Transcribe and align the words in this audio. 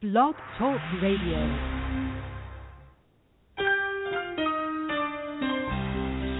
Blog 0.00 0.36
Talk 0.56 0.78
Radio. 1.02 1.40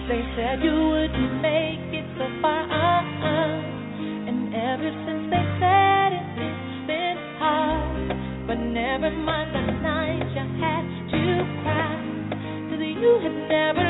They 0.07 0.23
said 0.37 0.63
you 0.63 0.71
wouldn't 0.71 1.43
make 1.43 1.91
it 1.91 2.07
so 2.17 2.29
far, 2.41 2.63
uh-uh. 2.63 4.31
and 4.31 4.55
ever 4.55 4.91
since 5.05 5.27
they 5.35 5.43
said 5.59 6.13
it, 6.15 6.39
it's 6.39 6.87
been 6.87 7.19
hard. 7.43 8.47
But 8.47 8.59
never 8.63 9.11
mind 9.11 9.51
the 9.53 9.73
night 9.83 10.23
you 10.39 10.47
had 10.63 10.87
to 11.11 11.23
cry, 11.65 11.99
'cause 12.71 12.79
you 12.79 13.19
had 13.25 13.37
never 13.51 13.88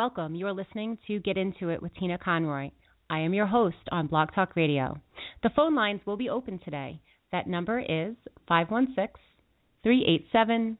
welcome. 0.00 0.34
You 0.34 0.46
are 0.46 0.54
listening 0.54 0.96
to 1.08 1.18
Get 1.18 1.36
Into 1.36 1.68
It 1.68 1.82
with 1.82 1.94
Tina 1.94 2.16
Conroy. 2.16 2.70
I 3.10 3.18
am 3.18 3.34
your 3.34 3.44
host 3.44 3.76
on 3.92 4.06
Blog 4.06 4.30
Talk 4.34 4.56
Radio. 4.56 4.96
The 5.42 5.50
phone 5.54 5.74
lines 5.74 6.00
will 6.06 6.16
be 6.16 6.30
open 6.30 6.58
today. 6.64 7.02
That 7.32 7.46
number 7.46 7.80
is 7.80 8.14
516 8.48 9.08
387 9.82 10.78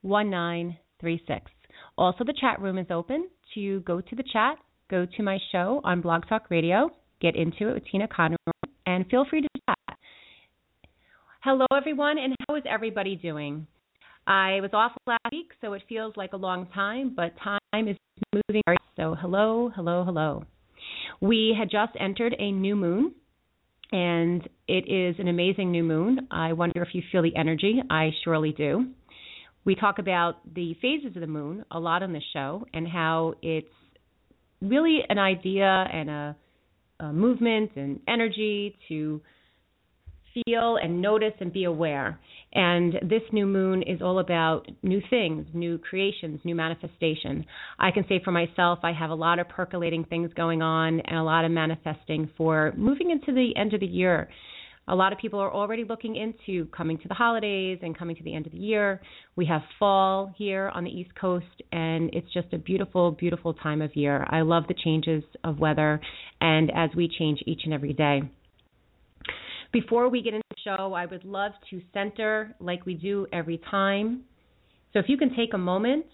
1936. 0.00 1.50
Also, 1.98 2.24
the 2.24 2.32
chat 2.40 2.62
room 2.62 2.78
is 2.78 2.86
open 2.88 3.28
to 3.54 3.80
go 3.80 4.00
to 4.00 4.16
the 4.16 4.24
chat, 4.32 4.56
go 4.90 5.06
to 5.18 5.22
my 5.22 5.36
show 5.52 5.82
on 5.84 6.00
Blog 6.00 6.22
Talk 6.26 6.46
Radio, 6.48 6.88
Get 7.20 7.36
Into 7.36 7.68
It 7.68 7.74
with 7.74 7.84
Tina 7.92 8.08
Conroy, 8.08 8.36
and 8.86 9.04
feel 9.10 9.26
free 9.28 9.42
to 9.42 9.48
chat. 9.68 9.98
Hello, 11.44 11.66
everyone, 11.76 12.16
and 12.16 12.34
how 12.48 12.54
is 12.54 12.62
everybody 12.66 13.16
doing? 13.16 13.66
I 14.26 14.60
was 14.60 14.70
off 14.72 14.92
last 15.06 15.20
week, 15.32 15.50
so 15.60 15.72
it 15.72 15.82
feels 15.88 16.16
like 16.16 16.32
a 16.32 16.36
long 16.36 16.68
time, 16.74 17.12
but 17.14 17.32
time 17.42 17.88
is 17.88 17.96
moving. 18.32 18.62
So, 18.96 19.16
hello, 19.20 19.70
hello, 19.74 20.04
hello. 20.04 20.44
We 21.20 21.54
had 21.58 21.70
just 21.70 21.92
entered 21.98 22.34
a 22.38 22.52
new 22.52 22.76
moon, 22.76 23.14
and 23.90 24.48
it 24.68 24.88
is 24.88 25.16
an 25.18 25.28
amazing 25.28 25.70
new 25.72 25.82
moon. 25.82 26.28
I 26.30 26.52
wonder 26.52 26.82
if 26.82 26.88
you 26.92 27.02
feel 27.10 27.22
the 27.22 27.34
energy. 27.36 27.82
I 27.90 28.10
surely 28.24 28.52
do. 28.52 28.86
We 29.64 29.74
talk 29.74 29.98
about 29.98 30.36
the 30.54 30.74
phases 30.80 31.14
of 31.14 31.20
the 31.20 31.26
moon 31.26 31.64
a 31.70 31.78
lot 31.78 32.02
on 32.02 32.12
this 32.12 32.24
show 32.32 32.66
and 32.74 32.86
how 32.86 33.34
it's 33.42 33.68
really 34.60 35.00
an 35.08 35.18
idea 35.18 35.86
and 35.92 36.10
a, 36.10 36.36
a 37.00 37.12
movement 37.12 37.72
and 37.76 38.00
energy 38.08 38.76
to 38.88 39.20
feel 40.34 40.76
and 40.76 41.00
notice 41.00 41.34
and 41.40 41.52
be 41.52 41.64
aware. 41.64 42.18
And 42.54 42.94
this 43.02 43.22
new 43.32 43.46
moon 43.46 43.82
is 43.82 44.02
all 44.02 44.18
about 44.18 44.66
new 44.82 45.00
things, 45.08 45.46
new 45.54 45.78
creations, 45.78 46.40
new 46.44 46.54
manifestation. 46.54 47.46
I 47.78 47.90
can 47.90 48.04
say 48.08 48.20
for 48.22 48.30
myself, 48.30 48.80
I 48.82 48.92
have 48.92 49.10
a 49.10 49.14
lot 49.14 49.38
of 49.38 49.48
percolating 49.48 50.04
things 50.04 50.30
going 50.34 50.60
on 50.60 51.00
and 51.00 51.18
a 51.18 51.22
lot 51.22 51.44
of 51.44 51.50
manifesting 51.50 52.28
for 52.36 52.72
moving 52.76 53.10
into 53.10 53.32
the 53.32 53.56
end 53.56 53.72
of 53.74 53.80
the 53.80 53.86
year. 53.86 54.28
A 54.88 54.94
lot 54.94 55.12
of 55.12 55.18
people 55.18 55.38
are 55.38 55.52
already 55.52 55.84
looking 55.84 56.16
into 56.16 56.66
coming 56.66 56.98
to 56.98 57.08
the 57.08 57.14
holidays 57.14 57.78
and 57.82 57.96
coming 57.96 58.16
to 58.16 58.22
the 58.24 58.34
end 58.34 58.46
of 58.46 58.52
the 58.52 58.58
year. 58.58 59.00
We 59.36 59.46
have 59.46 59.62
fall 59.78 60.34
here 60.36 60.72
on 60.74 60.82
the 60.82 60.90
East 60.90 61.14
Coast, 61.14 61.46
and 61.70 62.10
it's 62.12 62.30
just 62.34 62.52
a 62.52 62.58
beautiful, 62.58 63.12
beautiful 63.12 63.54
time 63.54 63.80
of 63.80 63.94
year. 63.94 64.26
I 64.28 64.40
love 64.40 64.64
the 64.66 64.74
changes 64.74 65.22
of 65.44 65.60
weather, 65.60 66.00
and 66.40 66.70
as 66.74 66.90
we 66.96 67.08
change 67.08 67.40
each 67.46 67.60
and 67.64 67.72
every 67.72 67.92
day. 67.92 68.22
Before 69.72 70.08
we 70.10 70.22
get 70.22 70.34
into 70.34 70.44
the 70.50 70.76
show, 70.76 70.92
I 70.92 71.06
would 71.06 71.24
love 71.24 71.52
to 71.70 71.80
center 71.94 72.54
like 72.60 72.84
we 72.84 72.94
do 72.94 73.26
every 73.32 73.60
time. 73.70 74.24
So 74.92 74.98
if 74.98 75.06
you 75.08 75.16
can 75.16 75.34
take 75.34 75.54
a 75.54 75.58
moment, 75.58 76.04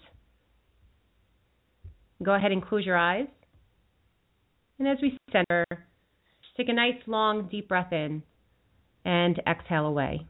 go 2.23 2.33
ahead 2.33 2.53
and 2.53 2.65
close 2.65 2.85
your 2.85 2.97
eyes. 2.97 3.27
And 4.79 4.87
as 4.87 4.97
we 5.01 5.17
center, 5.31 5.65
take 6.55 6.69
a 6.69 6.73
nice 6.73 6.95
long 7.05 7.49
deep 7.49 7.67
breath 7.67 7.91
in 7.91 8.23
and 9.03 9.41
exhale 9.45 9.85
away. 9.85 10.25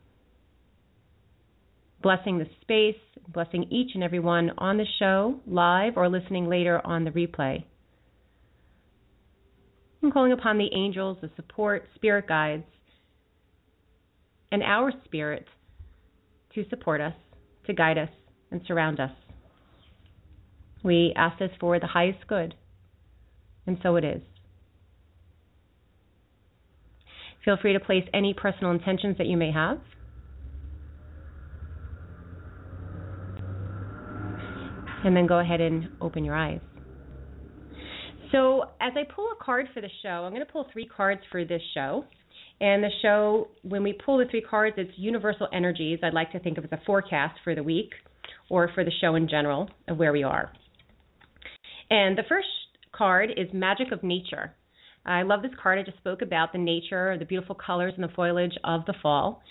Blessing 2.02 2.40
the 2.40 2.48
space, 2.62 3.00
blessing 3.32 3.66
each 3.70 3.92
and 3.94 4.04
every 4.04 4.20
one 4.20 4.52
on 4.58 4.78
the 4.78 4.86
show, 4.98 5.40
live 5.46 5.98
or 5.98 6.10
listening 6.10 6.48
later 6.48 6.82
on 6.84 7.04
the 7.04 7.12
replay. 7.12 7.64
I'm 10.02 10.12
calling 10.12 10.32
upon 10.32 10.58
the 10.58 10.70
angels, 10.74 11.18
the 11.22 11.30
support, 11.36 11.84
spirit 11.96 12.28
guides, 12.28 12.64
and 14.52 14.64
our 14.64 14.92
spirit 15.06 15.46
to 16.56 16.64
support 16.70 17.02
us, 17.02 17.14
to 17.68 17.74
guide 17.74 17.98
us, 17.98 18.10
and 18.52 18.62
surround 18.68 19.00
us. 19.00 19.12
We 20.84 21.14
ask 21.16 21.38
this 21.40 21.52
for 21.60 21.80
the 21.80 21.88
highest 21.88 22.26
good, 22.28 22.56
and 23.68 23.78
so 23.84 23.96
it 23.96 24.04
is. 24.04 24.22
Feel 27.46 27.58
free 27.62 27.74
to 27.74 27.80
place 27.80 28.04
any 28.14 28.34
personal 28.34 28.72
intentions 28.72 29.18
that 29.18 29.28
you 29.28 29.38
may 29.38 29.52
have. 29.52 29.80
And 35.04 35.16
then 35.16 35.28
go 35.28 35.40
ahead 35.40 35.62
and 35.62 35.90
open 36.02 36.26
your 36.26 36.36
eyes. 36.36 36.60
So, 38.32 38.64
as 38.82 38.94
I 38.96 39.12
pull 39.16 39.26
a 39.32 39.44
card 39.44 39.68
for 39.74 39.82
the 39.82 39.90
show, 40.04 40.10
I'm 40.10 40.32
going 40.32 40.46
to 40.46 40.52
pull 40.52 40.68
three 40.72 40.86
cards 40.86 41.22
for 41.32 41.46
this 41.46 41.62
show. 41.74 42.06
And 42.62 42.84
the 42.84 42.90
show, 43.02 43.48
when 43.64 43.84
we 43.84 43.94
pull 43.94 44.18
the 44.18 44.26
three 44.30 44.42
cards, 44.42 44.76
it's 44.78 44.92
universal 44.98 45.48
energies. 45.54 46.00
I'd 46.04 46.14
like 46.14 46.32
to 46.34 46.40
think 46.40 46.58
of 46.58 46.66
as 46.66 46.72
a 46.72 46.80
forecast 46.86 47.40
for 47.44 47.56
the 47.56 47.64
week 47.64 47.92
or 48.50 48.70
for 48.74 48.84
the 48.84 48.92
show 49.02 49.16
in 49.16 49.30
general 49.30 49.70
of 49.88 49.98
where 49.98 50.12
we 50.12 50.24
are. 50.24 50.52
And 51.90 52.18
the 52.18 52.24
first 52.28 52.48
card 52.92 53.32
is 53.38 53.48
Magic 53.54 53.92
of 53.92 54.04
Nature. 54.04 54.54
I 55.06 55.22
love 55.24 55.42
this 55.42 55.52
card. 55.62 55.80
I 55.80 55.84
just 55.84 55.98
spoke 55.98 56.22
about 56.22 56.52
the 56.52 56.60
nature, 56.60 57.18
the 57.18 57.26
beautiful 57.26 57.56
colors 57.56 57.94
and 57.96 58.04
the 58.04 58.14
foliage 58.14 58.58
of 58.64 58.86
the 58.86 58.94
fall. 59.02 59.42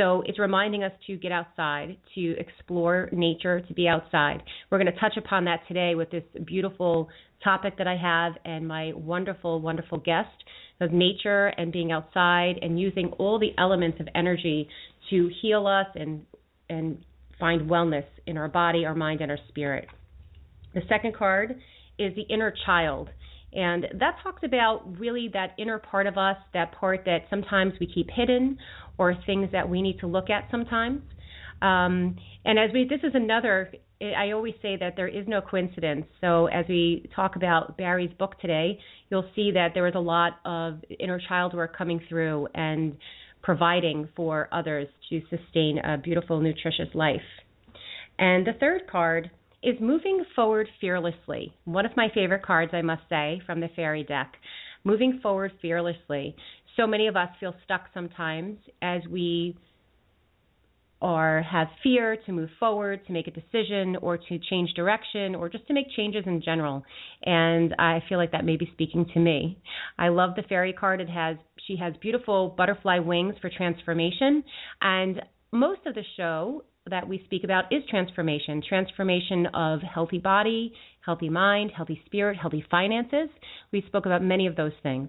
So 0.00 0.22
it's 0.24 0.38
reminding 0.38 0.82
us 0.82 0.92
to 1.08 1.16
get 1.16 1.30
outside, 1.30 1.98
to 2.14 2.34
explore 2.38 3.10
nature, 3.12 3.60
to 3.60 3.74
be 3.74 3.86
outside. 3.86 4.42
We're 4.70 4.78
going 4.78 4.90
to 4.90 4.98
touch 4.98 5.18
upon 5.18 5.44
that 5.44 5.60
today 5.68 5.94
with 5.94 6.10
this 6.10 6.22
beautiful 6.46 7.10
topic 7.44 7.76
that 7.76 7.86
I 7.86 7.98
have 7.98 8.32
and 8.46 8.66
my 8.66 8.92
wonderful, 8.94 9.60
wonderful 9.60 9.98
guest 9.98 10.30
of 10.80 10.90
nature 10.90 11.48
and 11.48 11.70
being 11.70 11.92
outside 11.92 12.54
and 12.62 12.80
using 12.80 13.08
all 13.18 13.38
the 13.38 13.50
elements 13.58 14.00
of 14.00 14.08
energy 14.14 14.66
to 15.10 15.30
heal 15.42 15.66
us 15.66 15.86
and 15.94 16.24
and 16.70 17.04
find 17.38 17.68
wellness 17.68 18.06
in 18.26 18.38
our 18.38 18.48
body, 18.48 18.86
our 18.86 18.94
mind, 18.94 19.20
and 19.20 19.30
our 19.30 19.38
spirit. 19.48 19.86
The 20.72 20.82
second 20.88 21.14
card 21.14 21.56
is 21.98 22.14
the 22.14 22.22
inner 22.32 22.54
child. 22.64 23.10
And 23.52 23.86
that 23.98 24.16
talks 24.22 24.42
about 24.44 24.82
really 24.98 25.28
that 25.32 25.54
inner 25.58 25.78
part 25.78 26.06
of 26.06 26.16
us, 26.16 26.36
that 26.54 26.72
part 26.72 27.04
that 27.06 27.24
sometimes 27.28 27.72
we 27.80 27.86
keep 27.86 28.08
hidden 28.10 28.58
or 28.98 29.14
things 29.26 29.48
that 29.52 29.68
we 29.68 29.82
need 29.82 29.98
to 30.00 30.06
look 30.06 30.30
at 30.30 30.48
sometimes. 30.50 31.02
Um, 31.62 32.16
and 32.44 32.58
as 32.58 32.70
we, 32.72 32.86
this 32.88 33.00
is 33.02 33.12
another, 33.14 33.72
I 34.00 34.30
always 34.30 34.54
say 34.62 34.76
that 34.76 34.94
there 34.96 35.08
is 35.08 35.26
no 35.26 35.40
coincidence. 35.40 36.06
So 36.20 36.46
as 36.46 36.64
we 36.68 37.10
talk 37.14 37.36
about 37.36 37.76
Barry's 37.76 38.12
book 38.18 38.38
today, 38.40 38.78
you'll 39.10 39.28
see 39.34 39.50
that 39.52 39.70
there 39.74 39.86
is 39.86 39.94
a 39.94 40.00
lot 40.00 40.38
of 40.44 40.78
inner 40.98 41.20
child 41.28 41.52
work 41.54 41.76
coming 41.76 42.00
through 42.08 42.48
and 42.54 42.96
providing 43.42 44.08
for 44.14 44.48
others 44.52 44.86
to 45.08 45.20
sustain 45.28 45.78
a 45.78 45.98
beautiful, 45.98 46.40
nutritious 46.40 46.88
life. 46.94 47.20
And 48.18 48.46
the 48.46 48.52
third 48.60 48.82
card 48.90 49.30
is 49.62 49.76
moving 49.80 50.24
forward 50.34 50.68
fearlessly. 50.80 51.52
One 51.64 51.86
of 51.86 51.96
my 51.96 52.08
favorite 52.14 52.44
cards, 52.44 52.72
I 52.74 52.82
must 52.82 53.02
say, 53.08 53.40
from 53.46 53.60
the 53.60 53.68
fairy 53.76 54.04
deck. 54.04 54.34
Moving 54.84 55.20
forward 55.22 55.52
fearlessly. 55.60 56.34
So 56.76 56.86
many 56.86 57.06
of 57.06 57.16
us 57.16 57.28
feel 57.38 57.54
stuck 57.64 57.88
sometimes 57.92 58.58
as 58.80 59.02
we 59.10 59.56
or 61.02 61.42
have 61.50 61.68
fear 61.82 62.16
to 62.26 62.32
move 62.32 62.50
forward, 62.58 63.06
to 63.06 63.12
make 63.12 63.26
a 63.26 63.30
decision, 63.30 63.96
or 64.02 64.18
to 64.18 64.38
change 64.50 64.72
direction, 64.74 65.34
or 65.34 65.48
just 65.48 65.66
to 65.66 65.72
make 65.72 65.86
changes 65.96 66.24
in 66.26 66.42
general. 66.42 66.84
And 67.24 67.74
I 67.78 68.02
feel 68.08 68.18
like 68.18 68.32
that 68.32 68.44
may 68.44 68.56
be 68.56 68.68
speaking 68.74 69.06
to 69.14 69.18
me. 69.18 69.58
I 69.98 70.08
love 70.08 70.34
the 70.36 70.42
fairy 70.42 70.72
card. 70.72 71.00
It 71.00 71.08
has 71.08 71.36
she 71.66 71.76
has 71.76 71.94
beautiful 72.02 72.54
butterfly 72.56 72.98
wings 72.98 73.34
for 73.40 73.50
transformation, 73.50 74.44
and 74.82 75.22
most 75.52 75.80
of 75.86 75.94
the 75.94 76.04
show 76.16 76.64
that 76.90 77.08
we 77.08 77.22
speak 77.24 77.44
about 77.44 77.72
is 77.72 77.82
transformation 77.88 78.62
transformation 78.68 79.46
of 79.54 79.80
healthy 79.80 80.18
body, 80.18 80.72
healthy 81.04 81.28
mind, 81.28 81.72
healthy 81.76 82.00
spirit, 82.06 82.36
healthy 82.36 82.64
finances. 82.70 83.28
We 83.72 83.82
spoke 83.86 84.06
about 84.06 84.22
many 84.22 84.46
of 84.46 84.56
those 84.56 84.72
things. 84.82 85.08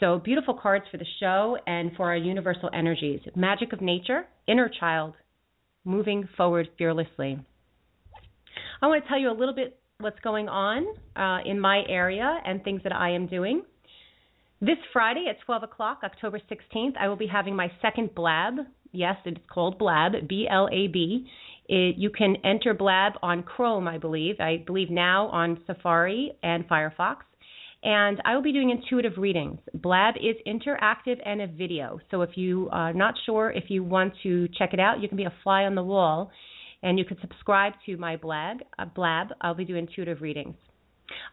So, 0.00 0.18
beautiful 0.18 0.54
cards 0.54 0.84
for 0.90 0.98
the 0.98 1.06
show 1.20 1.56
and 1.66 1.92
for 1.96 2.06
our 2.06 2.16
universal 2.16 2.68
energies 2.74 3.20
magic 3.36 3.72
of 3.72 3.80
nature, 3.80 4.26
inner 4.48 4.68
child, 4.68 5.14
moving 5.84 6.28
forward 6.36 6.68
fearlessly. 6.76 7.38
I 8.82 8.86
want 8.86 9.04
to 9.04 9.08
tell 9.08 9.18
you 9.18 9.30
a 9.30 9.38
little 9.38 9.54
bit 9.54 9.78
what's 10.00 10.18
going 10.20 10.48
on 10.48 10.86
uh, 11.16 11.48
in 11.48 11.60
my 11.60 11.82
area 11.88 12.38
and 12.44 12.62
things 12.64 12.82
that 12.82 12.92
I 12.92 13.10
am 13.10 13.26
doing. 13.26 13.62
This 14.60 14.78
Friday 14.92 15.26
at 15.28 15.36
12 15.44 15.62
o'clock, 15.64 16.00
October 16.04 16.40
16th, 16.50 16.96
I 16.98 17.08
will 17.08 17.16
be 17.16 17.26
having 17.26 17.54
my 17.54 17.70
second 17.82 18.14
Blab. 18.14 18.54
Yes, 18.94 19.16
it's 19.24 19.40
called 19.52 19.78
Blab, 19.78 20.12
B 20.28 20.46
L 20.50 20.68
A 20.72 20.86
B. 20.86 21.26
You 21.68 22.10
can 22.10 22.36
enter 22.44 22.74
Blab 22.74 23.14
on 23.22 23.42
Chrome, 23.42 23.88
I 23.88 23.98
believe. 23.98 24.36
I 24.38 24.62
believe 24.66 24.90
now 24.90 25.26
on 25.28 25.60
Safari 25.66 26.32
and 26.42 26.68
Firefox. 26.68 27.16
And 27.82 28.22
I 28.24 28.34
will 28.34 28.42
be 28.42 28.52
doing 28.52 28.70
intuitive 28.70 29.18
readings. 29.18 29.58
Blab 29.74 30.14
is 30.16 30.36
interactive 30.46 31.16
and 31.26 31.42
a 31.42 31.46
video. 31.46 31.98
So 32.10 32.22
if 32.22 32.30
you 32.36 32.68
are 32.72 32.94
not 32.94 33.14
sure 33.26 33.50
if 33.50 33.64
you 33.68 33.82
want 33.82 34.14
to 34.22 34.48
check 34.58 34.72
it 34.72 34.80
out, 34.80 35.02
you 35.02 35.08
can 35.08 35.18
be 35.18 35.24
a 35.24 35.34
fly 35.42 35.64
on 35.64 35.74
the 35.74 35.82
wall 35.82 36.30
and 36.82 36.98
you 36.98 37.04
can 37.04 37.18
subscribe 37.20 37.72
to 37.86 37.96
my 37.96 38.16
blog, 38.16 38.58
uh, 38.78 38.84
Blab. 38.84 39.28
I'll 39.40 39.54
be 39.54 39.64
doing 39.64 39.86
intuitive 39.88 40.22
readings. 40.22 40.54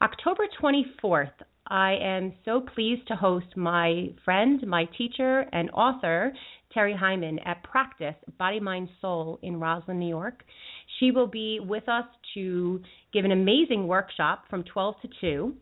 October 0.02 0.44
24th, 0.62 1.31
I 1.68 1.94
am 2.02 2.34
so 2.44 2.62
pleased 2.74 3.07
to 3.07 3.16
host 3.16 3.56
my 3.56 4.10
friend, 4.25 4.66
my 4.68 4.86
teacher, 4.98 5.46
and 5.54 5.69
author, 5.72 6.34
Terry 6.73 6.95
Hyman, 6.95 7.39
at 7.39 7.63
Practice 7.63 8.15
Body, 8.38 8.59
Mind, 8.59 8.89
Soul 9.01 9.39
in 9.41 9.59
Roslyn, 9.59 10.00
New 10.00 10.07
York. 10.07 10.44
She 11.00 11.12
will 11.12 11.27
be 11.27 11.59
with 11.59 11.88
us 11.89 12.06
to 12.33 12.81
give 13.13 13.25
an 13.25 13.31
amazing 13.31 13.88
workshop 13.88 14.45
from 14.50 14.63
12 14.63 14.95
to 15.01 15.09
2 15.21 15.53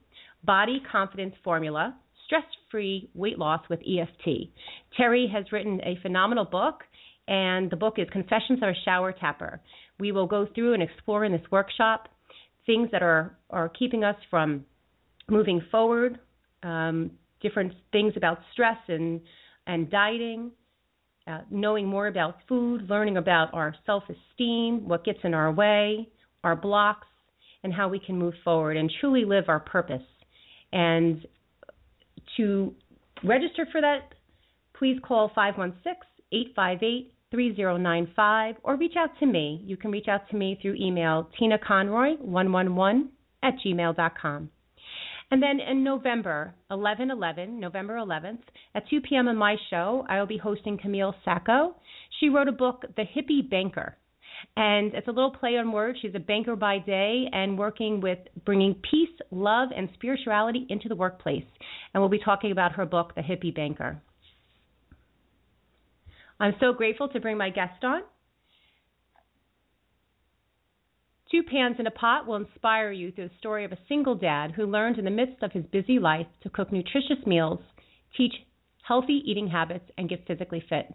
Body 0.43 0.81
Confidence 0.91 1.35
Formula 1.43 1.95
Stress 2.25 2.43
Free 2.69 3.09
Weight 3.15 3.39
Loss 3.39 3.61
with 3.69 3.79
EFT. 3.79 4.49
Terry 4.95 5.27
has 5.33 5.51
written 5.51 5.81
a 5.83 5.97
phenomenal 6.01 6.45
book, 6.45 6.83
and 7.27 7.71
the 7.71 7.75
book 7.75 7.95
is 7.97 8.07
Confessions 8.11 8.59
of 8.61 8.69
a 8.69 8.73
Shower 8.85 9.11
Tapper. 9.11 9.59
We 9.99 10.11
will 10.11 10.27
go 10.27 10.47
through 10.53 10.75
and 10.75 10.83
explore 10.83 11.25
in 11.25 11.31
this 11.31 11.41
workshop 11.51 12.07
things 12.65 12.89
that 12.91 13.01
are, 13.01 13.35
are 13.49 13.67
keeping 13.69 14.03
us 14.03 14.15
from 14.29 14.63
moving 15.27 15.59
forward, 15.71 16.19
um, 16.61 17.09
different 17.41 17.73
things 17.91 18.13
about 18.15 18.37
stress 18.53 18.77
and, 18.87 19.21
and 19.65 19.89
dieting, 19.89 20.51
uh, 21.29 21.41
knowing 21.49 21.87
more 21.87 22.07
about 22.07 22.37
food, 22.47 22.89
learning 22.89 23.17
about 23.17 23.53
our 23.53 23.75
self 23.85 24.03
esteem, 24.03 24.87
what 24.87 25.05
gets 25.05 25.19
in 25.23 25.33
our 25.33 25.51
way, 25.51 26.09
our 26.43 26.55
blocks, 26.55 27.07
and 27.63 27.73
how 27.73 27.87
we 27.87 27.99
can 27.99 28.17
move 28.17 28.33
forward 28.43 28.77
and 28.77 28.91
truly 28.99 29.25
live 29.25 29.45
our 29.47 29.59
purpose. 29.59 30.01
And 30.71 31.25
to 32.37 32.73
register 33.23 33.67
for 33.71 33.81
that, 33.81 34.13
please 34.77 34.97
call 35.03 35.31
516 35.35 35.93
858 36.31 37.13
3095 37.31 38.55
or 38.63 38.75
reach 38.75 38.93
out 38.97 39.09
to 39.19 39.25
me. 39.25 39.61
You 39.65 39.77
can 39.77 39.91
reach 39.91 40.07
out 40.07 40.29
to 40.31 40.35
me 40.35 40.57
through 40.61 40.75
email 40.79 41.29
tinaconroy111 41.39 43.07
at 43.43 43.53
gmail.com. 43.63 44.49
And 45.31 45.43
then 45.43 45.59
in 45.59 45.83
November, 45.83 46.55
11 46.71 47.11
11, 47.11 47.59
November 47.59 47.97
11th, 47.97 48.41
at 48.73 48.89
2 48.89 49.01
p.m. 49.01 49.27
on 49.27 49.37
my 49.37 49.55
show, 49.69 50.05
I 50.09 50.19
will 50.19 50.27
be 50.27 50.37
hosting 50.37 50.77
Camille 50.77 51.13
Sacco. 51.23 51.75
She 52.19 52.29
wrote 52.29 52.47
a 52.47 52.51
book, 52.51 52.83
The 52.95 53.03
Hippie 53.03 53.47
Banker. 53.47 53.95
And 54.55 54.93
it's 54.93 55.07
a 55.07 55.11
little 55.11 55.31
play 55.31 55.57
on 55.57 55.71
words. 55.71 55.99
She's 56.01 56.15
a 56.15 56.19
banker 56.19 56.55
by 56.55 56.79
day 56.79 57.25
and 57.31 57.57
working 57.57 58.01
with 58.01 58.19
bringing 58.45 58.73
peace, 58.89 59.09
love, 59.31 59.69
and 59.75 59.89
spirituality 59.93 60.65
into 60.69 60.87
the 60.87 60.95
workplace. 60.95 61.43
And 61.93 62.01
we'll 62.01 62.09
be 62.09 62.19
talking 62.19 62.51
about 62.51 62.73
her 62.73 62.85
book, 62.85 63.13
The 63.15 63.21
Hippie 63.21 63.53
Banker. 63.53 64.01
I'm 66.39 66.55
so 66.59 66.73
grateful 66.73 67.09
to 67.09 67.19
bring 67.19 67.37
my 67.37 67.49
guest 67.49 67.83
on. 67.83 68.01
Two 71.31 71.43
Pans 71.43 71.75
and 71.77 71.87
a 71.87 71.91
Pot 71.91 72.25
will 72.25 72.37
inspire 72.37 72.91
you 72.91 73.11
through 73.11 73.27
the 73.27 73.37
story 73.37 73.63
of 73.63 73.71
a 73.71 73.77
single 73.87 74.15
dad 74.15 74.51
who 74.51 74.65
learned 74.65 74.97
in 74.97 75.05
the 75.05 75.11
midst 75.11 75.43
of 75.43 75.51
his 75.51 75.63
busy 75.65 75.99
life 75.99 76.25
to 76.41 76.49
cook 76.49 76.71
nutritious 76.71 77.23
meals, 77.27 77.59
teach 78.17 78.33
healthy 78.81 79.21
eating 79.25 79.47
habits, 79.47 79.85
and 79.95 80.09
get 80.09 80.25
physically 80.25 80.63
fit. 80.67 80.91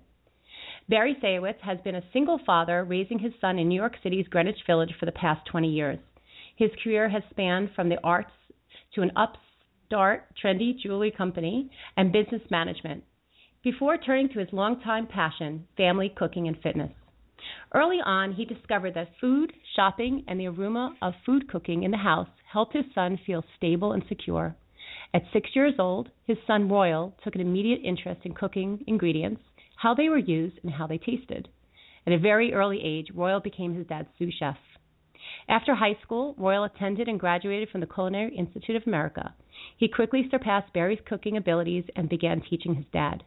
Barry 0.88 1.16
Sayewitz 1.22 1.60
has 1.62 1.78
been 1.84 1.94
a 1.94 2.02
single 2.12 2.40
father 2.44 2.82
raising 2.82 3.20
his 3.20 3.32
son 3.40 3.60
in 3.60 3.68
New 3.68 3.76
York 3.76 3.94
City's 4.02 4.26
Greenwich 4.26 4.58
Village 4.66 4.92
for 4.98 5.06
the 5.06 5.12
past 5.12 5.46
20 5.46 5.68
years. 5.68 5.98
His 6.56 6.70
career 6.82 7.08
has 7.08 7.22
spanned 7.30 7.70
from 7.76 7.88
the 7.88 8.02
arts 8.02 8.32
to 8.96 9.02
an 9.02 9.12
upstart, 9.14 10.26
trendy 10.42 10.76
jewelry 10.76 11.12
company 11.12 11.70
and 11.96 12.12
business 12.12 12.42
management, 12.50 13.04
before 13.62 13.98
turning 13.98 14.28
to 14.30 14.40
his 14.40 14.52
longtime 14.52 15.06
passion, 15.06 15.68
family 15.76 16.12
cooking 16.14 16.48
and 16.48 16.60
fitness. 16.60 16.90
Early 17.74 17.98
on, 18.04 18.32
he 18.32 18.44
discovered 18.44 18.94
that 18.94 19.16
food, 19.20 19.52
shopping, 19.74 20.24
and 20.28 20.38
the 20.38 20.48
aroma 20.48 20.94
of 21.02 21.14
food 21.26 21.48
cooking 21.48 21.82
in 21.82 21.90
the 21.90 21.96
house 21.96 22.28
helped 22.50 22.74
his 22.74 22.84
son 22.94 23.18
feel 23.26 23.44
stable 23.56 23.92
and 23.92 24.02
secure. 24.08 24.54
At 25.12 25.22
six 25.32 25.50
years 25.54 25.74
old, 25.78 26.10
his 26.26 26.38
son 26.46 26.68
Royal 26.68 27.16
took 27.22 27.34
an 27.34 27.40
immediate 27.40 27.80
interest 27.84 28.20
in 28.24 28.34
cooking 28.34 28.84
ingredients, 28.86 29.42
how 29.76 29.94
they 29.94 30.08
were 30.08 30.18
used, 30.18 30.58
and 30.62 30.72
how 30.72 30.86
they 30.86 30.98
tasted. 30.98 31.48
At 32.06 32.12
a 32.12 32.18
very 32.18 32.52
early 32.52 32.80
age, 32.82 33.10
Royal 33.14 33.40
became 33.40 33.74
his 33.74 33.86
dad's 33.86 34.08
sous 34.18 34.34
chef. 34.34 34.56
After 35.48 35.74
high 35.74 35.96
school, 36.02 36.34
Royal 36.36 36.64
attended 36.64 37.08
and 37.08 37.18
graduated 37.18 37.70
from 37.70 37.80
the 37.80 37.86
Culinary 37.86 38.36
Institute 38.36 38.76
of 38.76 38.86
America. 38.86 39.34
He 39.76 39.88
quickly 39.88 40.28
surpassed 40.30 40.72
Barry's 40.72 41.00
cooking 41.06 41.36
abilities 41.36 41.84
and 41.96 42.08
began 42.08 42.40
teaching 42.42 42.74
his 42.74 42.86
dad. 42.92 43.24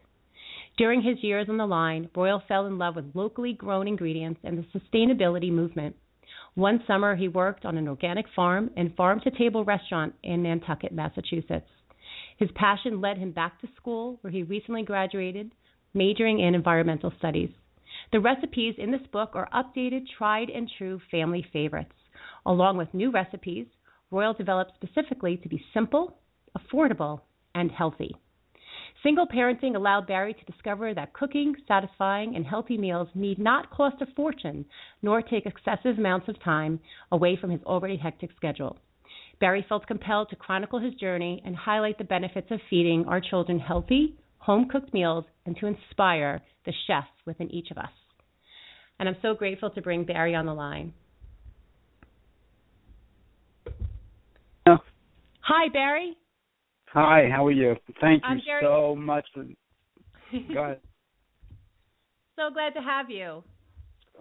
During 0.77 1.01
his 1.01 1.24
years 1.24 1.50
on 1.50 1.57
the 1.57 1.65
line, 1.65 2.07
Royal 2.15 2.41
fell 2.47 2.68
in 2.68 2.77
love 2.77 2.95
with 2.95 3.15
locally 3.15 3.53
grown 3.53 3.88
ingredients 3.88 4.41
and 4.44 4.57
the 4.59 4.79
sustainability 4.79 5.51
movement. 5.51 5.95
One 6.53 6.83
summer, 6.85 7.15
he 7.15 7.27
worked 7.27 7.65
on 7.65 7.77
an 7.77 7.88
organic 7.88 8.25
farm 8.35 8.69
and 8.77 8.95
farm 8.95 9.19
to 9.21 9.31
table 9.31 9.65
restaurant 9.65 10.13
in 10.24 10.44
Nantucket, 10.44 10.91
Massachusetts. 10.91 11.69
His 12.38 12.50
passion 12.53 13.01
led 13.01 13.18
him 13.18 13.31
back 13.31 13.59
to 13.62 13.68
school, 13.75 14.19
where 14.21 14.31
he 14.31 14.44
recently 14.44 14.83
graduated, 14.83 15.51
majoring 15.95 16.39
in 16.39 16.53
environmental 16.53 17.12
studies. 17.18 17.50
The 18.12 18.19
recipes 18.19 18.75
in 18.77 18.91
this 18.91 19.06
book 19.12 19.31
are 19.33 19.50
updated, 19.51 20.06
tried 20.18 20.51
and 20.51 20.69
true 20.77 21.01
family 21.09 21.44
favorites. 21.51 21.95
Along 22.45 22.77
with 22.77 22.94
new 22.94 23.12
recipes, 23.12 23.65
Royal 24.11 24.33
developed 24.33 24.73
specifically 24.75 25.37
to 25.37 25.49
be 25.49 25.66
simple, 25.73 26.18
affordable, 26.56 27.21
and 27.56 27.71
healthy. 27.71 28.16
Single 29.07 29.26
parenting 29.26 29.78
allowed 29.78 30.06
Barry 30.06 30.33
to 30.33 30.52
discover 30.52 30.94
that 30.94 31.14
cooking, 31.14 31.56
satisfying, 31.66 32.35
and 32.35 32.45
healthy 32.45 32.78
meals 32.78 33.07
need 33.16 33.40
not 33.40 33.69
cost 33.69 34.02
a 34.02 34.06
fortune 34.18 34.66
nor 35.02 35.21
take 35.21 35.45
excessive 35.45 35.97
amounts 35.97 36.28
of 36.28 36.35
time 36.44 36.78
away 37.14 37.37
from 37.40 37.49
his 37.49 37.64
already 37.64 37.95
hectic 37.95 38.31
schedule. 38.35 38.76
Barry 39.40 39.66
felt 39.69 39.87
compelled 39.87 40.30
to 40.30 40.35
chronicle 40.35 40.78
his 40.78 40.94
journey 40.95 41.42
and 41.45 41.56
highlight 41.56 41.97
the 41.97 42.04
benefits 42.04 42.52
of 42.52 42.59
feeding 42.69 43.06
our 43.07 43.21
children 43.21 43.59
healthy, 43.59 44.14
home 44.40 44.68
cooked 44.69 44.94
meals 44.94 45.23
and 45.45 45.56
to 45.56 45.68
inspire 45.68 46.42
the 46.66 46.73
chef 46.85 47.06
within 47.26 47.49
each 47.49 47.71
of 47.71 47.78
us. 47.78 47.85
And 48.99 49.07
I'm 49.07 49.16
so 49.21 49.33
grateful 49.33 49.69
to 49.69 49.81
bring 49.81 50.04
Barry 50.04 50.35
on 50.35 50.45
the 50.45 50.54
line. 50.54 50.92
Hi, 54.66 55.69
Barry. 55.71 56.18
Hi, 56.94 57.29
how 57.31 57.45
are 57.45 57.51
you? 57.51 57.75
Thank 57.99 58.23
you 58.29 58.39
so 58.61 58.95
much. 58.95 59.25
For... 59.33 59.44
Go 60.53 60.63
ahead. 60.63 60.79
so 62.35 62.49
glad 62.53 62.73
to 62.75 62.81
have 62.81 63.09
you. 63.09 63.44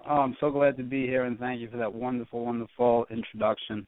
Oh, 0.09 0.15
I'm 0.15 0.37
so 0.41 0.51
glad 0.51 0.77
to 0.77 0.83
be 0.83 1.07
here, 1.07 1.25
and 1.25 1.39
thank 1.39 1.61
you 1.61 1.71
for 1.71 1.79
that 1.79 1.93
wonderful, 1.93 2.45
wonderful 2.45 3.07
introduction. 3.11 3.87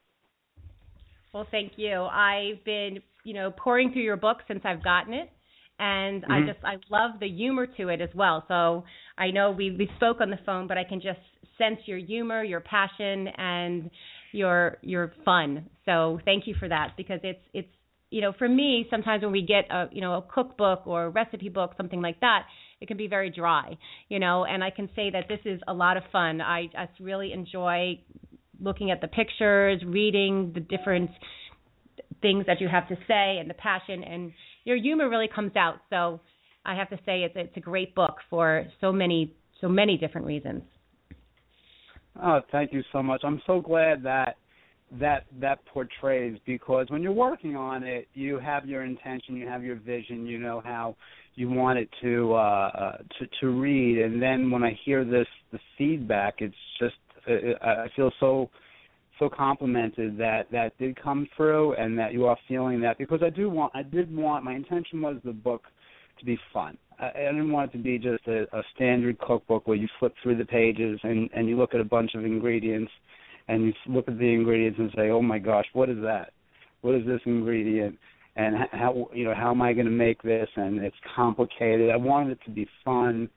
Well, 1.35 1.47
thank 1.51 1.73
you. 1.77 2.03
I've 2.03 2.65
been, 2.65 2.99
you 3.25 3.35
know, 3.35 3.53
pouring 3.57 3.93
through 3.93 4.03
your 4.03 4.17
book 4.17 4.39
since 4.49 4.61
I've 4.65 4.83
gotten 4.83 5.13
it, 5.13 5.31
and 5.79 6.23
mm-hmm. 6.23 6.33
I 6.33 6.41
just 6.41 6.65
I 6.65 6.77
love 6.91 7.21
the 7.21 7.29
humor 7.29 7.67
to 7.77 7.89
it 7.89 8.01
as 8.01 8.11
well. 8.15 8.45
So 8.49 8.85
I 9.17 9.31
know 9.31 9.51
we 9.51 9.71
we 9.71 9.89
spoke 9.97 10.21
on 10.21 10.31
the 10.31 10.39
phone, 10.47 10.67
but 10.67 10.79
I 10.79 10.85
can 10.85 11.01
just 11.01 11.21
sense 11.59 11.79
your 11.87 11.99
humor, 11.99 12.43
your 12.43 12.61
passion, 12.61 13.29
and 13.37 13.91
your 14.33 14.79
your 14.83 15.13
fun. 15.25 15.67
So 15.85 16.21
thank 16.25 16.47
you 16.47 16.55
for 16.59 16.69
that 16.69 16.95
because 16.97 17.21
it's 17.23 17.43
it's 17.53 17.69
you 18.11 18.21
know, 18.21 18.33
for 18.39 18.49
me, 18.49 18.87
sometimes 18.91 19.23
when 19.23 19.33
we 19.33 19.43
get 19.43 19.71
a, 19.71 19.87
you 19.93 20.01
know, 20.01 20.15
a 20.15 20.23
cookbook 20.23 20.87
or 20.87 21.05
a 21.05 21.11
recipe 21.11 21.49
book, 21.49 21.73
something 21.77 22.01
like 22.01 22.21
that, 22.21 22.47
it 22.81 22.89
can 22.89 22.97
be 22.97 23.07
very 23.09 23.31
dry, 23.31 23.77
you 24.09 24.19
know, 24.19 24.45
and 24.45 24.63
I 24.63 24.71
can 24.71 24.89
say 24.95 25.11
that 25.11 25.25
this 25.29 25.41
is 25.45 25.61
a 25.69 25.75
lot 25.75 25.97
of 25.97 26.05
fun. 26.13 26.41
I 26.41 26.67
just 26.67 27.01
really 27.01 27.33
enjoy 27.33 28.01
looking 28.61 28.91
at 28.91 29.01
the 29.01 29.09
pictures, 29.09 29.83
reading 29.87 30.53
the 30.55 30.61
different 30.61 31.11
things 32.23 32.47
that 32.47 32.61
you 32.61 32.69
have 32.69 32.89
to 32.89 32.97
say 33.07 33.39
and 33.39 33.49
the 33.49 33.55
passion 33.55 34.03
and 34.03 34.33
your 34.65 34.77
humor 34.77 35.09
really 35.09 35.29
comes 35.33 35.55
out. 35.57 35.77
So 35.91 36.21
I 36.65 36.75
have 36.75 36.91
to 36.91 36.97
say 37.07 37.23
it's 37.23 37.35
it's 37.37 37.57
a 37.57 37.61
great 37.61 37.95
book 37.95 38.17
for 38.29 38.67
so 38.81 38.93
many 38.93 39.35
so 39.61 39.69
many 39.69 39.97
different 39.97 40.27
reasons. 40.27 40.63
Oh, 42.21 42.41
thank 42.51 42.73
you 42.73 42.83
so 42.93 43.03
much. 43.03 43.21
I'm 43.25 43.41
so 43.47 43.61
glad 43.61 44.03
that 44.03 44.37
that 44.93 45.27
that 45.41 45.65
portrays 45.67 46.39
because 46.47 46.87
when 46.89 47.03
you're 47.03 47.13
working 47.13 47.57
on 47.57 47.83
it, 47.83 48.09
you 48.15 48.39
have 48.39 48.67
your 48.67 48.85
intention, 48.85 49.37
you 49.37 49.47
have 49.47 49.63
your 49.63 49.77
vision, 49.77 50.27
you 50.27 50.39
know 50.39 50.63
how 50.65 50.97
you 51.35 51.49
want 51.49 51.79
it 51.79 51.89
to 52.03 52.33
uh, 52.35 52.37
uh 52.37 52.97
to 53.19 53.29
to 53.41 53.49
read, 53.49 53.99
and 53.99 54.21
then 54.21 54.51
when 54.51 54.63
I 54.63 54.79
hear 54.85 55.05
this 55.05 55.27
the 55.53 55.59
feedback, 55.77 56.37
it's 56.39 56.55
just 56.81 56.97
uh, 57.29 57.65
I 57.65 57.89
feel 57.95 58.11
so 58.19 58.51
so 59.19 59.29
complimented 59.29 60.17
that 60.19 60.51
that 60.53 60.77
did 60.79 61.01
come 61.01 61.29
through 61.37 61.75
and 61.75 61.99
that 61.99 62.13
you 62.13 62.27
are 62.27 62.37
feeling 62.47 62.81
that 62.81 62.99
because 62.99 63.21
I 63.23 63.31
do 63.31 63.51
want 63.51 63.73
I 63.75 63.83
did 63.83 64.15
want 64.15 64.45
my 64.45 64.55
intention 64.55 65.03
was 65.03 65.17
the 65.25 65.33
book 65.33 65.65
to 66.19 66.25
be 66.25 66.39
fun. 66.53 66.79
I, 66.99 67.11
I 67.11 67.33
didn't 67.33 67.53
want 67.53 67.71
it 67.71 67.77
to 67.77 67.83
be 67.83 67.99
just 67.99 68.27
a, 68.27 68.45
a 68.57 68.63
standard 68.75 69.19
cookbook 69.19 69.69
where 69.69 69.77
you 69.77 69.89
flip 69.99 70.15
through 70.23 70.39
the 70.39 70.47
pages 70.47 70.99
and 71.03 71.29
and 71.35 71.49
you 71.49 71.59
look 71.59 71.75
at 71.75 71.81
a 71.81 71.85
bunch 71.85 72.15
of 72.15 72.25
ingredients 72.25 72.91
and 73.49 73.65
you 73.65 73.73
look 73.87 74.09
at 74.09 74.19
the 74.19 74.33
ingredients 74.33 74.79
and 74.79 74.91
say, 74.95 75.11
"Oh 75.11 75.23
my 75.23 75.39
gosh, 75.39 75.67
what 75.73 75.89
is 75.89 76.01
that? 76.03 76.33
What 76.83 76.95
is 76.95 77.07
this 77.07 77.21
ingredient?" 77.25 77.99
And 78.37 78.57
how 78.73 79.09
you 79.13 79.25
know 79.25 79.35
how 79.35 79.51
am 79.51 79.63
I 79.63 79.73
going 79.73 79.87
to 79.87 79.93
make 79.93 80.23
this? 80.23 80.49
And 80.57 80.79
it's 80.79 80.97
complicated. 81.17 81.91
I 81.91 81.97
wanted 81.97 82.33
it 82.33 82.45
to 82.45 82.51
be 82.51 82.69
fun, 82.85 83.29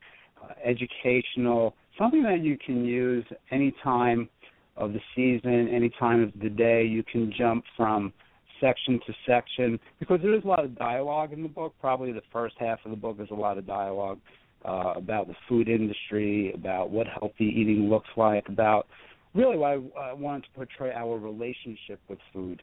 uh, 0.43 0.53
educational, 0.63 1.75
something 1.97 2.23
that 2.23 2.41
you 2.41 2.57
can 2.57 2.85
use 2.85 3.25
any 3.51 3.73
time 3.83 4.29
of 4.77 4.93
the 4.93 5.01
season, 5.15 5.67
any 5.69 5.89
time 5.99 6.21
of 6.21 6.31
the 6.41 6.49
day. 6.49 6.83
You 6.83 7.03
can 7.03 7.33
jump 7.37 7.63
from 7.75 8.13
section 8.59 8.99
to 9.07 9.13
section 9.27 9.79
because 9.99 10.19
there 10.21 10.35
is 10.35 10.43
a 10.43 10.47
lot 10.47 10.63
of 10.63 10.77
dialogue 10.77 11.33
in 11.33 11.41
the 11.41 11.49
book. 11.49 11.73
Probably 11.81 12.11
the 12.11 12.21
first 12.31 12.55
half 12.59 12.79
of 12.85 12.91
the 12.91 12.97
book 12.97 13.17
is 13.19 13.29
a 13.31 13.35
lot 13.35 13.57
of 13.57 13.65
dialogue 13.65 14.19
uh, 14.63 14.93
about 14.95 15.27
the 15.27 15.35
food 15.49 15.67
industry, 15.67 16.53
about 16.53 16.91
what 16.91 17.07
healthy 17.07 17.45
eating 17.45 17.89
looks 17.89 18.09
like, 18.15 18.47
about 18.47 18.87
really 19.33 19.57
why 19.57 19.73
I 19.99 20.13
wanted 20.13 20.43
to 20.43 20.49
portray 20.55 20.91
our 20.93 21.17
relationship 21.17 21.99
with 22.09 22.19
food 22.33 22.61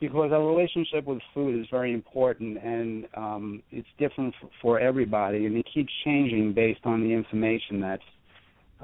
because 0.00 0.30
our 0.32 0.46
relationship 0.46 1.06
with 1.06 1.20
food 1.32 1.58
is 1.58 1.66
very 1.70 1.92
important 1.92 2.58
and 2.62 3.06
um, 3.16 3.62
it's 3.70 3.88
different 3.98 4.34
f- 4.42 4.50
for 4.60 4.78
everybody 4.78 5.46
and 5.46 5.56
it 5.56 5.66
keeps 5.72 5.92
changing 6.04 6.52
based 6.52 6.80
on 6.84 7.00
the 7.00 7.12
information 7.12 7.80
that's 7.80 8.02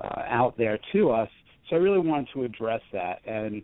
uh, 0.02 0.22
out 0.26 0.56
there 0.56 0.78
to 0.92 1.10
us. 1.10 1.28
So 1.68 1.76
I 1.76 1.78
really 1.78 1.98
wanted 1.98 2.28
to 2.34 2.44
address 2.44 2.80
that 2.92 3.18
and 3.26 3.62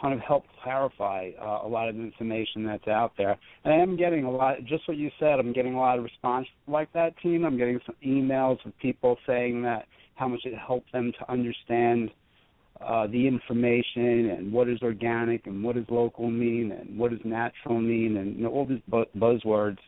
kind 0.00 0.14
of 0.14 0.20
help 0.20 0.44
clarify 0.62 1.30
uh, 1.40 1.60
a 1.64 1.68
lot 1.68 1.88
of 1.88 1.96
the 1.96 2.02
information 2.02 2.64
that's 2.64 2.88
out 2.88 3.12
there. 3.16 3.36
And 3.64 3.74
I 3.74 3.76
am 3.76 3.96
getting 3.96 4.24
a 4.24 4.30
lot, 4.30 4.56
just 4.64 4.88
what 4.88 4.96
you 4.96 5.10
said, 5.18 5.38
I'm 5.38 5.52
getting 5.52 5.74
a 5.74 5.78
lot 5.78 5.98
of 5.98 6.04
response 6.04 6.46
like 6.66 6.92
that, 6.94 7.14
Tina. 7.22 7.46
I'm 7.46 7.58
getting 7.58 7.78
some 7.84 7.94
emails 8.04 8.64
of 8.64 8.76
people 8.78 9.16
saying 9.26 9.62
that 9.62 9.86
how 10.14 10.28
much 10.28 10.40
it 10.44 10.54
helped 10.56 10.90
them 10.92 11.12
to 11.18 11.30
understand– 11.30 12.10
uh, 12.80 13.06
the 13.06 13.26
information 13.26 14.30
and 14.30 14.52
what 14.52 14.66
does 14.66 14.82
organic 14.82 15.46
and 15.46 15.62
what 15.62 15.76
does 15.76 15.84
local 15.88 16.30
mean 16.30 16.72
and 16.72 16.98
what 16.98 17.10
does 17.10 17.20
natural 17.24 17.80
mean 17.80 18.18
and 18.18 18.36
you 18.36 18.44
know, 18.44 18.50
all 18.50 18.66
these 18.66 18.82
bu- 18.88 19.04
buzzwords 19.16 19.78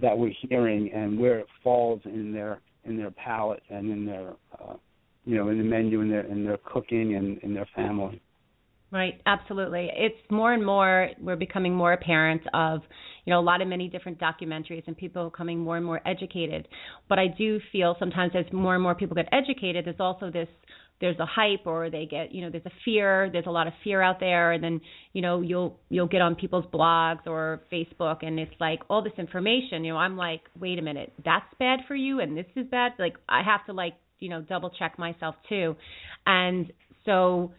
that 0.00 0.16
we're 0.16 0.32
hearing 0.48 0.90
and 0.92 1.18
where 1.18 1.38
it 1.38 1.46
falls 1.62 2.00
in 2.04 2.32
their 2.32 2.60
in 2.84 2.96
their 2.96 3.10
palate 3.10 3.62
and 3.68 3.90
in 3.90 4.06
their 4.06 4.32
uh, 4.60 4.74
you 5.24 5.36
know 5.36 5.48
in 5.48 5.58
the 5.58 5.64
menu 5.64 6.00
in 6.00 6.08
their 6.08 6.26
in 6.26 6.44
their 6.44 6.58
cooking 6.58 7.16
and 7.16 7.38
in 7.38 7.54
their 7.54 7.68
family. 7.74 8.20
Right, 8.92 9.20
absolutely. 9.26 9.90
It's 9.92 10.30
more 10.30 10.52
and 10.52 10.64
more 10.64 11.10
we're 11.20 11.34
becoming 11.34 11.74
more 11.74 11.92
apparent 11.92 12.42
of, 12.54 12.82
you 13.24 13.32
know, 13.32 13.40
a 13.40 13.42
lot 13.42 13.60
of 13.60 13.66
many 13.66 13.88
different 13.88 14.20
documentaries 14.20 14.84
and 14.86 14.96
people 14.96 15.28
becoming 15.28 15.58
more 15.58 15.76
and 15.76 15.84
more 15.84 16.00
educated. 16.06 16.68
But 17.08 17.18
I 17.18 17.26
do 17.26 17.58
feel 17.72 17.96
sometimes 17.98 18.32
as 18.36 18.44
more 18.52 18.74
and 18.74 18.82
more 18.82 18.94
people 18.94 19.16
get 19.16 19.28
educated, 19.32 19.86
there's 19.86 19.98
also 19.98 20.30
this 20.30 20.48
there's 21.00 21.18
a 21.18 21.26
hype 21.26 21.66
or 21.66 21.90
they 21.90 22.06
get 22.06 22.32
you 22.32 22.42
know 22.42 22.50
there's 22.50 22.66
a 22.66 22.72
fear 22.84 23.28
there's 23.30 23.46
a 23.46 23.50
lot 23.50 23.66
of 23.66 23.72
fear 23.84 24.02
out 24.02 24.20
there. 24.20 24.52
And 24.52 24.62
then 24.62 24.80
you 25.12 25.22
know 25.22 25.40
you'll 25.40 25.78
you'll 25.88 26.08
get 26.08 26.20
on 26.20 26.34
people's 26.34 26.66
blogs 26.72 27.26
or 27.26 27.62
facebook 27.72 28.26
and 28.26 28.38
it's 28.38 28.54
like 28.60 28.80
all 28.88 29.02
this 29.02 29.12
information 29.18 29.84
you 29.84 29.92
know 29.92 29.98
i'm 29.98 30.16
like 30.16 30.42
wait 30.58 30.78
a 30.78 30.82
minute 30.82 31.12
that's 31.24 31.46
bad 31.58 31.80
for 31.86 31.94
you 31.94 32.20
and 32.20 32.36
this 32.36 32.46
is 32.56 32.66
bad. 32.68 32.92
Like 32.98 33.14
i 33.28 33.42
have 33.42 33.64
to 33.66 33.72
like 33.72 33.94
you 34.18 34.28
know 34.28 34.42
double 34.42 34.70
check 34.70 34.98
myself 34.98 35.34
too. 35.48 35.76
And 36.26 36.72
so 37.04 37.52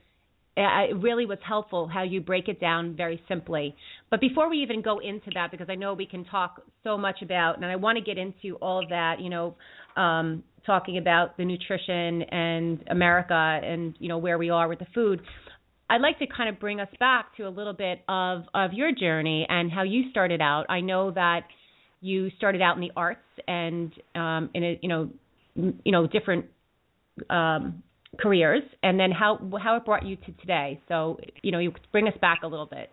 it 0.60 0.98
really 0.98 1.28
was 1.28 1.38
helpful 1.48 1.88
how 1.88 2.02
you 2.02 2.20
break 2.20 2.48
it 2.48 2.60
down 2.60 2.96
very 2.96 3.22
simply. 3.28 3.76
But 4.10 4.20
before 4.20 4.50
we 4.50 4.58
even 4.58 4.82
go 4.82 4.98
into 4.98 5.30
that, 5.36 5.52
because 5.52 5.68
I 5.70 5.76
know 5.76 5.94
we 5.94 6.08
can 6.08 6.26
talk 6.26 6.64
so 6.84 6.98
much 6.98 7.22
about, 7.22 7.58
and 7.58 7.66
I 7.66 7.76
want 7.76 8.00
to 8.00 8.04
get 8.04 8.18
into 8.18 8.56
all 8.60 8.82
of 8.82 8.90
that, 8.90 9.20
you 9.20 9.30
know, 9.30 9.56
um, 9.96 10.44
talking 10.68 11.00
about 11.00 11.38
the 11.38 11.46
nutrition 11.46 12.22
and 12.24 12.84
America 12.92 13.34
and 13.34 13.96
you 14.00 14.08
know 14.08 14.20
where 14.20 14.38
we 14.38 14.52
are 14.52 14.68
with 14.68 14.80
the 14.80 14.86
food. 14.94 15.22
I'd 15.90 16.02
like 16.02 16.20
to 16.20 16.28
kind 16.28 16.50
of 16.50 16.60
bring 16.60 16.82
us 16.82 16.90
back 17.00 17.36
to 17.38 17.44
a 17.44 17.50
little 17.50 17.74
bit 17.74 18.02
of 18.08 18.44
of 18.54 18.74
your 18.74 18.92
journey 18.92 19.48
and 19.50 19.72
how 19.72 19.84
you 19.84 20.12
started 20.12 20.42
out. 20.42 20.66
I 20.70 20.82
know 20.82 21.10
that 21.12 21.46
you 22.02 22.30
started 22.38 22.62
out 22.62 22.76
in 22.76 22.82
the 22.82 22.92
arts 22.96 23.22
and 23.48 23.92
um, 24.14 24.50
in 24.54 24.64
a 24.64 24.80
you 24.82 24.90
know 24.90 25.10
you 25.56 25.92
know 25.92 26.06
different 26.06 26.46
um, 27.30 27.82
careers, 28.20 28.64
and 28.84 29.00
then 29.00 29.12
how 29.12 29.40
how 29.64 29.78
it 29.78 29.86
brought 29.86 30.06
you 30.06 30.18
to 30.18 30.32
today. 30.42 30.80
So 30.90 31.18
you 31.42 31.52
know 31.52 31.60
you 31.60 31.74
bring 31.92 32.08
us 32.08 32.18
back 32.22 32.40
a 32.44 32.48
little 32.48 32.68
bit. 32.68 32.92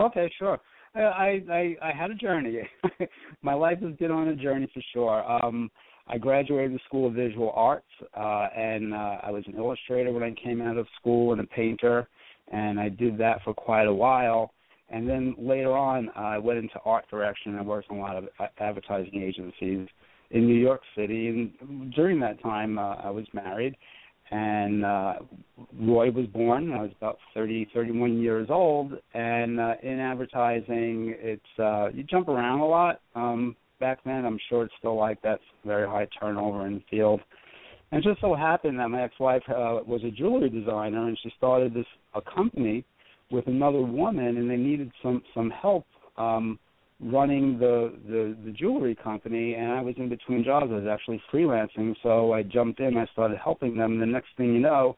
Okay, 0.00 0.30
sure. 0.38 0.58
I 0.94 1.42
I, 1.48 1.76
I 1.80 1.92
had 1.96 2.10
a 2.10 2.14
journey. 2.14 2.58
My 3.42 3.54
life 3.54 3.78
has 3.80 3.94
been 3.96 4.10
on 4.10 4.28
a 4.28 4.36
journey 4.36 4.68
for 4.74 4.82
sure. 4.92 5.44
Um, 5.44 5.70
I 6.06 6.18
graduated 6.18 6.74
the 6.74 6.80
School 6.86 7.06
of 7.06 7.14
Visual 7.14 7.52
Arts, 7.54 7.86
uh, 8.16 8.48
and 8.56 8.92
uh, 8.92 9.18
I 9.22 9.30
was 9.30 9.44
an 9.46 9.54
illustrator 9.56 10.12
when 10.12 10.22
I 10.22 10.32
came 10.32 10.60
out 10.60 10.76
of 10.76 10.86
school 11.00 11.32
and 11.32 11.40
a 11.40 11.46
painter, 11.46 12.08
and 12.52 12.80
I 12.80 12.88
did 12.88 13.16
that 13.18 13.42
for 13.44 13.54
quite 13.54 13.86
a 13.86 13.94
while. 13.94 14.52
And 14.88 15.08
then 15.08 15.36
later 15.38 15.76
on, 15.76 16.10
I 16.16 16.38
went 16.38 16.58
into 16.58 16.80
art 16.84 17.08
direction. 17.08 17.56
I 17.56 17.62
worked 17.62 17.90
in 17.90 17.98
a 17.98 18.00
lot 18.00 18.16
of 18.16 18.24
advertising 18.58 19.22
agencies 19.22 19.86
in 20.32 20.46
New 20.46 20.54
York 20.54 20.80
City, 20.96 21.28
and 21.28 21.92
during 21.94 22.18
that 22.20 22.42
time, 22.42 22.78
uh, 22.78 22.94
I 22.96 23.10
was 23.10 23.26
married, 23.32 23.76
and 24.30 24.84
uh, 24.84 25.14
Roy 25.80 26.10
was 26.10 26.26
born. 26.26 26.72
I 26.72 26.82
was 26.82 26.90
about 26.96 27.18
thirty, 27.34 27.68
thirty-one 27.74 28.18
years 28.20 28.48
old, 28.48 28.92
and 29.14 29.58
uh, 29.58 29.74
in 29.82 29.98
advertising, 29.98 31.14
it's 31.18 31.58
uh, 31.58 31.88
you 31.92 32.04
jump 32.04 32.28
around 32.28 32.60
a 32.60 32.66
lot. 32.66 33.00
Um, 33.14 33.56
back 33.80 33.98
then. 34.04 34.24
I'm 34.24 34.38
sure 34.48 34.64
it's 34.64 34.74
still 34.78 34.96
like 34.96 35.20
that. 35.22 35.40
Very 35.64 35.88
high 35.88 36.06
turnover 36.20 36.66
in 36.66 36.74
the 36.74 36.82
field. 36.90 37.20
And 37.90 38.04
it 38.04 38.08
just 38.08 38.20
so 38.20 38.34
happened 38.34 38.78
that 38.78 38.88
my 38.88 39.02
ex-wife 39.02 39.42
uh, 39.48 39.80
was 39.86 40.02
a 40.04 40.10
jewelry 40.10 40.48
designer, 40.48 41.08
and 41.08 41.18
she 41.22 41.32
started 41.36 41.74
this 41.74 41.86
a 42.14 42.20
company 42.20 42.84
with 43.32 43.46
another 43.46 43.80
woman, 43.80 44.36
and 44.36 44.48
they 44.48 44.56
needed 44.56 44.92
some 45.02 45.22
some 45.34 45.50
help 45.50 45.86
um, 46.16 46.58
running 47.00 47.58
the, 47.58 47.92
the 48.06 48.36
the 48.44 48.52
jewelry 48.52 48.94
company. 48.94 49.54
And 49.54 49.72
I 49.72 49.80
was 49.80 49.94
in 49.96 50.08
between 50.08 50.44
jobs. 50.44 50.66
I 50.70 50.74
was 50.74 50.86
actually 50.86 51.20
freelancing, 51.32 51.96
so 52.02 52.32
I 52.32 52.42
jumped 52.42 52.78
in. 52.78 52.96
I 52.96 53.06
started 53.06 53.38
helping 53.42 53.76
them. 53.76 53.94
And 53.94 54.02
the 54.02 54.06
next 54.06 54.28
thing 54.36 54.54
you 54.54 54.60
know, 54.60 54.96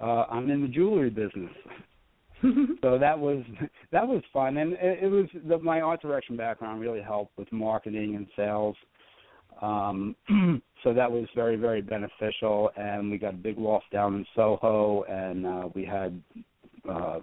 uh, 0.00 0.24
I'm 0.28 0.50
in 0.50 0.62
the 0.62 0.68
jewelry 0.68 1.10
business. 1.10 1.52
so 2.82 2.98
that 2.98 3.18
was 3.18 3.44
that 3.92 4.06
was 4.06 4.22
fun, 4.32 4.56
and 4.56 4.72
it, 4.74 5.04
it 5.04 5.08
was 5.08 5.26
the, 5.46 5.58
my 5.58 5.80
art 5.80 6.02
direction 6.02 6.36
background 6.36 6.80
really 6.80 7.02
helped 7.02 7.36
with 7.38 7.50
marketing 7.52 8.16
and 8.16 8.26
sales. 8.36 8.76
Um, 9.60 10.16
so 10.82 10.92
that 10.92 11.10
was 11.10 11.26
very 11.34 11.56
very 11.56 11.82
beneficial, 11.82 12.70
and 12.76 13.10
we 13.10 13.18
got 13.18 13.34
a 13.34 13.36
big 13.36 13.58
loft 13.58 13.90
down 13.92 14.14
in 14.14 14.26
Soho, 14.34 15.04
and 15.04 15.46
uh, 15.46 15.68
we 15.74 15.84
had 15.84 16.20
uh, 16.88 17.20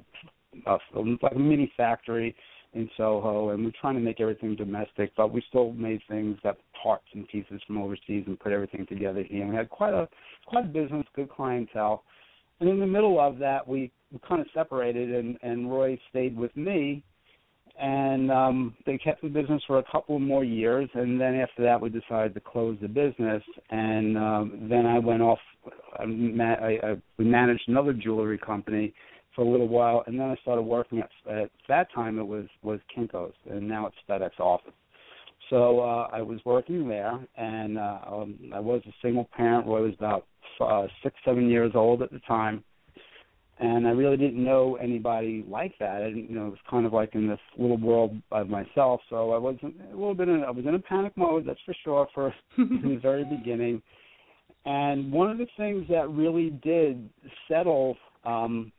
a, 0.65 0.77
like 1.21 1.35
a 1.35 1.39
mini 1.39 1.71
factory 1.75 2.35
in 2.73 2.89
Soho, 2.95 3.49
and 3.49 3.65
we're 3.65 3.71
trying 3.81 3.95
to 3.95 4.01
make 4.01 4.21
everything 4.21 4.55
domestic, 4.55 5.11
but 5.17 5.33
we 5.33 5.43
still 5.49 5.73
made 5.73 6.01
things 6.07 6.37
that 6.43 6.57
parts 6.81 7.05
and 7.13 7.27
pieces 7.27 7.61
from 7.65 7.79
overseas 7.79 8.23
and 8.27 8.39
put 8.39 8.51
everything 8.51 8.85
together 8.85 9.23
here. 9.23 9.41
And 9.41 9.49
we 9.49 9.55
had 9.55 9.69
quite 9.69 9.93
a 9.93 10.07
quite 10.45 10.65
a 10.65 10.67
business, 10.67 11.05
good 11.15 11.29
clientele. 11.29 12.03
And 12.59 12.69
in 12.69 12.79
the 12.79 12.87
middle 12.87 13.19
of 13.19 13.39
that, 13.39 13.67
we 13.67 13.91
we 14.11 14.19
kind 14.27 14.41
of 14.41 14.47
separated, 14.53 15.13
and 15.13 15.37
and 15.41 15.71
Roy 15.71 15.99
stayed 16.09 16.37
with 16.37 16.55
me, 16.55 17.03
and 17.79 18.31
um, 18.31 18.75
they 18.85 18.97
kept 18.97 19.21
the 19.21 19.29
business 19.29 19.61
for 19.67 19.79
a 19.79 19.83
couple 19.91 20.19
more 20.19 20.43
years, 20.43 20.89
and 20.93 21.19
then 21.19 21.35
after 21.35 21.63
that, 21.63 21.79
we 21.79 21.89
decided 21.89 22.33
to 22.33 22.39
close 22.39 22.77
the 22.81 22.87
business, 22.87 23.43
and 23.69 24.17
um, 24.17 24.67
then 24.69 24.85
I 24.85 24.99
went 24.99 25.21
off. 25.21 25.39
I, 25.97 26.03
I, 26.03 26.91
I 26.91 26.97
we 27.17 27.25
managed 27.25 27.63
another 27.67 27.93
jewelry 27.93 28.37
company 28.37 28.93
for 29.35 29.43
a 29.43 29.49
little 29.49 29.67
while, 29.67 30.03
and 30.07 30.19
then 30.19 30.27
I 30.27 30.35
started 30.41 30.63
working 30.63 30.99
at 30.99 31.09
at 31.31 31.51
that 31.67 31.91
time 31.93 32.19
it 32.19 32.27
was 32.27 32.45
was 32.63 32.79
Kinko's, 32.95 33.33
and 33.49 33.67
now 33.67 33.87
it's 33.87 33.95
FedEx 34.09 34.39
Office. 34.39 34.73
So 35.49 35.79
uh, 35.79 36.09
I 36.11 36.21
was 36.21 36.39
working 36.45 36.87
there, 36.87 37.19
and 37.37 37.79
uh, 37.79 37.99
um, 38.07 38.51
I 38.53 38.59
was 38.59 38.81
a 38.87 38.93
single 39.01 39.27
parent. 39.35 39.65
Roy 39.65 39.83
was 39.83 39.93
about 39.97 40.27
uh, 40.61 40.87
six, 41.01 41.15
seven 41.25 41.49
years 41.49 41.71
old 41.73 42.01
at 42.01 42.11
the 42.11 42.19
time, 42.19 42.63
and 43.59 43.85
I 43.85 43.91
really 43.91 44.15
didn't 44.15 44.41
know 44.43 44.77
anybody 44.81 45.43
like 45.47 45.73
that. 45.79 46.01
I 46.01 46.07
didn't, 46.07 46.29
you 46.29 46.35
know, 46.35 46.47
it 46.47 46.51
was 46.51 46.59
kind 46.69 46.85
of 46.85 46.93
like 46.93 47.13
in 47.13 47.27
this 47.27 47.39
little 47.57 47.77
world 47.77 48.17
by 48.29 48.43
myself. 48.43 49.01
So 49.09 49.31
I 49.31 49.37
was 49.37 49.57
a 49.63 49.95
little 49.95 50.15
bit 50.15 50.29
in, 50.29 50.43
I 50.43 50.51
was 50.51 50.65
in 50.65 50.75
a 50.75 50.79
panic 50.79 51.11
mode, 51.17 51.45
that's 51.45 51.59
for 51.65 51.75
sure, 51.83 52.07
for 52.13 52.33
in 52.57 52.81
the 52.83 52.99
very 53.01 53.25
beginning. 53.25 53.81
And 54.65 55.11
one 55.11 55.29
of 55.29 55.37
the 55.37 55.47
things 55.57 55.85
that 55.89 56.09
really 56.09 56.51
did 56.63 57.09
settle 57.49 57.97
um, 58.25 58.71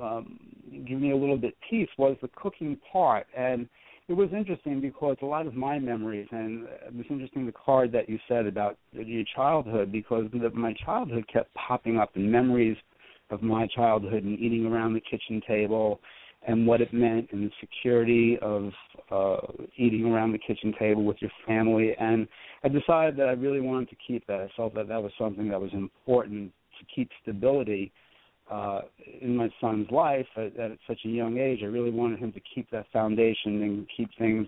um, 0.00 0.38
give 0.86 1.00
me 1.00 1.12
a 1.12 1.16
little 1.16 1.36
bit 1.38 1.54
peace 1.68 1.88
was 1.96 2.16
the 2.20 2.28
cooking 2.36 2.78
part, 2.92 3.26
and 3.36 3.68
it 4.08 4.12
was 4.12 4.28
interesting 4.32 4.80
because 4.80 5.16
a 5.22 5.26
lot 5.26 5.46
of 5.46 5.54
my 5.54 5.78
memories, 5.78 6.28
and 6.30 6.66
it 6.86 6.94
was 6.94 7.06
interesting 7.10 7.46
the 7.46 7.52
card 7.52 7.92
that 7.92 8.08
you 8.08 8.18
said 8.28 8.46
about 8.46 8.76
your 8.92 9.24
childhood, 9.34 9.92
because 9.92 10.24
my 10.52 10.74
childhood 10.84 11.24
kept 11.32 11.52
popping 11.54 11.98
up 11.98 12.10
in 12.16 12.30
memories 12.30 12.76
of 13.30 13.42
my 13.42 13.66
childhood 13.68 14.24
and 14.24 14.38
eating 14.38 14.66
around 14.66 14.94
the 14.94 15.00
kitchen 15.00 15.40
table 15.46 16.00
and 16.46 16.66
what 16.66 16.80
it 16.80 16.92
meant 16.92 17.28
and 17.32 17.44
the 17.44 17.52
security 17.60 18.38
of 18.40 18.70
uh 19.10 19.38
eating 19.76 20.06
around 20.06 20.32
the 20.32 20.38
kitchen 20.38 20.74
table 20.78 21.04
with 21.04 21.16
your 21.20 21.30
family 21.46 21.94
and 21.98 22.26
I 22.64 22.68
decided 22.68 23.16
that 23.18 23.28
I 23.28 23.32
really 23.32 23.60
wanted 23.60 23.88
to 23.90 23.96
keep 24.06 24.26
that. 24.26 24.40
I 24.40 24.48
felt 24.56 24.74
that 24.74 24.88
that 24.88 25.02
was 25.02 25.12
something 25.18 25.48
that 25.48 25.60
was 25.60 25.70
important 25.72 26.52
to 26.78 26.86
keep 26.94 27.10
stability 27.22 27.92
uh 28.50 28.80
in 29.20 29.36
my 29.36 29.48
son's 29.60 29.90
life 29.90 30.26
at, 30.36 30.56
at 30.58 30.72
such 30.88 31.00
a 31.04 31.08
young 31.08 31.38
age. 31.38 31.60
I 31.62 31.66
really 31.66 31.90
wanted 31.90 32.18
him 32.18 32.32
to 32.32 32.40
keep 32.54 32.70
that 32.70 32.86
foundation 32.92 33.62
and 33.62 33.86
keep 33.96 34.08
things 34.18 34.46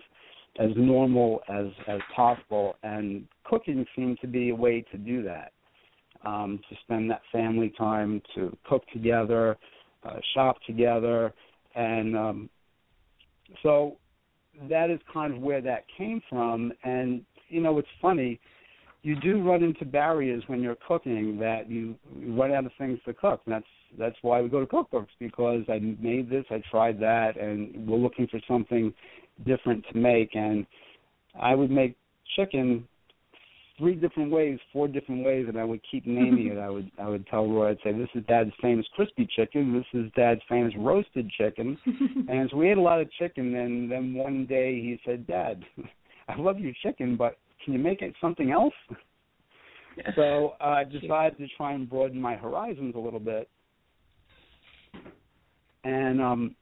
as 0.59 0.69
normal 0.75 1.41
as 1.47 1.67
as 1.87 1.99
possible 2.15 2.75
and 2.83 3.25
cooking 3.43 3.85
seemed 3.95 4.19
to 4.21 4.27
be 4.27 4.49
a 4.49 4.55
way 4.55 4.83
to 4.91 4.97
do 4.97 5.23
that. 5.23 5.52
Um 6.25 6.59
to 6.69 6.75
spend 6.83 7.09
that 7.11 7.21
family 7.31 7.73
time 7.77 8.21
to 8.35 8.55
cook 8.67 8.83
together, 8.93 9.57
uh 10.03 10.19
shop 10.33 10.57
together 10.65 11.33
and 11.75 12.15
um, 12.15 12.49
so 13.61 13.97
that 14.69 14.89
is 14.89 14.99
kind 15.11 15.33
of 15.33 15.41
where 15.41 15.61
that 15.61 15.85
came 15.97 16.21
from. 16.29 16.71
And 16.83 17.23
you 17.49 17.61
know, 17.61 17.77
it's 17.77 17.87
funny. 18.01 18.39
You 19.01 19.19
do 19.19 19.41
run 19.43 19.63
into 19.63 19.85
barriers 19.85 20.43
when 20.47 20.61
you're 20.61 20.77
cooking 20.87 21.37
that 21.39 21.69
you 21.69 21.95
run 22.15 22.53
out 22.53 22.65
of 22.65 22.71
things 22.77 22.99
to 23.05 23.13
cook. 23.13 23.41
And 23.45 23.53
that's 23.53 23.65
that's 23.97 24.15
why 24.21 24.41
we 24.41 24.49
go 24.49 24.59
to 24.59 24.65
cookbooks 24.65 25.09
because 25.19 25.63
I 25.69 25.79
made 25.79 26.29
this, 26.29 26.45
I 26.49 26.61
tried 26.71 26.99
that, 26.99 27.37
and 27.37 27.87
we're 27.87 27.97
looking 27.97 28.27
for 28.27 28.39
something 28.47 28.93
different 29.45 29.85
to 29.91 29.97
make. 29.97 30.35
And 30.35 30.65
I 31.39 31.53
would 31.53 31.69
make 31.69 31.95
chicken 32.35 32.87
three 33.77 33.95
different 33.95 34.31
ways, 34.31 34.59
four 34.71 34.87
different 34.87 35.25
ways, 35.25 35.45
and 35.47 35.59
I 35.59 35.63
would 35.63 35.81
keep 35.89 36.05
naming 36.05 36.47
it. 36.47 36.57
I 36.57 36.69
would 36.69 36.91
I 36.99 37.07
would 37.07 37.25
tell 37.27 37.47
Roy, 37.47 37.71
I'd 37.71 37.77
say, 37.83 37.91
"This 37.91 38.09
is 38.15 38.23
Dad's 38.27 38.51
famous 38.61 38.85
crispy 38.95 39.27
chicken. 39.35 39.73
This 39.73 40.01
is 40.01 40.11
Dad's 40.15 40.41
famous 40.47 40.73
roasted 40.77 41.29
chicken." 41.31 41.77
and 41.85 42.49
so 42.49 42.57
we 42.57 42.69
ate 42.69 42.77
a 42.77 42.81
lot 42.81 43.01
of 43.01 43.11
chicken. 43.13 43.55
And 43.55 43.91
then 43.91 44.13
one 44.13 44.45
day 44.45 44.75
he 44.75 44.99
said, 45.05 45.25
"Dad, 45.27 45.63
I 46.27 46.39
love 46.39 46.59
your 46.59 46.73
chicken, 46.83 47.15
but 47.15 47.37
can 47.63 47.73
you 47.73 47.79
make 47.79 48.01
it 48.01 48.13
something 48.21 48.51
else?" 48.51 48.73
so 50.15 50.53
uh, 50.59 50.63
I 50.63 50.83
decided 50.83 51.37
to 51.37 51.47
try 51.55 51.73
and 51.73 51.89
broaden 51.89 52.19
my 52.19 52.35
horizons 52.35 52.95
a 52.95 52.99
little 52.99 53.19
bit. 53.19 53.49
And 55.83 56.21
um 56.21 56.55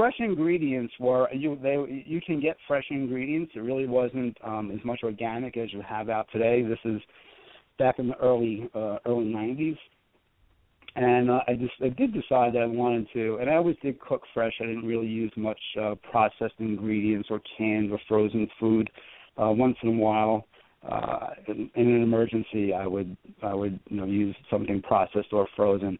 fresh 0.00 0.14
ingredients 0.18 0.94
were 0.98 1.28
you 1.30 1.58
they 1.62 1.76
you 2.06 2.22
can 2.22 2.40
get 2.40 2.56
fresh 2.66 2.86
ingredients. 2.90 3.52
It 3.54 3.60
really 3.60 3.86
wasn't 3.86 4.34
um, 4.42 4.70
as 4.70 4.82
much 4.82 5.00
organic 5.02 5.58
as 5.58 5.70
you 5.74 5.82
have 5.86 6.08
out 6.08 6.26
today. 6.32 6.62
This 6.62 6.78
is 6.86 7.02
back 7.78 7.98
in 7.98 8.08
the 8.08 8.16
early 8.16 8.66
uh, 8.74 8.96
early 9.04 9.26
'90s, 9.26 9.76
and 10.96 11.30
uh, 11.30 11.40
I 11.46 11.52
just 11.52 11.74
I 11.84 11.90
did 11.90 12.14
decide 12.14 12.54
that 12.54 12.62
I 12.62 12.66
wanted 12.66 13.08
to, 13.12 13.36
and 13.42 13.50
I 13.50 13.56
always 13.56 13.76
did 13.82 14.00
cook 14.00 14.22
fresh. 14.32 14.54
I 14.62 14.64
didn't 14.64 14.86
really 14.86 15.06
use 15.06 15.32
much 15.36 15.60
uh, 15.78 15.96
processed 16.10 16.54
ingredients 16.60 17.28
or 17.30 17.42
canned 17.58 17.92
or 17.92 18.00
frozen 18.08 18.48
food. 18.58 18.88
Uh, 19.36 19.50
once 19.50 19.76
in 19.82 19.90
a 19.90 19.92
while, 19.92 20.46
uh, 20.90 21.28
in, 21.46 21.70
in 21.74 21.88
an 21.88 22.02
emergency, 22.02 22.72
I 22.72 22.86
would 22.86 23.14
I 23.42 23.52
would 23.52 23.78
you 23.90 23.98
know 23.98 24.06
use 24.06 24.34
something 24.50 24.80
processed 24.80 25.34
or 25.34 25.46
frozen. 25.54 25.98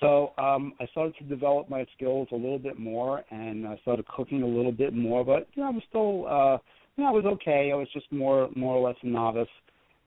So 0.00 0.32
um, 0.38 0.72
I 0.80 0.86
started 0.86 1.14
to 1.18 1.24
develop 1.24 1.68
my 1.68 1.86
skills 1.94 2.28
a 2.32 2.34
little 2.34 2.58
bit 2.58 2.78
more, 2.78 3.22
and 3.30 3.66
I 3.66 3.78
started 3.82 4.06
cooking 4.08 4.42
a 4.42 4.46
little 4.46 4.72
bit 4.72 4.94
more. 4.94 5.24
But 5.24 5.46
you 5.54 5.62
know, 5.62 5.68
I 5.68 5.72
was 5.72 5.82
still, 5.88 6.26
uh, 6.26 6.58
you 6.96 7.04
know, 7.04 7.10
I 7.10 7.12
was 7.12 7.24
okay. 7.34 7.70
I 7.72 7.76
was 7.76 7.88
just 7.92 8.10
more, 8.10 8.48
more 8.56 8.76
or 8.76 8.88
less 8.88 8.96
a 9.02 9.06
novice, 9.06 9.48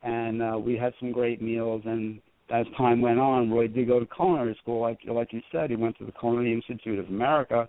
and 0.01 0.41
uh, 0.41 0.57
we 0.57 0.75
had 0.75 0.93
some 0.99 1.11
great 1.11 1.41
meals. 1.41 1.83
And 1.85 2.19
as 2.49 2.65
time 2.75 3.01
went 3.01 3.19
on, 3.19 3.51
Roy 3.51 3.67
did 3.67 3.87
go 3.87 3.99
to 3.99 4.07
culinary 4.15 4.57
school, 4.61 4.81
like 4.81 4.99
like 5.07 5.31
you 5.31 5.41
said. 5.51 5.69
He 5.69 5.75
went 5.75 5.97
to 5.99 6.05
the 6.05 6.11
Culinary 6.11 6.53
Institute 6.53 6.97
of 6.97 7.07
America, 7.07 7.67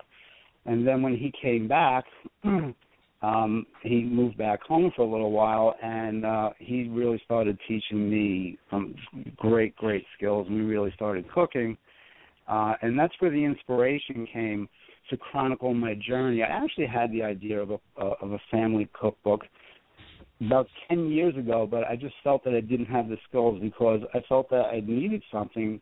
and 0.64 0.86
then 0.86 1.02
when 1.02 1.16
he 1.16 1.32
came 1.40 1.68
back. 1.68 2.04
um 3.22 3.64
he 3.82 4.02
moved 4.02 4.36
back 4.36 4.60
home 4.64 4.92
for 4.94 5.02
a 5.02 5.10
little 5.10 5.30
while 5.30 5.76
and 5.82 6.26
uh 6.26 6.50
he 6.58 6.88
really 6.88 7.20
started 7.24 7.56
teaching 7.66 8.10
me 8.10 8.58
some 8.70 8.94
great 9.36 9.74
great 9.76 10.04
skills 10.16 10.46
and 10.48 10.56
we 10.56 10.62
really 10.62 10.92
started 10.94 11.24
cooking 11.32 11.76
uh, 12.48 12.74
and 12.82 12.98
that's 12.98 13.14
where 13.18 13.30
the 13.30 13.44
inspiration 13.44 14.26
came 14.32 14.68
to 15.10 15.16
chronicle 15.16 15.74
my 15.74 15.94
journey. 15.94 16.42
I 16.42 16.46
actually 16.46 16.86
had 16.86 17.12
the 17.12 17.22
idea 17.22 17.60
of 17.60 17.70
a 17.70 17.78
uh, 17.98 18.14
of 18.20 18.32
a 18.32 18.38
family 18.50 18.88
cookbook 18.98 19.42
about 20.40 20.66
10 20.88 21.10
years 21.10 21.36
ago, 21.36 21.66
but 21.70 21.84
I 21.84 21.96
just 21.96 22.14
felt 22.22 22.44
that 22.44 22.54
I 22.54 22.60
didn't 22.60 22.86
have 22.86 23.08
the 23.08 23.16
skills 23.28 23.60
because 23.62 24.00
I 24.14 24.20
felt 24.28 24.50
that 24.50 24.66
I 24.66 24.80
needed 24.84 25.22
something 25.32 25.80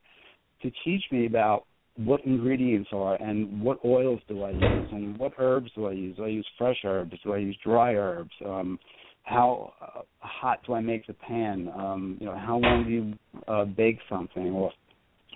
to 0.61 0.71
teach 0.85 1.03
me 1.11 1.27
about 1.27 1.65
what 1.97 2.25
ingredients 2.25 2.91
are 2.93 3.17
and 3.17 3.61
what 3.61 3.79
oils 3.85 4.21
do 4.29 4.43
I 4.43 4.51
use 4.51 4.89
and 4.93 5.17
what 5.19 5.33
herbs 5.39 5.71
do 5.75 5.87
I 5.87 5.93
use. 5.93 6.17
Do 6.17 6.25
I 6.25 6.29
use 6.29 6.47
fresh 6.57 6.79
herbs? 6.85 7.13
Do 7.25 7.33
I 7.35 7.39
use 7.39 7.57
dry 7.63 7.95
herbs? 7.95 8.33
Um, 8.45 8.79
how 9.25 9.73
uh, 9.81 10.03
hot 10.19 10.61
do 10.67 10.75
I 10.75 10.81
make 10.81 11.07
the 11.07 11.13
pan? 11.13 11.71
Um, 11.77 12.17
you 12.21 12.27
know, 12.27 12.37
how 12.37 12.59
long 12.59 12.85
do 12.85 12.91
you 12.91 13.15
uh, 13.47 13.65
bake 13.65 13.99
something 14.09 14.51
or 14.51 14.73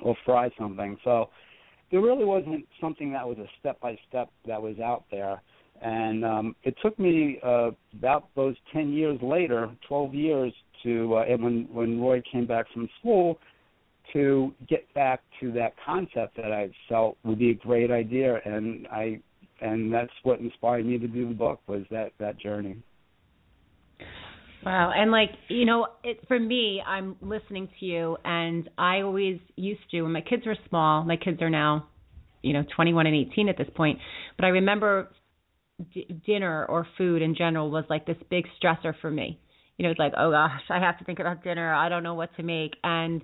or 0.02 0.16
fry 0.24 0.50
something. 0.59 0.96
So 1.04 1.30
there 1.90 2.00
really 2.00 2.24
wasn't 2.24 2.66
something 2.80 3.12
that 3.12 3.26
was 3.26 3.38
a 3.38 3.46
step 3.61 3.80
by 3.80 3.98
step 4.09 4.30
that 4.46 4.61
was 4.61 4.78
out 4.80 5.04
there. 5.11 5.40
And 5.82 6.24
um, 6.24 6.56
it 6.62 6.74
took 6.82 6.98
me 6.98 7.38
uh, 7.42 7.70
about 7.92 8.28
those 8.35 8.56
ten 8.72 8.92
years 8.92 9.18
later, 9.22 9.70
twelve 9.87 10.14
years 10.14 10.52
to, 10.82 11.16
uh, 11.16 11.24
and 11.28 11.42
when 11.42 11.68
when 11.70 12.00
Roy 12.00 12.22
came 12.32 12.46
back 12.46 12.66
from 12.72 12.88
school, 12.98 13.38
to 14.12 14.54
get 14.68 14.92
back 14.94 15.20
to 15.40 15.52
that 15.52 15.74
concept 15.85 16.37
that 16.37 16.50
I 16.50 16.70
felt 16.88 17.18
would 17.24 17.38
be 17.38 17.50
a 17.50 17.54
great 17.54 17.90
idea, 17.90 18.40
and 18.44 18.87
I, 18.88 19.20
and 19.61 19.92
that's 19.92 20.12
what 20.22 20.40
inspired 20.40 20.87
me 20.87 20.98
to 20.98 21.09
do 21.09 21.28
the 21.28 21.35
book 21.35 21.61
was 21.66 21.82
that 21.90 22.12
that 22.18 22.38
journey. 22.38 22.76
Wow, 24.66 24.90
and 24.92 25.12
like 25.12 25.31
you 25.46 25.64
know, 25.64 25.87
it 26.02 26.18
for 26.26 26.40
me, 26.40 26.83
I'm 26.85 27.14
listening 27.22 27.68
to 27.79 27.87
you, 27.87 28.16
and 28.24 28.68
I 28.76 29.02
always 29.02 29.38
used 29.55 29.83
to 29.92 30.02
when 30.02 30.11
my 30.11 30.22
kids 30.22 30.44
were 30.44 30.57
small. 30.68 31.05
My 31.05 31.16
kids 31.16 31.40
are 31.40 31.48
now, 31.48 31.87
you 32.42 32.52
know, 32.52 32.64
21 32.74 33.07
and 33.07 33.14
18 33.14 33.48
at 33.48 33.57
this 33.57 33.68
point. 33.76 34.00
But 34.37 34.44
I 34.44 34.48
remember 34.48 35.12
d- 35.94 36.20
dinner 36.26 36.66
or 36.66 36.85
food 36.98 37.22
in 37.22 37.37
general 37.37 37.70
was 37.70 37.85
like 37.88 38.07
this 38.07 38.16
big 38.29 38.46
stressor 38.61 38.92
for 39.00 39.09
me. 39.09 39.38
You 39.79 39.85
know, 39.85 39.90
it's 39.92 40.00
like, 40.00 40.14
oh 40.18 40.33
gosh, 40.33 40.62
I 40.68 40.81
have 40.81 40.98
to 40.98 41.05
think 41.05 41.20
about 41.20 41.44
dinner. 41.44 41.72
I 41.72 41.88
don't 41.88 42.02
know 42.02 42.14
what 42.14 42.35
to 42.35 42.42
make, 42.42 42.72
and 42.83 43.22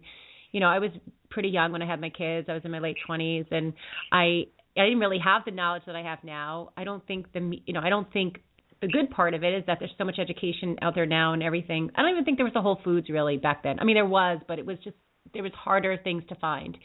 you 0.53 0.61
know, 0.61 0.69
I 0.69 0.79
was 0.79 0.91
pretty 1.29 1.49
young 1.49 1.73
when 1.73 1.83
I 1.83 1.87
had 1.89 2.01
my 2.01 2.11
kids. 2.11 2.47
I 2.49 2.55
was 2.55 2.63
in 2.65 2.71
my 2.71 2.79
late 2.79 2.99
20s, 3.11 3.47
and 3.51 3.73
I 4.13 4.45
I 4.77 4.85
didn't 4.85 5.01
really 5.01 5.19
have 5.19 5.43
the 5.45 5.51
knowledge 5.51 5.83
that 5.87 5.97
I 5.97 6.05
have 6.05 6.21
now. 6.23 6.71
I 6.77 6.85
don't 6.85 7.05
think 7.05 7.33
the 7.33 7.59
you 7.67 7.75
know 7.75 7.81
I 7.83 7.89
don't 7.89 8.13
think 8.13 8.39
the 8.83 8.89
good 8.89 9.11
part 9.11 9.33
of 9.33 9.45
it 9.45 9.55
is 9.55 9.65
that 9.67 9.79
there's 9.79 9.95
so 9.97 10.05
much 10.05 10.19
education 10.19 10.77
out 10.83 10.95
there 10.95 11.07
now 11.07 11.33
and 11.33 11.43
everything. 11.43 11.91
I 11.95 12.03
don't 12.03 12.11
even 12.11 12.25
think 12.25 12.37
there 12.37 12.45
was 12.45 12.57
a 12.57 12.61
Whole 12.61 12.81
Foods 12.85 13.09
really 13.09 13.39
back 13.39 13.63
then. 13.63 13.79
I 13.79 13.85
mean, 13.85 13.95
there 13.95 14.05
was, 14.05 14.41
but 14.47 14.59
it 14.59 14.67
was 14.67 14.77
just 14.85 14.97
there 15.33 15.43
was 15.43 15.53
harder 15.55 15.97
things 15.97 16.25
to 16.29 16.35
find. 16.35 16.77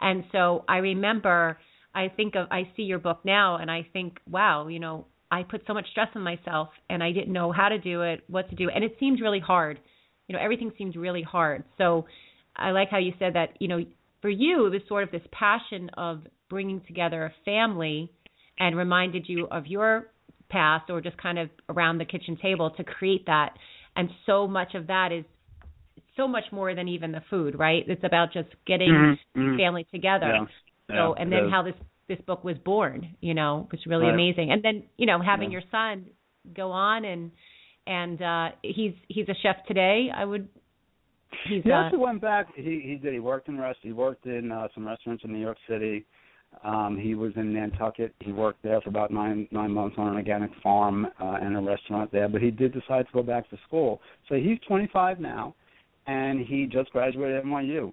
And 0.00 0.24
so 0.32 0.64
I 0.68 0.78
remember, 0.78 1.58
I 1.94 2.08
think 2.08 2.34
of, 2.34 2.48
I 2.50 2.68
see 2.74 2.82
your 2.82 2.98
book 2.98 3.20
now, 3.24 3.56
and 3.58 3.70
I 3.70 3.86
think, 3.92 4.18
wow, 4.28 4.66
you 4.68 4.80
know, 4.80 5.06
I 5.30 5.42
put 5.44 5.62
so 5.66 5.74
much 5.74 5.86
stress 5.90 6.08
on 6.14 6.22
myself, 6.22 6.70
and 6.90 7.02
I 7.02 7.12
didn't 7.12 7.32
know 7.32 7.52
how 7.52 7.68
to 7.68 7.78
do 7.78 8.02
it, 8.02 8.24
what 8.28 8.48
to 8.50 8.56
do, 8.56 8.70
and 8.70 8.82
it 8.82 8.96
seemed 8.98 9.20
really 9.20 9.40
hard. 9.40 9.78
You 10.28 10.36
know, 10.36 10.42
everything 10.42 10.72
seemed 10.78 10.96
really 10.96 11.22
hard. 11.22 11.64
So 11.78 12.06
I 12.56 12.70
like 12.70 12.88
how 12.90 12.98
you 12.98 13.12
said 13.18 13.34
that. 13.34 13.50
You 13.60 13.68
know, 13.68 13.84
for 14.22 14.30
you, 14.30 14.70
this 14.70 14.82
sort 14.88 15.02
of 15.02 15.10
this 15.10 15.22
passion 15.32 15.90
of 15.96 16.22
bringing 16.48 16.80
together 16.86 17.24
a 17.24 17.34
family 17.44 18.10
and 18.58 18.76
reminded 18.76 19.28
you 19.28 19.46
of 19.50 19.66
your 19.66 20.06
past 20.52 20.90
or 20.90 21.00
just 21.00 21.16
kind 21.16 21.38
of 21.38 21.48
around 21.68 21.98
the 21.98 22.04
kitchen 22.04 22.36
table 22.40 22.70
to 22.76 22.84
create 22.84 23.26
that. 23.26 23.54
And 23.96 24.08
so 24.26 24.46
much 24.46 24.74
of 24.74 24.86
that 24.86 25.10
is 25.10 25.24
so 26.16 26.28
much 26.28 26.44
more 26.52 26.74
than 26.74 26.88
even 26.88 27.12
the 27.12 27.22
food, 27.30 27.58
right? 27.58 27.82
It's 27.88 28.04
about 28.04 28.32
just 28.32 28.48
getting 28.66 28.90
mm-hmm, 28.90 29.40
mm-hmm. 29.40 29.56
family 29.58 29.86
together. 29.92 30.46
Yeah, 30.88 30.96
so 30.96 31.14
and 31.14 31.32
then 31.32 31.48
how 31.50 31.62
this 31.62 31.74
this 32.08 32.18
book 32.26 32.44
was 32.44 32.56
born, 32.64 33.16
you 33.20 33.34
know, 33.34 33.68
was 33.70 33.80
really 33.86 34.04
right. 34.04 34.14
amazing. 34.14 34.50
And 34.52 34.62
then, 34.62 34.82
you 34.96 35.06
know, 35.06 35.20
having 35.22 35.50
yeah. 35.50 35.60
your 35.60 35.68
son 35.70 36.06
go 36.54 36.70
on 36.70 37.04
and 37.04 37.30
and 37.86 38.20
uh 38.22 38.48
he's 38.62 38.92
he's 39.08 39.28
a 39.28 39.34
chef 39.42 39.56
today. 39.66 40.08
I 40.14 40.24
would 40.24 40.48
he's 41.48 41.62
he 41.64 41.72
uh, 41.72 41.84
also 41.84 41.98
went 41.98 42.20
back 42.20 42.48
he 42.54 42.82
he 42.84 42.98
did 43.02 43.12
he 43.12 43.20
worked 43.20 43.48
in 43.48 43.58
rest 43.58 43.78
he 43.82 43.92
worked 43.92 44.26
in 44.26 44.52
uh 44.52 44.68
some 44.74 44.86
restaurants 44.86 45.24
in 45.24 45.32
New 45.32 45.40
York 45.40 45.58
City 45.68 46.04
um, 46.64 46.98
he 47.00 47.14
was 47.14 47.32
in 47.36 47.52
Nantucket. 47.52 48.14
He 48.20 48.32
worked 48.32 48.62
there 48.62 48.80
for 48.80 48.88
about 48.88 49.10
nine 49.10 49.48
nine 49.50 49.72
months 49.72 49.96
on 49.98 50.08
an 50.08 50.14
organic 50.14 50.50
farm 50.62 51.06
uh, 51.20 51.38
and 51.40 51.56
a 51.56 51.60
restaurant 51.60 52.12
there. 52.12 52.28
But 52.28 52.42
he 52.42 52.50
did 52.50 52.72
decide 52.72 53.06
to 53.06 53.12
go 53.12 53.22
back 53.22 53.48
to 53.50 53.58
school. 53.66 54.00
So 54.28 54.36
he's 54.36 54.58
25 54.68 55.18
now, 55.18 55.54
and 56.06 56.40
he 56.40 56.66
just 56.66 56.90
graduated 56.90 57.44
NYU. 57.44 57.92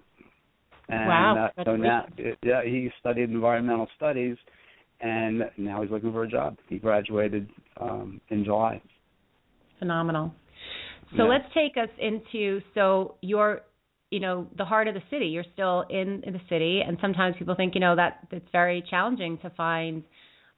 And, 0.88 1.08
wow. 1.08 1.50
Uh, 1.56 1.64
so 1.64 1.76
now, 1.76 2.06
yeah, 2.42 2.62
he 2.64 2.90
studied 2.98 3.30
environmental 3.30 3.88
studies, 3.96 4.36
and 5.00 5.42
now 5.56 5.82
he's 5.82 5.90
looking 5.90 6.12
for 6.12 6.24
a 6.24 6.28
job. 6.28 6.56
He 6.68 6.78
graduated 6.78 7.48
um, 7.80 8.20
in 8.30 8.44
July. 8.44 8.80
Phenomenal. 9.78 10.34
So 11.16 11.24
Yeah. 11.24 11.30
let's 11.30 11.54
take 11.54 11.76
us 11.76 11.88
into 11.98 12.60
so 12.74 13.16
you're 13.20 13.62
you 14.10 14.20
know 14.20 14.46
the 14.56 14.64
heart 14.64 14.88
of 14.88 14.94
the 14.94 15.02
city. 15.10 15.26
You're 15.26 15.44
still 15.52 15.84
in, 15.88 16.22
in 16.24 16.32
the 16.32 16.40
city, 16.48 16.80
and 16.86 16.98
sometimes 17.00 17.36
people 17.38 17.54
think 17.54 17.74
you 17.74 17.80
know 17.80 17.96
that 17.96 18.26
it's 18.30 18.48
very 18.52 18.82
challenging 18.90 19.38
to 19.38 19.50
find. 19.50 20.04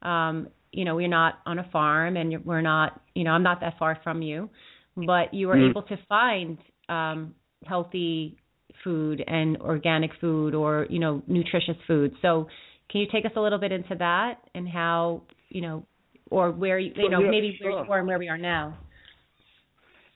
Um, 0.03 0.49
you 0.73 0.85
know, 0.87 0.97
we're 0.97 1.09
not 1.09 1.41
on 1.45 1.59
a 1.59 1.69
farm, 1.71 2.17
and 2.17 2.45
we're 2.45 2.62
not. 2.62 3.01
You 3.15 3.25
know, 3.25 3.31
I'm 3.33 3.43
not 3.43 3.61
that 3.61 3.75
far 3.79 3.99
from 4.03 4.23
you, 4.23 4.49
but 4.97 5.33
you 5.35 5.49
were 5.49 5.57
Mhm. 5.57 5.71
able 5.71 5.83
to 5.83 5.97
find 6.09 6.59
um, 6.88 7.35
healthy 7.67 8.37
food 8.83 9.23
and 9.27 9.59
organic 9.59 10.11
food, 10.21 10.55
or 10.55 10.87
you 10.88 10.99
know, 10.99 11.23
nutritious 11.27 11.77
food. 11.87 12.15
So, 12.23 12.49
can 12.91 13.01
you 13.03 13.07
take 13.12 13.25
us 13.27 13.33
a 13.37 13.41
little 13.41 13.59
bit 13.59 13.71
into 13.73 13.95
that 13.97 14.37
and 14.55 14.67
how 14.69 15.23
you 15.51 15.61
know, 15.61 15.85
or 16.31 16.51
where 16.51 16.79
you, 16.79 16.93
you 16.97 17.11
know, 17.11 17.21
Yeah, 17.21 17.31
maybe 17.31 17.59
where 17.61 17.71
sure. 17.71 17.85
you 17.85 17.88
were 17.91 17.99
and 17.99 18.07
where 18.09 18.19
we 18.19 18.29
are 18.29 18.38
now. 18.38 18.79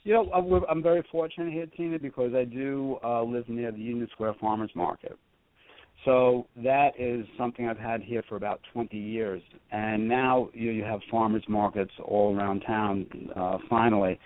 You 0.07 0.13
know, 0.13 0.63
I'm 0.71 0.85
very 0.85 1.05
fortunate 1.11 1.53
here, 1.53 1.67
Tina, 1.67 1.99
because 1.99 2.33
I 2.33 2.45
do 2.45 2.97
uh, 3.03 3.25
live 3.25 3.49
near 3.49 3.73
the 3.73 3.81
Union 3.81 4.07
Square 4.13 4.37
Farmers 4.41 4.71
Market. 4.77 5.19
So 6.05 6.47
that 6.63 6.91
is 6.97 7.27
something 7.37 7.67
I've 7.69 7.77
had 7.77 8.03
here 8.03 8.23
for 8.29 8.37
about 8.37 8.61
20 8.73 8.97
years, 8.97 9.43
and 9.73 10.07
now 10.09 10.49
you, 10.55 10.71
you 10.71 10.85
have 10.85 11.01
farmers 11.11 11.43
markets 11.49 11.91
all 12.05 12.37
around 12.37 12.61
town. 12.61 13.07
Uh, 13.35 13.59
finally, 13.69 14.21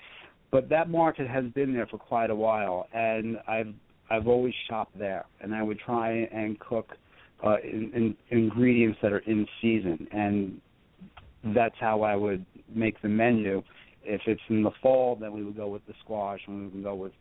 but 0.51 0.69
that 0.69 0.91
market 0.91 1.27
has 1.27 1.47
been 1.55 1.73
there 1.73 1.87
for 1.87 1.97
quite 1.97 2.29
a 2.29 2.37
while, 2.37 2.87
and 2.93 3.39
I've 3.49 3.73
I've 4.11 4.29
always 4.29 4.53
shopped 4.69 4.99
there, 4.99 5.25
and 5.41 5.55
I 5.55 5.63
would 5.63 5.79
try 5.79 6.29
and 6.31 6.61
cook 6.61 6.91
uh, 7.43 7.57
in, 7.65 7.91
in 7.95 8.39
ingredients 8.39 8.99
that 9.01 9.15
are 9.15 9.21
in 9.21 9.47
season, 9.63 10.07
and 10.13 10.61
that's 11.55 11.77
how 11.81 12.03
I 12.03 12.17
would 12.17 12.45
make 12.69 13.01
the 13.01 13.09
menu. 13.09 13.63
If 14.05 14.23
it's 14.27 14.41
in 14.49 14.63
the 14.63 14.71
fall, 14.83 15.17
then 15.17 15.33
we 15.33 15.45
would 15.45 15.57
go 15.57 15.69
with 15.69 15.87
the 15.87 15.95
squash, 16.03 16.41
and 16.47 16.59
we 16.59 16.67
would 16.69 16.83
go 16.83 16.95
with 16.95 17.13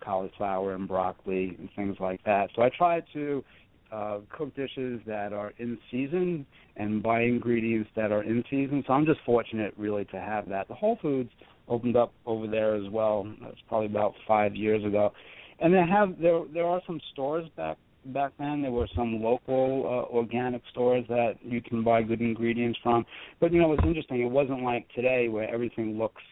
cauliflower 0.00 0.74
and 0.74 0.86
broccoli 0.86 1.56
and 1.58 1.68
things 1.74 1.96
like 2.00 2.22
that. 2.24 2.50
So 2.54 2.62
I 2.62 2.70
try 2.76 3.00
to 3.14 3.44
uh, 3.92 4.18
cook 4.36 4.54
dishes 4.56 5.00
that 5.06 5.32
are 5.32 5.52
in 5.58 5.78
season 5.90 6.44
and 6.76 7.02
buy 7.02 7.22
ingredients 7.22 7.88
that 7.96 8.12
are 8.12 8.22
in 8.22 8.44
season. 8.50 8.84
So 8.86 8.92
I'm 8.92 9.06
just 9.06 9.20
fortunate, 9.24 9.72
really, 9.76 10.04
to 10.06 10.20
have 10.20 10.48
that. 10.48 10.68
The 10.68 10.74
Whole 10.74 10.98
Foods 11.00 11.30
opened 11.68 11.96
up 11.96 12.12
over 12.26 12.46
there 12.46 12.74
as 12.74 12.88
well. 12.90 13.26
That's 13.40 13.56
probably 13.68 13.86
about 13.86 14.14
five 14.26 14.54
years 14.54 14.84
ago, 14.84 15.12
and 15.60 15.72
they 15.72 15.82
have 15.88 16.20
there 16.20 16.42
there 16.52 16.66
are 16.66 16.80
some 16.86 17.00
stores 17.12 17.48
back 17.56 17.76
back 18.12 18.32
then. 18.38 18.62
There 18.62 18.70
were 18.70 18.88
some 18.94 19.22
local 19.22 19.84
uh, 19.84 20.14
organic 20.14 20.62
stores 20.70 21.04
that 21.08 21.34
you 21.42 21.60
can 21.60 21.82
buy 21.82 22.02
good 22.02 22.20
ingredients 22.20 22.78
from. 22.82 23.04
But 23.40 23.52
you 23.52 23.60
know, 23.60 23.72
it's 23.72 23.84
interesting. 23.84 24.22
It 24.22 24.30
wasn't 24.30 24.62
like 24.62 24.86
today 24.94 25.28
where 25.28 25.48
everything 25.52 25.98
looks 25.98 26.22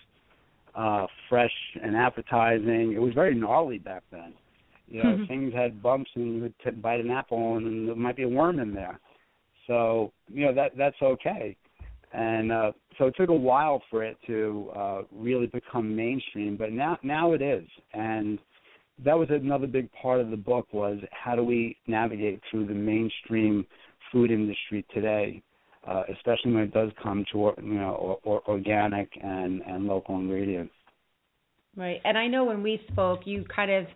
uh 0.74 1.06
fresh 1.28 1.52
and 1.82 1.96
appetizing. 1.96 2.92
It 2.94 3.00
was 3.00 3.14
very 3.14 3.34
gnarly 3.34 3.78
back 3.78 4.02
then. 4.10 4.34
You 4.88 5.02
know, 5.02 5.16
Mhm. 5.16 5.28
things 5.28 5.54
had 5.54 5.82
bumps, 5.82 6.10
and 6.14 6.34
you 6.34 6.42
would 6.42 6.58
t- 6.58 6.70
bite 6.70 7.00
an 7.00 7.10
apple, 7.10 7.56
and 7.56 7.88
there 7.88 7.94
might 7.94 8.16
be 8.16 8.24
a 8.24 8.28
worm 8.28 8.58
in 8.58 8.74
there. 8.74 8.98
So 9.66 10.12
you 10.28 10.44
know 10.44 10.52
that 10.54 10.76
that's 10.76 11.00
okay. 11.00 11.56
And 12.12 12.52
uh, 12.52 12.72
so 12.96 13.06
it 13.06 13.16
took 13.16 13.28
a 13.28 13.34
while 13.34 13.82
for 13.90 14.04
it 14.04 14.16
to 14.26 14.70
uh, 14.76 15.02
really 15.10 15.46
become 15.46 15.96
mainstream, 15.96 16.56
but 16.56 16.72
now 16.72 16.98
now 17.02 17.32
it 17.32 17.42
is. 17.42 17.66
And 17.92 18.38
that 19.02 19.18
was 19.18 19.28
another 19.30 19.66
big 19.66 19.90
part 19.92 20.20
of 20.20 20.30
the 20.30 20.36
book 20.36 20.72
was 20.72 20.98
how 21.10 21.34
do 21.34 21.42
we 21.42 21.76
navigate 21.86 22.40
through 22.50 22.66
the 22.66 22.74
mainstream 22.74 23.66
food 24.12 24.30
industry 24.30 24.84
today, 24.94 25.42
uh, 25.88 26.04
especially 26.14 26.52
when 26.52 26.62
it 26.62 26.72
does 26.72 26.90
come 27.02 27.24
to 27.32 27.52
you 27.62 27.74
know 27.74 27.94
or, 27.94 28.18
or 28.22 28.42
organic 28.48 29.08
and 29.22 29.62
and 29.62 29.86
local 29.86 30.16
ingredients. 30.16 30.72
Right. 31.76 32.00
And 32.04 32.16
I 32.16 32.28
know 32.28 32.44
when 32.44 32.62
we 32.62 32.80
spoke, 32.92 33.20
you 33.24 33.44
kind 33.54 33.70
of 33.70 33.86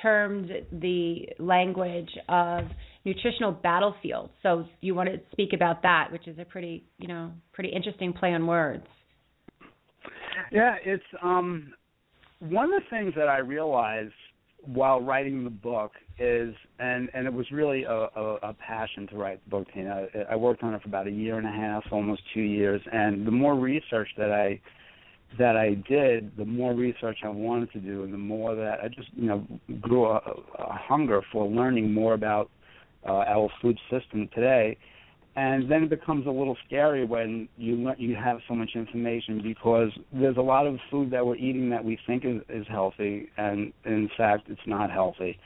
termed 0.00 0.50
the 0.72 1.26
language 1.40 2.10
of 2.28 2.64
nutritional 3.04 3.50
battlefield. 3.50 4.30
So 4.42 4.66
you 4.80 4.94
want 4.94 5.08
to 5.08 5.18
speak 5.32 5.52
about 5.52 5.82
that, 5.82 6.08
which 6.12 6.28
is 6.28 6.38
a 6.38 6.44
pretty, 6.44 6.84
you 6.98 7.08
know, 7.08 7.32
pretty 7.52 7.70
interesting 7.70 8.12
play 8.12 8.32
on 8.32 8.46
words. 8.46 8.86
Yeah, 10.52 10.76
it's 10.84 11.02
um 11.22 11.72
one 12.38 12.72
of 12.72 12.82
the 12.82 12.90
things 12.90 13.14
that 13.16 13.28
I 13.28 13.38
realized 13.38 14.12
while 14.66 15.00
writing 15.00 15.44
the 15.44 15.50
book 15.50 15.92
is 16.18 16.54
and 16.78 17.08
and 17.14 17.26
it 17.26 17.32
was 17.32 17.50
really 17.50 17.84
a, 17.84 17.92
a, 17.92 18.38
a 18.42 18.54
passion 18.54 19.06
to 19.08 19.16
write 19.16 19.42
the 19.44 19.50
book, 19.50 19.66
Tina. 19.72 20.06
I 20.30 20.36
worked 20.36 20.62
on 20.62 20.74
it 20.74 20.82
for 20.82 20.88
about 20.88 21.06
a 21.06 21.10
year 21.10 21.38
and 21.38 21.46
a 21.46 21.50
half, 21.50 21.84
almost 21.90 22.22
two 22.34 22.40
years, 22.40 22.80
and 22.92 23.26
the 23.26 23.30
more 23.30 23.54
research 23.54 24.08
that 24.16 24.32
I 24.32 24.60
that 25.38 25.56
I 25.56 25.74
did, 25.88 26.36
the 26.36 26.44
more 26.44 26.74
research 26.74 27.18
I 27.24 27.28
wanted 27.28 27.72
to 27.72 27.80
do, 27.80 28.04
and 28.04 28.12
the 28.12 28.18
more 28.18 28.54
that 28.54 28.80
I 28.82 28.88
just 28.88 29.08
you 29.14 29.28
know 29.28 29.46
grew 29.80 30.06
a, 30.06 30.16
a 30.58 30.78
hunger 30.88 31.22
for 31.32 31.46
learning 31.46 31.92
more 31.92 32.14
about 32.14 32.50
uh, 33.06 33.24
our 33.26 33.48
food 33.60 33.78
system 33.90 34.28
today. 34.34 34.76
And 35.36 35.70
then 35.70 35.82
it 35.82 35.90
becomes 35.90 36.26
a 36.26 36.30
little 36.30 36.56
scary 36.66 37.04
when 37.04 37.46
you 37.58 37.92
you 37.98 38.16
have 38.16 38.38
so 38.48 38.54
much 38.54 38.70
information 38.74 39.42
because 39.42 39.90
there's 40.10 40.38
a 40.38 40.42
lot 40.42 40.66
of 40.66 40.78
food 40.90 41.10
that 41.10 41.26
we're 41.26 41.36
eating 41.36 41.68
that 41.70 41.84
we 41.84 41.98
think 42.06 42.24
is, 42.24 42.40
is 42.48 42.66
healthy, 42.68 43.28
and 43.36 43.70
in 43.84 44.08
fact, 44.16 44.48
it's 44.48 44.66
not 44.66 44.90
healthy. 44.90 45.38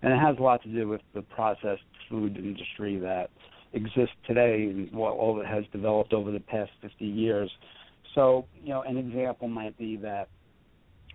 And 0.00 0.14
it 0.14 0.18
has 0.18 0.36
a 0.38 0.42
lot 0.42 0.62
to 0.62 0.68
do 0.68 0.88
with 0.88 1.02
the 1.14 1.20
processed 1.20 1.82
food 2.08 2.38
industry 2.38 2.98
that 3.00 3.28
exists 3.74 4.14
today 4.26 4.64
and 4.64 4.90
what 4.92 5.12
all 5.12 5.38
it 5.40 5.46
has 5.46 5.64
developed 5.72 6.14
over 6.14 6.30
the 6.30 6.40
past 6.40 6.70
50 6.80 7.04
years. 7.04 7.50
So, 8.14 8.46
you 8.62 8.70
know, 8.70 8.82
an 8.82 8.96
example 8.96 9.48
might 9.48 9.76
be 9.76 9.96
that 9.96 10.28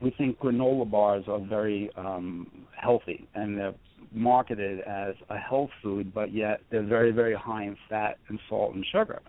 we 0.01 0.11
think 0.11 0.39
granola 0.39 0.89
bars 0.89 1.25
are 1.27 1.39
very 1.39 1.89
um, 1.97 2.47
healthy 2.75 3.27
and 3.35 3.57
they're 3.57 3.73
marketed 4.11 4.79
as 4.81 5.13
a 5.29 5.37
health 5.37 5.69
food, 5.83 6.13
but 6.13 6.33
yet 6.33 6.61
they're 6.71 6.85
very, 6.85 7.11
very 7.11 7.35
high 7.35 7.63
in 7.63 7.77
fat 7.89 8.17
and 8.27 8.39
salt 8.49 8.73
and 8.73 8.85
sugar. 8.91 9.21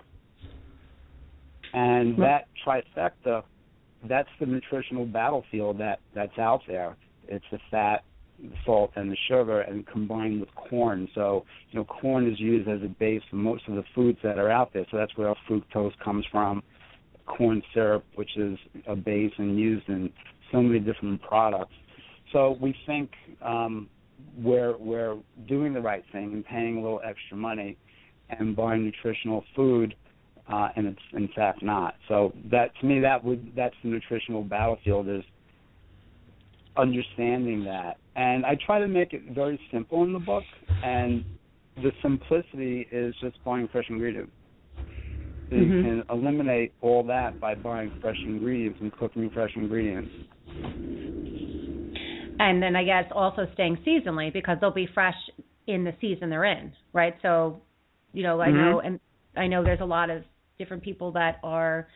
And 1.72 2.16
that 2.18 2.46
trifecta, 2.66 3.42
that's 4.09 4.28
the 4.40 4.46
nutritional 4.46 5.06
battlefield 5.06 5.78
that 5.78 6.00
that's 6.14 6.37
out 6.38 6.62
there. 6.66 6.96
It's 7.28 7.44
the 7.52 7.59
fat, 7.70 8.02
the 8.42 8.50
salt, 8.64 8.92
and 8.96 9.11
the 9.11 9.16
sugar, 9.28 9.61
and 9.61 9.87
combined 9.87 10.40
with 10.40 10.48
corn. 10.54 11.09
So, 11.14 11.44
you 11.70 11.78
know, 11.78 11.85
corn 11.85 12.28
is 12.30 12.40
used 12.40 12.68
as 12.68 12.80
a 12.83 12.88
base 12.88 13.22
for 13.30 13.37
most 13.37 13.68
of 13.68 13.76
the 13.76 13.85
foods 13.94 14.18
that 14.24 14.38
are 14.38 14.50
out 14.50 14.72
there. 14.72 14.87
So 14.90 14.96
that's 14.96 15.16
where 15.16 15.33
fructose 15.48 15.92
comes 16.02 16.24
from. 16.33 16.62
Corn 17.26 17.62
syrup, 17.72 18.04
which 18.16 18.37
is 18.37 18.59
a 18.88 18.96
base 18.96 19.33
and 19.38 19.56
used 19.59 19.88
in 19.88 20.11
so 20.52 20.62
many 20.62 20.78
different 20.80 21.20
products. 21.22 21.74
So 22.32 22.56
we 22.60 22.74
think 22.86 23.10
um, 23.42 23.88
we're 24.36 24.76
we're 24.78 25.16
doing 25.48 25.72
the 25.72 25.80
right 25.80 26.04
thing 26.12 26.32
and 26.32 26.44
paying 26.44 26.78
a 26.78 26.80
little 26.80 27.00
extra 27.04 27.36
money 27.36 27.76
and 28.30 28.54
buying 28.54 28.84
nutritional 28.84 29.44
food, 29.56 29.94
uh, 30.52 30.68
and 30.76 30.86
it's 30.86 30.98
in 31.12 31.28
fact 31.34 31.62
not. 31.62 31.94
So 32.08 32.32
that 32.50 32.70
to 32.80 32.86
me 32.86 33.00
that 33.00 33.22
would 33.24 33.52
that's 33.56 33.74
the 33.82 33.90
nutritional 33.90 34.42
battlefield 34.42 35.08
is 35.08 35.24
understanding 36.76 37.64
that. 37.64 37.96
And 38.16 38.44
I 38.44 38.56
try 38.66 38.78
to 38.78 38.88
make 38.88 39.12
it 39.12 39.22
very 39.34 39.60
simple 39.72 40.04
in 40.04 40.12
the 40.12 40.18
book, 40.18 40.44
and 40.82 41.24
the 41.76 41.92
simplicity 42.02 42.86
is 42.92 43.14
just 43.20 43.42
buying 43.44 43.68
fresh 43.68 43.86
ingredients. 43.88 44.32
So 45.50 45.56
you 45.56 45.64
Mhm. 45.64 45.82
can 45.82 46.04
eliminate 46.10 46.72
all 46.80 47.02
that 47.04 47.40
by 47.40 47.54
buying 47.56 47.90
fresh 48.00 48.18
ingredients 48.24 48.80
and 48.80 48.92
cooking 48.92 49.30
fresh 49.30 49.56
ingredients. 49.56 50.10
And 52.38 52.62
then 52.62 52.74
I 52.74 52.84
guess 52.84 53.04
also 53.14 53.46
staying 53.52 53.78
seasonally 53.86 54.32
because 54.32 54.56
they'll 54.60 54.70
be 54.72 54.88
fresh 54.94 55.14
in 55.66 55.84
the 55.84 55.92
season 56.00 56.30
they're 56.30 56.44
in, 56.46 56.72
right? 56.92 57.14
So, 57.22 57.60
you 58.12 58.22
know, 58.22 58.40
I 58.40 58.50
Mhm. 58.50 58.72
know 58.72 58.80
and 58.80 59.00
I 59.36 59.46
know 59.46 59.62
there's 59.62 59.80
a 59.80 59.84
lot 59.84 60.10
of 60.10 60.24
different 60.58 60.82
people 60.82 61.12
that 61.12 61.38
are 61.42 61.86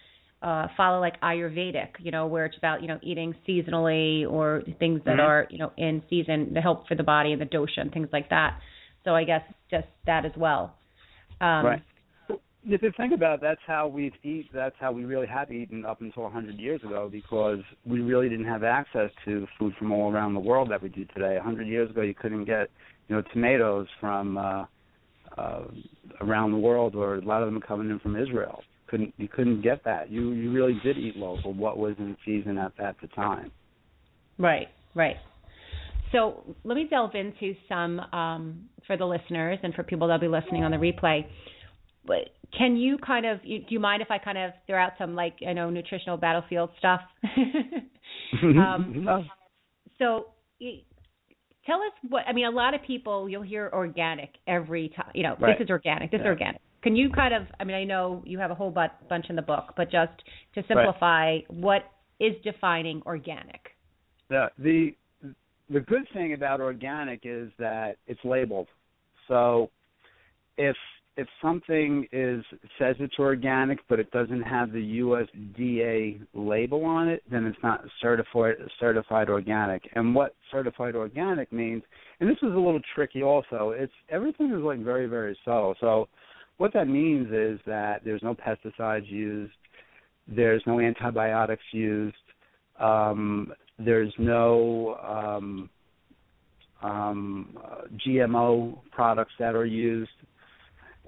uh 0.42 0.68
follow 0.76 1.00
like 1.00 1.18
Ayurvedic, 1.22 1.92
you 1.98 2.10
know, 2.10 2.26
where 2.26 2.44
it's 2.44 2.58
about, 2.58 2.82
you 2.82 2.88
know, 2.88 2.98
eating 3.02 3.34
seasonally 3.48 4.30
or 4.30 4.62
things 4.78 5.00
that 5.06 5.16
Mhm. 5.16 5.20
are, 5.20 5.46
you 5.50 5.58
know, 5.58 5.72
in 5.78 6.02
season 6.10 6.52
to 6.54 6.60
help 6.60 6.86
for 6.86 6.94
the 6.94 7.02
body 7.02 7.32
and 7.32 7.40
the 7.40 7.46
dosha 7.46 7.78
and 7.80 7.90
things 7.92 8.08
like 8.12 8.28
that. 8.28 8.60
So 9.04 9.14
I 9.14 9.24
guess 9.24 9.42
just 9.70 9.88
that 10.06 10.24
as 10.26 10.32
well. 10.36 10.76
Um 11.40 11.64
right. 11.66 11.82
If 12.66 12.82
you 12.82 12.92
think 12.96 13.12
about 13.12 13.34
it, 13.34 13.40
that's 13.42 13.60
how 13.66 13.88
we've 13.88 14.14
eat. 14.22 14.48
That's 14.52 14.74
how 14.80 14.90
we 14.90 15.04
really 15.04 15.26
have 15.26 15.52
eaten 15.52 15.84
up 15.84 16.00
until 16.00 16.22
100 16.24 16.54
years 16.56 16.82
ago, 16.82 17.08
because 17.12 17.58
we 17.84 18.00
really 18.00 18.28
didn't 18.28 18.46
have 18.46 18.64
access 18.64 19.10
to 19.26 19.46
food 19.58 19.74
from 19.78 19.92
all 19.92 20.10
around 20.10 20.32
the 20.32 20.40
world 20.40 20.70
that 20.70 20.82
we 20.82 20.88
do 20.88 21.04
today. 21.06 21.34
100 21.36 21.66
years 21.66 21.90
ago, 21.90 22.00
you 22.00 22.14
couldn't 22.14 22.46
get, 22.46 22.70
you 23.08 23.16
know, 23.16 23.22
tomatoes 23.32 23.86
from 24.00 24.38
uh, 24.38 24.64
uh, 25.36 25.64
around 26.22 26.52
the 26.52 26.58
world, 26.58 26.94
or 26.94 27.16
a 27.16 27.20
lot 27.20 27.42
of 27.42 27.52
them 27.52 27.60
coming 27.60 27.90
in 27.90 27.98
from 27.98 28.16
Israel. 28.16 28.62
Couldn't 28.86 29.12
you 29.18 29.28
couldn't 29.28 29.62
get 29.62 29.84
that? 29.84 30.10
You 30.10 30.32
you 30.32 30.52
really 30.52 30.78
did 30.84 30.96
eat 30.96 31.16
local. 31.16 31.52
What 31.52 31.78
was 31.78 31.94
in 31.98 32.16
season 32.24 32.58
at 32.58 32.72
that 32.78 32.96
the 33.00 33.08
time? 33.08 33.50
Right, 34.38 34.68
right. 34.94 35.16
So 36.12 36.44
let 36.62 36.76
me 36.76 36.86
delve 36.88 37.14
into 37.14 37.54
some 37.68 37.98
um, 37.98 38.68
for 38.86 38.96
the 38.96 39.04
listeners 39.04 39.58
and 39.62 39.74
for 39.74 39.82
people 39.82 40.06
that'll 40.06 40.20
be 40.20 40.28
listening 40.28 40.62
on 40.64 40.70
the 40.70 40.76
replay. 40.76 41.26
But 42.06 42.30
can 42.56 42.76
you 42.76 42.98
kind 42.98 43.26
of 43.26 43.42
do 43.42 43.60
you 43.68 43.80
mind 43.80 44.02
if 44.02 44.10
I 44.10 44.18
kind 44.18 44.38
of 44.38 44.52
throw 44.66 44.78
out 44.82 44.92
some 44.98 45.14
like 45.14 45.36
I 45.46 45.52
know 45.52 45.70
nutritional 45.70 46.16
battlefield 46.16 46.70
stuff? 46.78 47.00
um, 48.42 49.04
no. 49.04 49.24
So 49.98 50.26
tell 51.66 51.76
us 51.78 51.92
what 52.08 52.24
I 52.28 52.32
mean. 52.32 52.46
A 52.46 52.50
lot 52.50 52.74
of 52.74 52.82
people 52.82 53.28
you'll 53.28 53.42
hear 53.42 53.70
organic 53.72 54.30
every 54.46 54.90
time. 54.90 55.10
You 55.14 55.22
know, 55.24 55.36
Right. 55.40 55.58
this 55.58 55.64
is 55.64 55.70
organic. 55.70 56.10
This 56.10 56.18
Yeah. 56.18 56.26
is 56.26 56.28
organic. 56.28 56.60
Can 56.82 56.94
you 56.96 57.10
kind 57.10 57.32
of? 57.32 57.46
I 57.58 57.64
mean, 57.64 57.76
I 57.76 57.84
know 57.84 58.22
you 58.26 58.38
have 58.38 58.50
a 58.50 58.54
whole 58.54 58.70
bu- 58.70 58.88
bunch 59.08 59.30
in 59.30 59.36
the 59.36 59.42
book, 59.42 59.72
but 59.76 59.90
just 59.90 60.12
to 60.54 60.62
simplify, 60.68 61.38
what 61.48 61.90
is 62.20 62.34
defining 62.42 63.02
organic? 63.06 63.70
the 64.28 64.50
the 64.58 64.94
the 65.70 65.80
good 65.80 66.06
thing 66.12 66.32
about 66.34 66.60
organic 66.60 67.20
is 67.24 67.50
that 67.58 67.96
it's 68.06 68.20
labeled. 68.24 68.68
So 69.28 69.70
if 70.58 70.76
if 71.16 71.28
something 71.40 72.06
is 72.12 72.44
says 72.78 72.96
it's 72.98 73.18
organic 73.18 73.78
but 73.88 74.00
it 74.00 74.10
doesn't 74.10 74.42
have 74.42 74.72
the 74.72 75.00
USDA 75.00 76.20
label 76.34 76.84
on 76.84 77.08
it, 77.08 77.22
then 77.30 77.44
it's 77.44 77.58
not 77.62 77.84
certified 78.00 78.56
certified 78.80 79.28
organic. 79.28 79.88
And 79.94 80.14
what 80.14 80.34
certified 80.50 80.96
organic 80.96 81.52
means, 81.52 81.82
and 82.20 82.28
this 82.28 82.38
is 82.38 82.52
a 82.52 82.58
little 82.58 82.80
tricky 82.94 83.22
also, 83.22 83.70
it's 83.76 83.92
everything 84.08 84.50
is 84.50 84.62
like 84.62 84.80
very 84.80 85.06
very 85.06 85.38
subtle. 85.44 85.74
So 85.80 86.08
what 86.56 86.72
that 86.72 86.88
means 86.88 87.28
is 87.32 87.60
that 87.66 88.02
there's 88.04 88.22
no 88.22 88.34
pesticides 88.34 89.10
used, 89.10 89.52
there's 90.26 90.62
no 90.66 90.80
antibiotics 90.80 91.64
used, 91.72 92.16
um, 92.80 93.52
there's 93.78 94.12
no 94.18 94.96
um, 95.02 95.70
um, 96.82 97.58
uh, 97.64 97.82
GMO 98.06 98.78
products 98.92 99.32
that 99.38 99.54
are 99.54 99.66
used. 99.66 100.10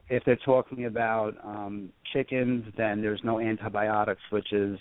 If 0.09 0.25
they're 0.25 0.37
talking 0.37 0.87
about 0.87 1.35
um, 1.43 1.91
chickens, 2.13 2.65
then 2.77 3.03
there's 3.03 3.21
no 3.25 3.41
antibiotics, 3.41 4.23
which 4.31 4.53
is 4.53 4.79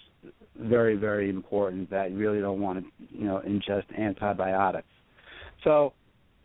very, 0.60 0.96
very 0.96 1.30
important. 1.30 1.90
That 1.90 2.12
you 2.12 2.18
really 2.18 2.42
don't 2.42 2.62
want 2.62 2.84
to, 2.84 3.18
you 3.18 3.26
know, 3.26 3.42
ingest 3.46 3.86
antibiotics. 3.98 4.88
So, 5.64 5.94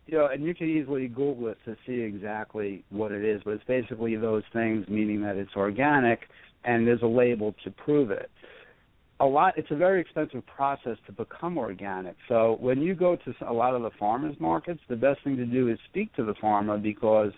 you 0.06 0.16
know, 0.16 0.26
and 0.26 0.42
you 0.42 0.54
can 0.54 0.68
easily 0.68 1.08
Google 1.08 1.48
it 1.48 1.58
to 1.66 1.76
see 1.86 2.00
exactly 2.00 2.84
what 2.88 3.12
it 3.12 3.24
is, 3.24 3.42
but 3.44 3.52
it's 3.52 3.64
basically 3.64 4.16
those 4.16 4.44
things, 4.52 4.88
meaning 4.88 5.20
that 5.22 5.36
it's 5.36 5.54
organic, 5.56 6.20
and 6.64 6.86
there's 6.86 7.02
a 7.02 7.06
label 7.06 7.54
to 7.64 7.70
prove 7.70 8.10
it 8.10 8.30
a 9.20 9.26
lot 9.26 9.52
it's 9.56 9.70
a 9.70 9.76
very 9.76 10.00
expensive 10.00 10.44
process 10.46 10.96
to 11.06 11.12
become 11.12 11.58
organic 11.58 12.16
so 12.28 12.56
when 12.60 12.80
you 12.80 12.94
go 12.94 13.16
to 13.16 13.34
a 13.48 13.52
lot 13.52 13.74
of 13.74 13.82
the 13.82 13.90
farmers 13.98 14.34
markets 14.40 14.80
the 14.88 14.96
best 14.96 15.22
thing 15.22 15.36
to 15.36 15.44
do 15.44 15.68
is 15.68 15.78
speak 15.88 16.12
to 16.14 16.24
the 16.24 16.34
farmer 16.40 16.78
because 16.78 17.32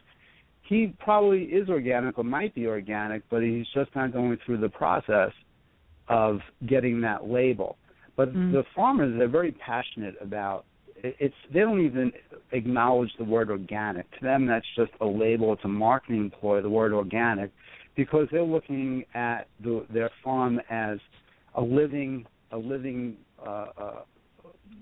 he 0.73 0.95
probably 0.99 1.43
is 1.45 1.69
organic 1.69 2.19
or 2.19 2.25
might 2.25 2.55
be 2.55 2.67
organic 2.67 3.23
but 3.31 3.43
he's 3.43 3.67
just 3.75 3.95
not 3.95 4.13
going 4.13 4.37
through 4.45 4.59
the 4.59 4.69
process 4.69 5.31
of 6.09 6.41
getting 6.67 7.01
that 7.01 7.29
label 7.29 7.77
but 8.17 8.33
Mm. 8.35 8.53
the 8.53 8.65
farmers 8.75 9.17
they're 9.19 9.29
very 9.29 9.53
passionate 9.53 10.17
about 10.21 10.65
it- 11.03 11.17
it's 11.19 11.35
they 11.53 11.61
don't 11.61 11.81
even 11.81 12.13
acknowledge 12.53 13.13
the 13.17 13.25
word 13.25 13.51
organic 13.51 14.11
to 14.13 14.21
them 14.21 14.47
that's 14.47 14.67
just 14.75 14.93
a 15.01 15.07
label 15.07 15.53
it's 15.53 15.65
a 15.65 15.69
marketing 15.69 16.31
ploy 16.31 16.61
the 16.61 16.71
word 16.71 16.93
organic 16.93 17.51
because 17.95 18.27
they're 18.31 18.43
looking 18.43 19.05
at 19.15 19.49
the, 19.61 19.85
their 19.91 20.11
farm 20.25 20.61
as 20.71 20.99
a 21.57 21.61
living 21.61 22.27
a 22.53 22.57
living 22.57 23.17
uh, 23.45 23.67
uh, 23.77 24.01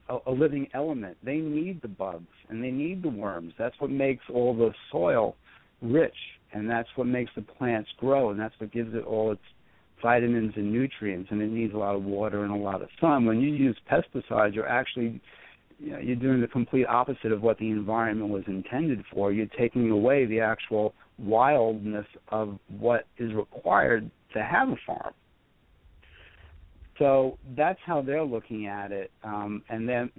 a, 0.09 0.19
a 0.27 0.31
living 0.31 0.69
element. 0.75 1.17
They 1.23 1.37
need 1.37 1.81
the 1.83 1.89
bugs 1.89 2.27
and 2.49 2.63
they 2.63 2.71
need 2.71 3.03
the 3.03 3.09
worms. 3.09 3.55
That's 3.59 3.75
what 3.79 3.91
makes 3.91 4.25
all 4.33 4.55
the 4.55 4.73
soil 4.91 5.37
rich, 5.83 6.15
and 6.53 6.69
that's 6.69 6.89
what 6.97 7.07
makes 7.07 7.31
the 7.35 7.43
plants 7.43 7.91
grow, 7.99 8.31
and 8.31 8.41
that's 8.41 8.55
what 8.59 8.73
gives 8.73 8.95
it 8.95 9.05
all 9.05 9.33
its 9.33 9.43
vitamins 10.03 10.53
and 10.57 10.73
nutrients. 10.73 11.31
And 11.31 11.41
it 11.41 11.51
needs 11.51 11.75
a 11.75 11.77
lot 11.77 11.95
of 11.95 12.03
water 12.03 12.45
and 12.45 12.53
a 12.53 12.57
lot 12.57 12.83
of 12.83 12.89
sun. 13.01 13.25
When 13.25 13.41
you 13.41 13.53
use 13.53 13.77
pesticides, 13.91 14.55
you're 14.55 14.69
actually 14.69 15.21
you 15.79 15.93
know, 15.93 15.99
you're 15.99 16.17
doing 16.17 16.41
the 16.41 16.49
complete 16.49 16.87
opposite 16.87 17.33
of 17.33 17.43
what 17.43 17.59
the 17.59 17.71
environment 17.71 18.31
was 18.31 18.43
intended 18.47 19.03
for. 19.13 19.33
You're 19.33 19.47
taking 19.59 19.91
away 19.91 20.27
the 20.27 20.41
actual 20.41 20.95
wildness 21.19 22.07
of 22.29 22.59
what 22.79 23.07
is 23.19 23.33
required 23.33 24.11
to 24.35 24.43
have 24.43 24.69
a 24.69 24.77
farm. 24.87 25.15
So 26.99 27.39
that's 27.57 27.79
how 27.87 28.03
they're 28.03 28.25
looking 28.25 28.67
at 28.67 28.93
it, 28.93 29.11
um, 29.25 29.63
and 29.71 29.89
then 29.89 30.11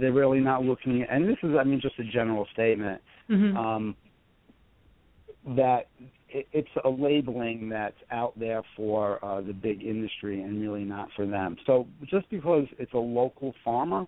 they're 0.00 0.14
really 0.14 0.40
not 0.40 0.64
looking. 0.64 1.02
At, 1.02 1.10
and 1.10 1.28
this 1.28 1.36
is, 1.42 1.50
I 1.60 1.64
mean, 1.64 1.78
just 1.78 1.98
a 1.98 2.04
general 2.04 2.46
statement 2.54 3.02
Mm-hmm. 3.30 3.56
um, 3.56 3.96
that 5.54 5.88
it, 6.28 6.48
it's 6.52 6.68
a 6.84 6.88
labeling 6.88 7.68
that's 7.68 7.96
out 8.10 8.38
there 8.38 8.62
for 8.76 9.24
uh, 9.24 9.40
the 9.40 9.52
big 9.52 9.82
industry 9.82 10.42
and 10.42 10.60
really 10.60 10.84
not 10.84 11.08
for 11.14 11.26
them. 11.26 11.56
So 11.66 11.86
just 12.10 12.28
because 12.30 12.66
it's 12.78 12.92
a 12.94 12.98
local 12.98 13.54
farmer, 13.64 14.06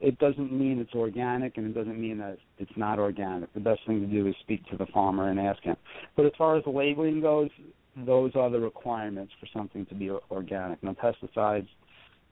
it 0.00 0.18
doesn't 0.18 0.50
mean 0.50 0.78
it's 0.78 0.94
organic, 0.94 1.58
and 1.58 1.66
it 1.66 1.74
doesn't 1.74 2.00
mean 2.00 2.18
that 2.18 2.38
it's 2.58 2.72
not 2.74 2.98
organic. 2.98 3.52
The 3.52 3.60
best 3.60 3.80
thing 3.86 4.00
to 4.00 4.06
do 4.06 4.26
is 4.26 4.34
speak 4.40 4.64
to 4.70 4.76
the 4.76 4.86
farmer 4.86 5.28
and 5.28 5.38
ask 5.38 5.62
him. 5.62 5.76
But 6.16 6.24
as 6.24 6.32
far 6.38 6.56
as 6.56 6.64
the 6.64 6.70
labeling 6.70 7.20
goes, 7.20 7.50
those 8.06 8.32
are 8.34 8.48
the 8.48 8.58
requirements 8.58 9.32
for 9.38 9.46
something 9.52 9.84
to 9.86 9.94
be 9.94 10.10
organic. 10.30 10.82
No 10.82 10.94
pesticides, 10.94 11.68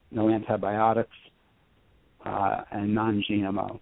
no 0.09 0.29
antibiotics, 0.29 1.15
uh, 2.25 2.61
and 2.71 2.93
non-GMO. 2.93 3.79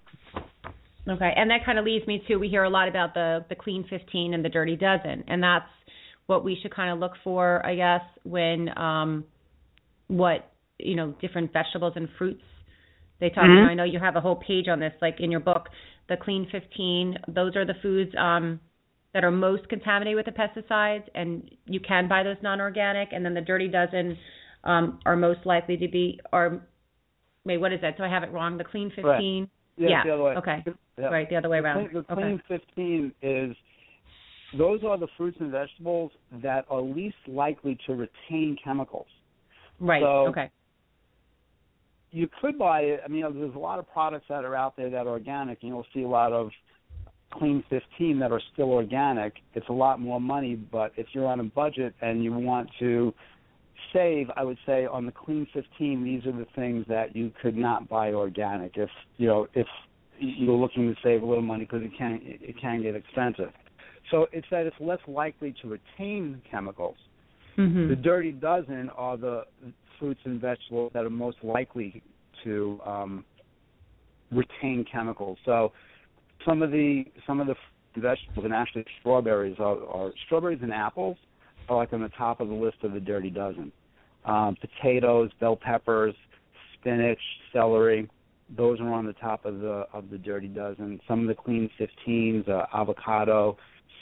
Okay, 1.09 1.31
and 1.35 1.49
that 1.51 1.65
kind 1.65 1.79
of 1.79 1.85
leads 1.85 2.05
me 2.05 2.21
to 2.27 2.35
we 2.35 2.49
hear 2.49 2.63
a 2.63 2.69
lot 2.69 2.87
about 2.87 3.13
the 3.13 3.45
the 3.49 3.55
clean 3.55 3.85
15 3.89 4.33
and 4.33 4.43
the 4.43 4.49
dirty 4.49 4.75
dozen, 4.75 5.23
and 5.27 5.41
that's 5.41 5.65
what 6.25 6.43
we 6.43 6.57
should 6.61 6.73
kind 6.75 6.91
of 6.91 6.99
look 6.99 7.13
for, 7.23 7.65
I 7.65 7.75
guess, 7.75 8.01
when 8.23 8.77
um 8.77 9.25
what 10.07 10.51
you 10.77 10.95
know 10.95 11.13
different 11.21 11.53
vegetables 11.53 11.93
and 11.95 12.09
fruits 12.17 12.43
they 13.19 13.29
talk. 13.29 13.45
Mhm. 13.45 13.57
about. 13.57 13.69
I 13.69 13.73
know 13.73 13.83
you 13.83 13.99
have 13.99 14.15
a 14.15 14.21
whole 14.21 14.35
page 14.35 14.67
on 14.67 14.79
this, 14.79 14.93
like 15.01 15.19
in 15.19 15.31
your 15.31 15.39
book, 15.39 15.69
the 16.09 16.17
clean 16.17 16.45
15. 16.51 17.17
Those 17.29 17.55
are 17.55 17.65
the 17.65 17.75
foods 17.81 18.13
um 18.17 18.59
that 19.13 19.23
are 19.23 19.31
most 19.31 19.67
contaminated 19.69 20.17
with 20.17 20.25
the 20.25 20.31
pesticides, 20.33 21.07
and 21.15 21.49
you 21.65 21.79
can 21.79 22.07
buy 22.09 22.21
those 22.23 22.37
non-organic, 22.43 23.13
and 23.13 23.23
then 23.25 23.33
the 23.33 23.41
dirty 23.41 23.69
dozen 23.69 24.17
um 24.65 24.99
are 25.05 25.15
most 25.15 25.45
likely 25.45 25.77
to 25.77 25.87
be 25.87 26.19
are 26.33 26.61
wait 27.45 27.59
what 27.59 27.71
is 27.71 27.79
that? 27.81 27.95
So 27.97 28.03
I 28.03 28.09
have 28.09 28.23
it 28.23 28.31
wrong. 28.31 28.57
The 28.57 28.65
clean 28.65 28.89
15. 28.93 29.49
Yeah, 29.77 30.03
Yeah, 30.05 30.15
way. 30.17 30.35
okay. 30.35 30.63
Yeah. 30.97 31.07
Right, 31.07 31.29
the 31.29 31.35
other 31.35 31.49
way 31.49 31.59
The 31.59 31.65
around. 31.65 31.89
clean, 31.89 32.03
the 32.07 32.13
okay. 32.13 32.21
clean 32.21 32.41
15 32.47 33.11
is 33.21 33.55
those 34.57 34.83
are 34.83 34.97
the 34.97 35.07
fruits 35.17 35.37
and 35.39 35.51
vegetables 35.51 36.11
that 36.41 36.65
are 36.69 36.81
least 36.81 37.17
likely 37.27 37.77
to 37.85 37.93
retain 37.93 38.57
chemicals. 38.63 39.07
Right. 39.79 40.01
so- 40.01 40.27
okay. 40.27 40.49
You 42.11 42.29
could 42.41 42.57
buy 42.57 42.81
it. 42.81 43.01
I 43.03 43.09
mean, 43.09 43.21
there's 43.37 43.53
a 43.53 43.59
lot 43.59 43.79
of 43.79 43.91
products 43.91 44.25
that 44.29 44.45
are 44.45 44.55
out 44.55 44.77
there 44.77 44.89
that 44.89 45.05
are 45.05 45.09
organic, 45.09 45.61
and 45.61 45.69
you'll 45.69 45.85
see 45.93 46.03
a 46.03 46.07
lot 46.07 46.31
of 46.31 46.49
clean 47.31 47.63
15 47.69 48.17
that 48.19 48.31
are 48.31 48.41
still 48.53 48.71
organic. 48.71 49.33
It's 49.53 49.67
a 49.67 49.73
lot 49.73 49.99
more 49.99 50.19
money, 50.19 50.55
but 50.55 50.93
if 50.95 51.07
you're 51.11 51.27
on 51.27 51.41
a 51.41 51.43
budget 51.43 51.93
and 52.01 52.23
you 52.23 52.31
want 52.31 52.69
to 52.79 53.13
save, 53.91 54.31
I 54.37 54.43
would 54.45 54.57
say 54.65 54.85
on 54.85 55.05
the 55.05 55.11
clean 55.11 55.45
15, 55.53 56.03
these 56.03 56.25
are 56.25 56.31
the 56.31 56.47
things 56.55 56.85
that 56.87 57.13
you 57.13 57.31
could 57.41 57.57
not 57.57 57.89
buy 57.89 58.13
organic. 58.13 58.77
If 58.77 58.89
you 59.17 59.27
know, 59.27 59.47
if 59.53 59.67
you're 60.19 60.55
looking 60.55 60.93
to 60.93 60.99
save 61.03 61.23
a 61.23 61.25
little 61.25 61.43
money 61.43 61.65
because 61.65 61.83
it 61.83 61.91
can 61.97 62.19
it 62.23 62.55
can 62.59 62.81
get 62.81 62.95
expensive. 62.95 63.51
So 64.11 64.27
it's 64.31 64.47
that 64.51 64.65
it's 64.65 64.75
less 64.79 64.99
likely 65.07 65.53
to 65.61 65.67
retain 65.67 66.41
chemicals. 66.49 66.97
Mhm. 67.57 67.89
The 67.89 67.95
dirty 67.95 68.31
dozen 68.31 68.89
are 68.91 69.17
the 69.17 69.45
fruits 69.99 70.21
and 70.25 70.39
vegetables 70.39 70.91
that 70.93 71.03
are 71.03 71.09
most 71.09 71.37
likely 71.43 72.01
to 72.43 72.79
um, 72.85 73.25
retain 74.31 74.85
chemicals. 74.91 75.37
So 75.45 75.71
some 76.45 76.61
of 76.61 76.71
the 76.71 77.05
some 77.25 77.39
of 77.39 77.47
the 77.47 77.55
vegetables 77.95 78.45
and 78.45 78.53
actually 78.53 78.85
strawberries 78.99 79.57
are, 79.59 79.83
are 79.87 80.11
strawberries 80.25 80.59
and 80.61 80.71
apples 80.71 81.17
are 81.67 81.77
like 81.77 81.93
on 81.93 82.01
the 82.01 82.09
top 82.09 82.39
of 82.39 82.47
the 82.47 82.53
list 82.53 82.77
of 82.83 82.93
the 82.93 82.99
dirty 82.99 83.29
dozen. 83.29 83.71
Um, 84.25 84.55
potatoes, 84.59 85.31
bell 85.39 85.55
peppers, 85.55 86.13
spinach, 86.73 87.19
celery, 87.53 88.09
those 88.55 88.79
are 88.79 88.93
on 88.93 89.05
the 89.05 89.13
top 89.13 89.45
of 89.45 89.59
the 89.59 89.85
of 89.93 90.09
the 90.09 90.17
dirty 90.17 90.47
dozen. 90.47 90.99
Some 91.07 91.21
of 91.21 91.27
the 91.27 91.35
clean 91.35 91.69
15s, 91.79 92.47
uh, 92.47 92.65
avocado, 92.73 93.57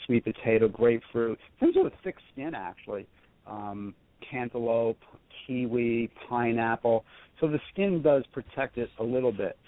sweet 0.06 0.24
potato, 0.24 0.68
grapefruit, 0.68 1.38
things 1.58 1.74
with 1.76 1.92
a 1.92 1.96
thick 2.04 2.16
skin 2.32 2.54
actually. 2.54 3.06
Um, 3.46 3.94
cantaloupe, 4.30 4.98
kiwi, 5.46 6.10
pineapple. 6.28 7.04
So 7.40 7.48
the 7.48 7.60
skin 7.72 8.02
does 8.02 8.24
protect 8.32 8.78
it 8.78 8.88
a 8.98 9.04
little 9.04 9.32
bit. 9.32 9.58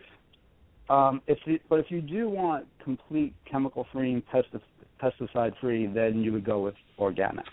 Um, 0.88 1.20
if 1.26 1.38
you, 1.44 1.58
but 1.68 1.80
if 1.80 1.86
you 1.90 2.00
do 2.00 2.28
want 2.28 2.66
complete 2.82 3.34
chemical 3.50 3.86
free 3.92 4.14
and 4.14 4.22
pesti- 4.26 4.62
pesticide 5.02 5.52
free, 5.60 5.86
then 5.86 6.22
you 6.22 6.32
would 6.32 6.44
go 6.44 6.60
with 6.62 6.74
organic. 6.98 7.44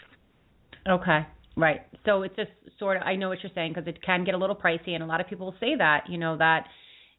Okay. 0.87 1.25
Right. 1.57 1.81
So 2.05 2.23
it's 2.23 2.35
just 2.35 2.51
sort 2.79 2.97
of 2.97 3.03
I 3.03 3.15
know 3.15 3.29
what 3.29 3.39
you're 3.41 3.51
saying 3.55 3.73
because 3.73 3.87
it 3.87 4.01
can 4.03 4.23
get 4.23 4.35
a 4.35 4.37
little 4.37 4.55
pricey, 4.55 4.89
and 4.89 5.03
a 5.03 5.05
lot 5.05 5.21
of 5.21 5.27
people 5.27 5.53
say 5.59 5.75
that 5.77 6.03
you 6.09 6.17
know 6.17 6.37
that 6.37 6.65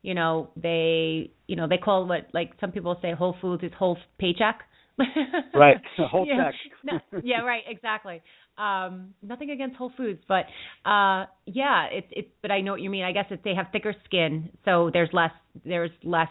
You 0.02 0.14
know, 0.14 0.50
they 0.56 1.30
you 1.46 1.56
know 1.56 1.66
they 1.68 1.78
call 1.78 2.06
what 2.06 2.28
like 2.32 2.52
some 2.60 2.72
people 2.72 2.96
say 3.02 3.12
Whole 3.12 3.36
Foods 3.40 3.62
is 3.62 3.72
whole 3.78 3.98
paycheck. 4.18 4.60
right, 5.54 5.76
whole 5.98 6.26
yeah. 6.26 6.50
check. 6.50 7.02
no, 7.12 7.20
yeah, 7.24 7.40
right, 7.42 7.62
exactly. 7.68 8.22
Um, 8.56 9.14
nothing 9.22 9.50
against 9.50 9.76
Whole 9.76 9.92
Foods, 9.96 10.20
but 10.26 10.46
uh, 10.88 11.26
yeah, 11.44 11.86
it's 11.90 12.06
it's. 12.10 12.28
But 12.40 12.50
I 12.50 12.60
know 12.60 12.72
what 12.72 12.80
you 12.80 12.90
mean. 12.90 13.04
I 13.04 13.12
guess 13.12 13.26
if 13.30 13.42
they 13.42 13.54
have 13.54 13.66
thicker 13.72 13.94
skin, 14.04 14.50
so 14.64 14.90
there's 14.92 15.10
less 15.12 15.32
there's 15.64 15.90
less 16.02 16.28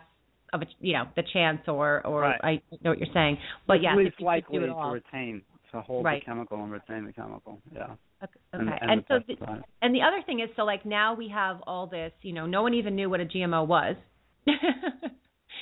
of 0.54 0.62
a 0.62 0.66
you 0.80 0.94
know 0.94 1.06
the 1.16 1.24
chance 1.34 1.62
or 1.68 2.06
or 2.06 2.22
Right. 2.22 2.40
I 2.44 2.62
know 2.84 2.92
what 2.92 3.00
you're 3.00 3.14
saying. 3.14 3.38
But 3.68 3.82
yeah, 3.82 3.96
least 3.96 4.16
if 4.18 4.24
likely 4.24 4.60
to 4.60 4.74
retain 4.74 5.44
to 5.76 5.82
hold 5.82 6.06
Right. 6.06 6.22
the 6.22 6.26
chemical 6.26 6.62
and 6.64 6.72
retain 6.72 7.06
the 7.06 7.14
chemical. 7.14 7.62
Yeah. 7.74 7.96
Okay, 8.24 8.40
And, 8.54 8.70
and, 8.70 8.92
and 8.92 9.04
so 9.08 9.20
the 9.28 9.36
the, 9.36 9.62
and 9.82 9.94
the 9.94 10.02
other 10.02 10.22
thing 10.26 10.40
is, 10.40 10.50
so 10.56 10.64
like 10.64 10.86
now 10.86 11.14
we 11.14 11.28
have 11.30 11.62
all 11.68 11.86
this. 11.88 12.12
You 12.22 12.34
know, 12.34 12.46
no 12.46 12.64
one 12.64 12.74
even 12.74 12.96
knew 12.96 13.10
what 13.10 13.20
a 13.22 13.26
GMO 13.26 13.68
was. 13.68 13.96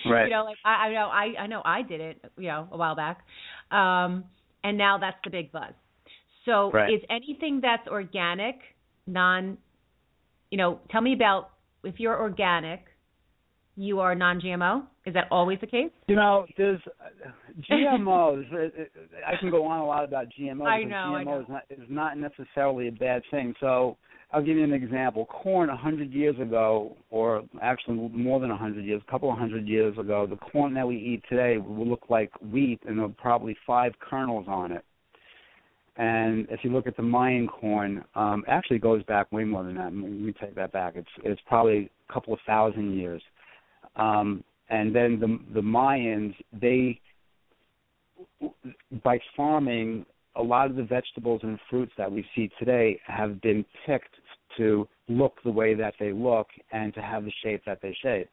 Right. 0.06 0.26
You 0.26 0.32
know, 0.32 0.44
like 0.44 0.58
I, 0.66 0.88
I 0.88 0.94
know 0.94 1.08
I 1.08 1.42
I 1.44 1.48
know 1.48 1.62
I 1.64 1.82
did 1.82 2.02
it. 2.02 2.22
You 2.38 2.50
know, 2.50 2.68
a 2.72 2.78
while 2.78 2.96
back. 2.96 3.20
Um, 3.72 4.26
and 4.64 4.78
now 4.78 4.98
that's 4.98 5.16
the 5.24 5.30
big 5.30 5.52
buzz. 5.52 5.74
So 6.46 6.72
Right. 6.72 6.94
is 6.94 7.00
anything 7.10 7.62
that's 7.62 7.88
organic, 7.88 8.56
non, 9.08 9.58
you 10.52 10.58
know, 10.58 10.80
tell 10.92 11.00
me 11.02 11.14
about 11.14 11.52
if 11.86 12.00
you're 12.00 12.20
organic, 12.20 12.82
you 13.78 14.02
are 14.02 14.14
non-GMO. 14.14 14.84
Is 15.06 15.14
that 15.16 15.26
always 15.32 15.60
the 15.60 15.68
case? 15.68 15.90
You 16.08 16.16
know, 16.16 16.46
there's 16.58 16.80
uh, 16.88 17.30
GMOs. 17.70 18.46
it, 18.54 18.74
it, 18.78 18.92
I 19.28 19.36
can 19.38 19.52
go 19.52 19.66
on 19.66 19.80
a 19.80 19.86
lot 19.86 20.06
about 20.06 20.28
GMOs. 20.40 20.66
I 20.66 20.84
know, 20.84 20.96
I 20.96 21.24
know. 21.24 21.40
is 21.42 21.46
not 21.50 21.64
is 21.70 21.88
not 21.90 22.18
necessarily 22.18 22.88
a 22.88 22.92
bad 22.92 23.22
thing. 23.30 23.54
So 23.60 23.98
I'll 24.32 24.42
give 24.42 24.56
you 24.56 24.64
an 24.64 24.72
example. 24.72 25.26
Corn 25.26 25.70
a 25.70 25.76
hundred 25.76 26.14
years 26.14 26.40
ago, 26.40 26.96
or 27.10 27.44
actually 27.62 27.96
more 27.96 28.40
than 28.40 28.50
a 28.50 28.58
hundred 28.58 28.86
years, 28.86 29.02
a 29.06 29.12
couple 29.12 29.30
of 29.30 29.38
hundred 29.38 29.68
years 29.68 29.98
ago, 29.98 30.26
the 30.26 30.38
corn 30.38 30.74
that 30.76 30.88
we 30.88 30.96
eat 30.96 31.24
today 31.30 31.58
will 31.58 31.88
look 31.88 32.06
like 32.10 32.32
wheat, 32.42 32.80
and 32.88 32.98
there 32.98 33.06
are 33.06 33.16
probably 33.18 33.58
five 33.68 33.92
kernels 34.00 34.46
on 34.48 34.72
it. 34.72 34.86
And 35.98 36.48
if 36.50 36.62
you 36.64 36.72
look 36.72 36.88
at 36.88 36.98
the 36.98 37.04
Mayan 37.04 37.48
corn, 37.48 38.04
um, 38.16 38.44
actually 38.48 38.78
it 38.78 38.82
goes 38.82 39.04
back 39.04 39.32
way 39.32 39.44
more 39.44 39.64
than 39.64 39.76
that. 39.76 39.86
Let 39.86 39.94
me 39.94 40.34
take 40.40 40.56
that 40.56 40.72
back. 40.72 40.94
It's 40.96 41.08
it's 41.24 41.42
probably 41.46 41.92
a 42.10 42.14
couple 42.14 42.34
of 42.34 42.40
thousand 42.48 42.98
years. 42.98 43.22
Um, 43.98 44.44
and 44.74 44.94
then 44.94 45.20
the 45.20 45.40
the 45.54 45.62
Mayans, 45.62 46.34
they 46.52 47.00
by 49.04 49.20
farming, 49.38 50.06
a 50.36 50.42
lot 50.42 50.70
of 50.70 50.76
the 50.76 50.84
vegetables 50.84 51.42
and 51.44 51.60
fruits 51.70 51.92
that 51.98 52.12
we 52.12 52.26
see 52.36 52.50
today 52.58 53.00
have 53.06 53.40
been 53.42 53.64
picked 53.86 54.16
to 54.58 54.88
look 55.08 55.36
the 55.44 55.52
way 55.52 55.76
that 55.76 55.94
they 56.00 56.12
look 56.12 56.48
and 56.72 56.94
to 56.96 57.02
have 57.02 57.24
the 57.24 57.32
shape 57.44 57.62
that 57.66 57.80
they 57.82 57.96
shape 58.02 58.28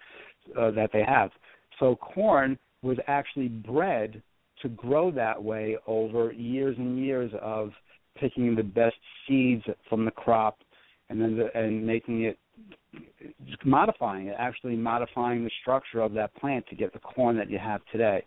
uh, 0.59 0.70
that 0.70 0.90
they 0.92 1.05
have. 1.07 1.31
So 1.79 1.96
corn 1.96 2.59
was 2.83 2.96
actually 3.07 3.48
bred 3.48 4.22
to 4.62 4.68
grow 4.70 5.11
that 5.11 5.42
way 5.42 5.76
over 5.87 6.33
years 6.33 6.76
and 6.79 7.05
years 7.05 7.31
of 7.42 7.72
picking 8.18 8.55
the 8.55 8.62
best 8.62 8.96
seeds 9.26 9.64
from 9.88 10.05
the 10.07 10.11
crop 10.11 10.59
and 11.11 11.20
then 11.20 11.37
the, 11.37 11.55
and 11.59 11.87
making 11.87 12.22
it 12.22 12.38
modifying 13.64 14.29
it, 14.29 14.37
actually 14.38 14.77
modifying 14.77 15.44
the 15.44 15.51
structure 15.61 16.01
of 16.01 16.12
that 16.14 16.35
plant 16.37 16.66
to 16.68 16.75
get 16.75 16.92
the 16.92 16.99
corn 16.99 17.37
that 17.37 17.51
you 17.51 17.59
have 17.59 17.81
today. 17.92 18.25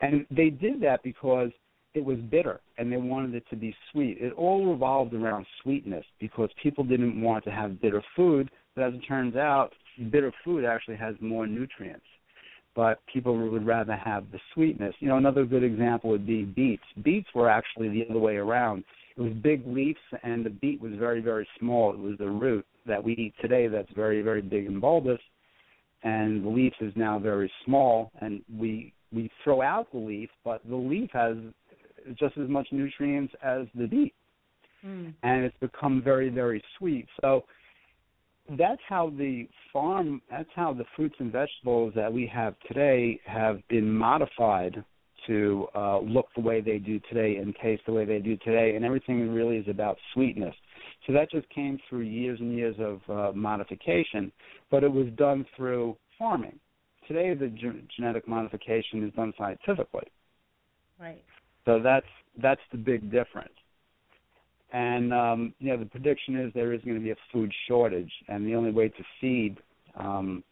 And 0.00 0.26
they 0.30 0.50
did 0.50 0.80
that 0.82 1.02
because 1.02 1.50
it 1.94 2.04
was 2.04 2.18
bitter 2.30 2.60
and 2.78 2.92
they 2.92 2.98
wanted 2.98 3.34
it 3.34 3.44
to 3.50 3.56
be 3.56 3.74
sweet. 3.90 4.18
It 4.20 4.32
all 4.34 4.70
revolved 4.70 5.14
around 5.14 5.46
sweetness 5.62 6.04
because 6.20 6.50
people 6.62 6.84
didn't 6.84 7.20
want 7.20 7.44
to 7.44 7.50
have 7.50 7.80
bitter 7.80 8.02
food, 8.14 8.50
but 8.74 8.84
as 8.84 8.94
it 8.94 9.00
turns 9.08 9.36
out, 9.36 9.70
bitter 10.10 10.32
food 10.44 10.64
actually 10.64 10.96
has 10.96 11.14
more 11.20 11.46
nutrients. 11.46 12.04
But 12.74 12.98
people 13.10 13.34
would 13.50 13.66
rather 13.66 13.96
have 13.96 14.30
the 14.30 14.38
sweetness. 14.52 14.94
You 15.00 15.08
know, 15.08 15.16
another 15.16 15.46
good 15.46 15.64
example 15.64 16.10
would 16.10 16.26
be 16.26 16.42
beets. 16.42 16.82
Beets 17.02 17.28
were 17.34 17.48
actually 17.48 17.88
the 17.88 18.04
other 18.10 18.18
way 18.18 18.36
around. 18.36 18.84
It 19.16 19.22
was 19.22 19.32
big 19.32 19.66
leaves 19.66 19.98
and 20.22 20.44
the 20.44 20.50
beet 20.50 20.82
was 20.82 20.92
very, 20.98 21.22
very 21.22 21.48
small. 21.58 21.94
It 21.94 21.98
was 21.98 22.18
the 22.18 22.28
root 22.28 22.66
that 22.86 23.02
we 23.02 23.12
eat 23.14 23.34
today 23.40 23.68
that's 23.68 23.90
very, 23.94 24.22
very 24.22 24.42
big 24.42 24.66
and 24.66 24.80
bulbous 24.80 25.20
and 26.02 26.44
the 26.44 26.48
leaf 26.48 26.72
is 26.80 26.92
now 26.96 27.18
very 27.18 27.50
small 27.64 28.10
and 28.20 28.42
we 28.58 28.92
we 29.12 29.30
throw 29.42 29.62
out 29.62 29.90
the 29.92 29.98
leaf, 29.98 30.28
but 30.44 30.60
the 30.68 30.76
leaf 30.76 31.10
has 31.12 31.36
just 32.18 32.36
as 32.36 32.48
much 32.48 32.66
nutrients 32.72 33.32
as 33.42 33.66
the 33.74 33.86
beet, 33.86 34.14
Mm. 34.84 35.14
and 35.22 35.44
it's 35.44 35.56
become 35.58 36.02
very 36.02 36.28
very 36.28 36.62
sweet. 36.76 37.08
So 37.20 37.44
that's 38.50 38.80
how 38.88 39.10
the 39.10 39.48
farm, 39.72 40.20
that's 40.30 40.50
how 40.54 40.72
the 40.72 40.84
fruits 40.94 41.16
and 41.18 41.32
vegetables 41.32 41.94
that 41.94 42.12
we 42.12 42.26
have 42.26 42.54
today 42.68 43.18
have 43.24 43.66
been 43.68 43.90
modified 43.90 44.84
to 45.26 45.66
uh, 45.74 45.98
look 46.00 46.28
the 46.36 46.42
way 46.42 46.60
they 46.60 46.78
do 46.78 47.00
today 47.08 47.36
and 47.36 47.56
taste 47.56 47.82
the 47.86 47.92
way 47.92 48.04
they 48.04 48.20
do 48.20 48.36
today, 48.36 48.76
and 48.76 48.84
everything 48.84 49.32
really 49.32 49.56
is 49.56 49.66
about 49.68 49.96
sweetness. 50.12 50.54
So 51.06 51.12
that 51.12 51.30
just 51.30 51.48
came 51.50 51.78
through 51.88 52.00
years 52.00 52.40
and 52.40 52.52
years 52.52 52.76
of 52.78 53.00
uh, 53.08 53.32
modification, 53.32 54.32
but 54.70 54.82
it 54.82 54.92
was 54.92 55.06
done 55.16 55.46
through 55.56 55.96
farming. 56.18 56.58
Today, 57.06 57.34
the 57.34 57.48
ge- 57.48 57.88
genetic 57.96 58.26
modification 58.26 59.06
is 59.06 59.14
done 59.14 59.32
scientifically. 59.38 60.08
Right. 60.98 61.22
So 61.64 61.80
that's 61.82 62.06
that's 62.42 62.60
the 62.72 62.78
big 62.78 63.10
difference. 63.10 63.52
And 64.72 65.12
um, 65.12 65.54
you 65.60 65.68
know, 65.68 65.78
the 65.78 65.86
prediction 65.86 66.36
is 66.40 66.52
there 66.54 66.72
is 66.72 66.80
going 66.82 66.96
to 66.96 67.02
be 67.02 67.12
a 67.12 67.16
food 67.32 67.52
shortage, 67.68 68.10
and 68.28 68.44
the 68.44 68.54
only 68.54 68.72
way 68.72 68.88
to 68.88 69.04
feed 69.20 69.58
um, 69.96 70.42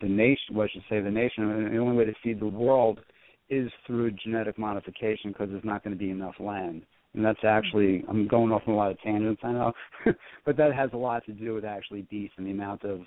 the 0.00 0.08
nation, 0.08 0.54
well, 0.54 0.66
I 0.66 0.72
should 0.72 0.82
say 0.88 1.00
the 1.00 1.10
nation, 1.10 1.70
the 1.72 1.78
only 1.78 1.96
way 1.96 2.04
to 2.04 2.14
feed 2.22 2.40
the 2.40 2.46
world 2.46 3.00
is 3.48 3.70
through 3.86 4.12
genetic 4.12 4.58
modification 4.58 5.30
because 5.30 5.50
there's 5.50 5.64
not 5.64 5.84
going 5.84 5.96
to 5.96 5.98
be 5.98 6.10
enough 6.10 6.34
land. 6.40 6.82
And 7.14 7.24
that's 7.24 7.40
actually, 7.44 8.04
I'm 8.08 8.28
going 8.28 8.52
off 8.52 8.62
on 8.66 8.74
a 8.74 8.76
lot 8.76 8.92
of 8.92 9.00
tangents, 9.00 9.40
I 9.42 9.52
know, 9.52 9.72
but 10.46 10.56
that 10.56 10.72
has 10.74 10.90
a 10.92 10.96
lot 10.96 11.24
to 11.26 11.32
do 11.32 11.54
with 11.54 11.64
actually 11.64 12.02
beef 12.02 12.30
and 12.36 12.46
the 12.46 12.52
amount 12.52 12.84
of 12.84 13.00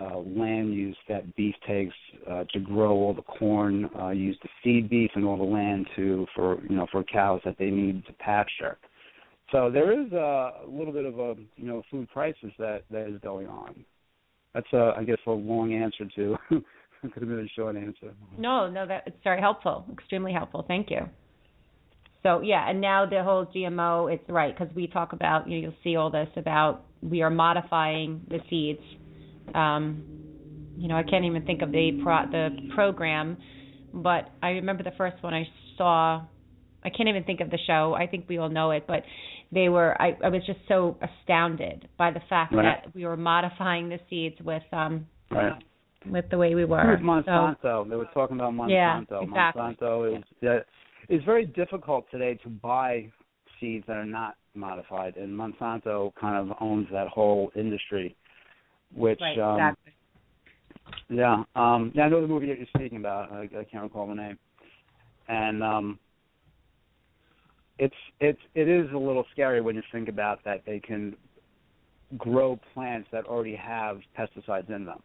uh, 0.00 0.18
land 0.18 0.72
use 0.72 0.96
that 1.08 1.34
beef 1.36 1.54
takes 1.66 1.94
uh, 2.30 2.44
to 2.52 2.60
grow 2.60 2.92
all 2.92 3.12
the 3.12 3.22
corn 3.22 3.90
uh, 3.98 4.10
used 4.10 4.40
to 4.42 4.48
feed 4.62 4.88
beef 4.88 5.10
and 5.14 5.24
all 5.24 5.36
the 5.36 5.42
land 5.42 5.86
to 5.96 6.26
for 6.34 6.62
you 6.68 6.76
know 6.76 6.86
for 6.92 7.02
cows 7.02 7.40
that 7.44 7.56
they 7.58 7.70
need 7.70 8.06
to 8.06 8.12
pasture. 8.14 8.78
So 9.50 9.70
there 9.70 9.92
is 9.92 10.12
a 10.12 10.52
little 10.68 10.92
bit 10.92 11.04
of 11.04 11.18
a 11.18 11.34
you 11.56 11.66
know 11.66 11.82
food 11.90 12.08
crisis 12.10 12.50
that 12.58 12.82
that 12.90 13.08
is 13.08 13.20
going 13.22 13.48
on. 13.48 13.84
That's 14.54 14.72
a 14.72 14.94
I 14.96 15.02
guess 15.04 15.18
a 15.26 15.30
long 15.30 15.74
answer 15.74 16.04
to 16.14 16.36
could 17.02 17.12
have 17.14 17.28
been 17.28 17.40
a 17.40 17.48
short 17.56 17.76
answer. 17.76 18.14
No, 18.38 18.70
no, 18.70 18.86
that 18.86 19.02
it's 19.06 19.16
very 19.24 19.40
helpful, 19.40 19.84
extremely 19.92 20.32
helpful. 20.32 20.64
Thank 20.68 20.90
you. 20.90 21.08
So 22.22 22.40
yeah, 22.40 22.68
and 22.68 22.80
now 22.80 23.06
the 23.06 23.22
whole 23.22 23.46
GMO, 23.46 24.12
it's 24.12 24.28
right 24.28 24.56
because 24.56 24.74
we 24.74 24.86
talk 24.86 25.12
about 25.12 25.48
you 25.48 25.56
know 25.56 25.62
you'll 25.68 25.78
see 25.84 25.96
all 25.96 26.10
this 26.10 26.28
about 26.36 26.82
we 27.02 27.22
are 27.22 27.30
modifying 27.30 28.20
the 28.28 28.38
seeds. 28.50 28.80
Um, 29.54 30.02
you 30.76 30.88
know, 30.88 30.96
I 30.96 31.02
can't 31.02 31.24
even 31.24 31.44
think 31.44 31.62
of 31.62 31.70
the 31.72 32.00
pro- 32.02 32.26
the 32.30 32.50
program, 32.74 33.36
but 33.92 34.30
I 34.42 34.50
remember 34.50 34.82
the 34.82 34.92
first 34.96 35.22
one 35.22 35.34
I 35.34 35.44
saw. 35.76 36.22
I 36.84 36.90
can't 36.90 37.08
even 37.08 37.24
think 37.24 37.40
of 37.40 37.50
the 37.50 37.58
show. 37.66 37.94
I 37.94 38.06
think 38.06 38.26
we 38.28 38.38
all 38.38 38.48
know 38.48 38.70
it, 38.72 38.84
but 38.86 39.02
they 39.52 39.68
were. 39.68 40.00
I, 40.00 40.16
I 40.24 40.28
was 40.28 40.42
just 40.46 40.60
so 40.68 40.96
astounded 41.00 41.88
by 41.98 42.10
the 42.12 42.20
fact 42.28 42.52
Right. 42.54 42.82
that 42.84 42.94
we 42.94 43.04
were 43.04 43.16
modifying 43.16 43.88
the 43.88 43.98
seeds 44.10 44.36
with 44.44 44.62
um 44.72 45.06
Right. 45.30 45.52
with 46.06 46.24
the 46.30 46.38
way 46.38 46.54
we 46.54 46.62
It 46.62 46.68
were. 46.68 46.98
was 47.02 47.24
So- 47.26 47.30
Monsanto. 47.30 47.88
They 47.88 47.96
were 47.96 48.08
talking 48.14 48.36
about 48.36 48.52
Monsanto. 48.54 48.70
Yeah, 48.70 49.00
exactly. 49.22 49.62
Monsanto 49.62 50.18
is 50.18 50.24
yeah, 50.40 50.58
it's 51.08 51.24
very 51.24 51.46
difficult 51.46 52.06
today 52.10 52.34
to 52.42 52.48
buy 52.48 53.10
seeds 53.58 53.84
that 53.86 53.96
are 53.96 54.04
not 54.04 54.36
modified, 54.54 55.16
and 55.16 55.30
Monsanto 55.30 56.12
kind 56.20 56.36
of 56.36 56.56
owns 56.60 56.86
that 56.92 57.08
whole 57.08 57.50
industry. 57.56 58.16
Which 58.94 59.20
right, 59.20 59.38
um, 59.38 59.56
exactly. 59.56 59.92
Yeah, 61.10 61.42
um, 61.54 61.92
yeah, 61.94 62.04
I 62.04 62.08
know 62.08 62.20
the 62.20 62.26
movie 62.26 62.46
that 62.46 62.58
you're 62.58 62.66
speaking 62.74 62.98
about. 62.98 63.30
I, 63.32 63.42
I 63.42 63.64
can't 63.64 63.82
recall 63.82 64.06
the 64.06 64.14
name, 64.14 64.38
and 65.28 65.62
um, 65.62 65.98
it's 67.78 67.94
it's 68.20 68.40
it 68.54 68.68
is 68.68 68.90
a 68.92 68.98
little 68.98 69.24
scary 69.32 69.60
when 69.60 69.76
you 69.76 69.82
think 69.92 70.08
about 70.08 70.42
that 70.44 70.62
they 70.66 70.80
can 70.80 71.14
grow 72.16 72.58
plants 72.72 73.08
that 73.12 73.26
already 73.26 73.54
have 73.54 74.00
pesticides 74.18 74.74
in 74.74 74.86
them, 74.86 75.02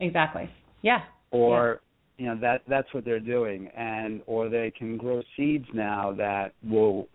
Exactly. 0.00 0.50
Yeah. 0.82 1.02
or 1.30 1.80
you 2.18 2.26
know 2.26 2.38
that 2.40 2.62
that's 2.68 2.92
what 2.92 3.04
they're 3.04 3.20
doing, 3.20 3.68
and 3.76 4.22
or 4.26 4.48
they 4.48 4.72
can 4.76 4.96
grow 4.96 5.22
seeds 5.36 5.66
now 5.74 6.12
that 6.16 6.52
will 6.68 7.08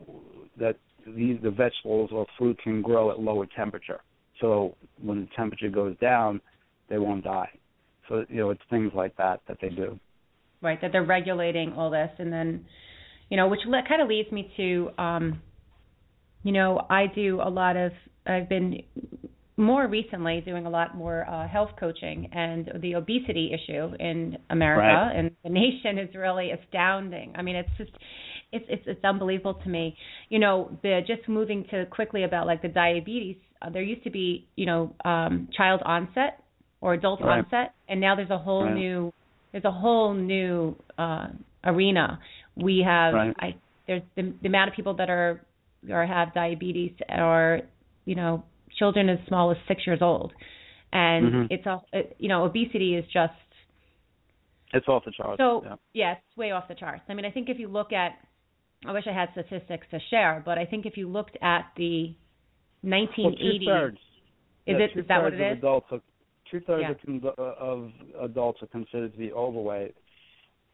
that 0.60 0.78
these 1.06 1.38
the 1.42 1.52
vegetables 1.52 2.12
or 2.14 2.26
fruit 2.38 2.58
can 2.64 2.82
grow 2.82 3.12
at 3.12 3.20
lower 3.20 3.48
temperature. 3.56 4.02
So 4.40 4.76
when 5.02 5.22
the 5.22 5.28
temperature 5.36 5.70
goes 5.70 5.98
down, 6.00 6.42
they 6.90 6.98
won't 6.98 7.24
die. 7.24 7.50
So 8.10 8.26
you 8.30 8.38
know 8.38 8.50
it's 8.52 8.62
things 8.70 8.92
like 8.94 9.16
that 9.18 9.42
that 9.48 9.58
they 9.62 9.70
do. 9.70 10.00
Right. 10.62 10.80
That 10.80 10.92
they're 10.92 11.04
regulating 11.04 11.74
all 11.74 11.90
this, 11.90 12.12
and 12.20 12.32
then, 12.32 12.66
you 13.30 13.38
know, 13.38 13.48
which 13.48 13.62
le- 13.66 13.82
kind 13.88 14.00
of 14.00 14.08
leads 14.08 14.32
me 14.32 14.52
to, 14.58 14.92
um, 15.00 15.42
you 16.44 16.52
know, 16.52 16.86
I 16.88 17.08
do 17.08 17.42
a 17.42 17.50
lot 17.50 17.76
of. 17.76 17.92
I've 18.28 18.48
been 18.48 18.84
more 19.62 19.88
recently 19.88 20.42
doing 20.42 20.66
a 20.66 20.70
lot 20.70 20.96
more 20.96 21.28
uh, 21.30 21.48
health 21.48 21.72
coaching, 21.80 22.30
and 22.34 22.72
the 22.82 22.96
obesity 22.96 23.52
issue 23.54 23.94
in 24.00 24.38
America 24.50 24.82
right. 24.82 25.16
and 25.16 25.32
the 25.44 25.50
nation 25.50 25.98
is 25.98 26.14
really 26.16 26.52
astounding. 26.52 27.34
I 27.36 27.42
mean, 27.42 27.56
it's 27.56 27.70
just 27.78 27.92
it's 28.52 28.66
it's 28.68 28.84
it's 28.86 29.06
unbelievable 29.06 29.56
to 29.56 29.70
me. 29.70 29.96
You 30.30 30.40
know, 30.40 30.78
the 30.84 31.02
just 31.08 31.28
moving 31.30 31.66
to 31.72 31.86
quickly 31.86 32.24
about 32.24 32.48
like 32.48 32.62
the 32.62 32.68
diabetes. 32.68 33.38
Uh, 33.62 33.70
there 33.70 33.84
used 33.84 34.04
to 34.04 34.10
be, 34.10 34.48
you 34.56 34.66
know, 34.66 34.96
um, 35.06 35.48
child 35.56 35.82
onset 35.86 36.44
or 36.82 36.96
adult 36.96 37.22
right. 37.22 37.40
onset, 37.40 37.74
and 37.88 38.02
now 38.02 38.16
there's 38.16 38.32
a 38.32 38.38
whole 38.38 38.66
right. 38.66 38.74
new 38.74 39.14
there's 39.52 39.66
a 39.66 39.72
whole 39.72 40.14
new 40.14 40.76
uh, 40.98 41.28
arena. 41.64 42.20
We 42.56 42.84
have. 42.86 43.14
I 43.14 43.56
there's 43.88 44.04
the, 44.16 44.34
the 44.42 44.48
amount 44.48 44.70
of 44.70 44.76
people 44.76 44.96
that 44.96 45.10
are 45.10 45.46
or 45.90 46.06
have 46.06 46.34
diabetes 46.34 46.92
or 47.10 47.62
you 48.06 48.16
know 48.16 48.44
children 48.82 49.10
as 49.10 49.20
small 49.28 49.52
as 49.52 49.58
six 49.68 49.86
years 49.86 50.00
old, 50.02 50.34
and 50.92 51.26
mm-hmm. 51.26 51.46
it's 51.52 51.64
all 51.68 51.86
it, 51.94 52.16
you 52.18 52.28
know 52.28 52.46
obesity 52.46 52.96
is 52.96 53.06
just 53.14 53.34
it's 54.74 54.88
off 54.88 55.04
the 55.06 55.12
charts. 55.12 55.38
So 55.40 55.62
yeah. 55.64 55.76
yeah, 55.94 56.12
it's 56.14 56.38
way 56.38 56.52
off 56.52 56.68
the 56.68 56.74
charts. 56.74 57.04
I 57.10 57.14
mean, 57.14 57.26
I 57.26 57.32
think 57.32 57.48
if 57.50 57.60
you 57.60 57.68
look 57.68 57.94
at 57.94 58.14
I 58.88 58.92
wish 58.92 59.04
I 59.08 59.14
had 59.14 59.30
statistics 59.34 59.86
to 59.92 60.00
share, 60.10 60.42
but 60.44 60.58
I 60.58 60.66
think 60.66 60.88
if 60.88 60.98
you 60.98 61.08
looked 61.08 61.38
at 61.44 61.72
the 61.78 62.16
1980s, 62.84 63.68
well, 63.68 63.88
is 63.88 63.96
yeah, 64.66 64.76
it 64.76 65.00
is 65.00 65.08
that 65.08 65.22
what 65.22 65.34
it 65.34 65.42
is? 65.42 65.58
Adults 65.60 65.86
are, 65.92 66.02
two-thirds 66.50 66.98
yeah. 67.08 67.20
of, 67.22 67.38
of 67.38 67.92
adults 68.22 68.60
are 68.64 68.68
considered 68.68 69.14
to 69.14 69.20
be 69.20 69.32
overweight, 69.32 69.96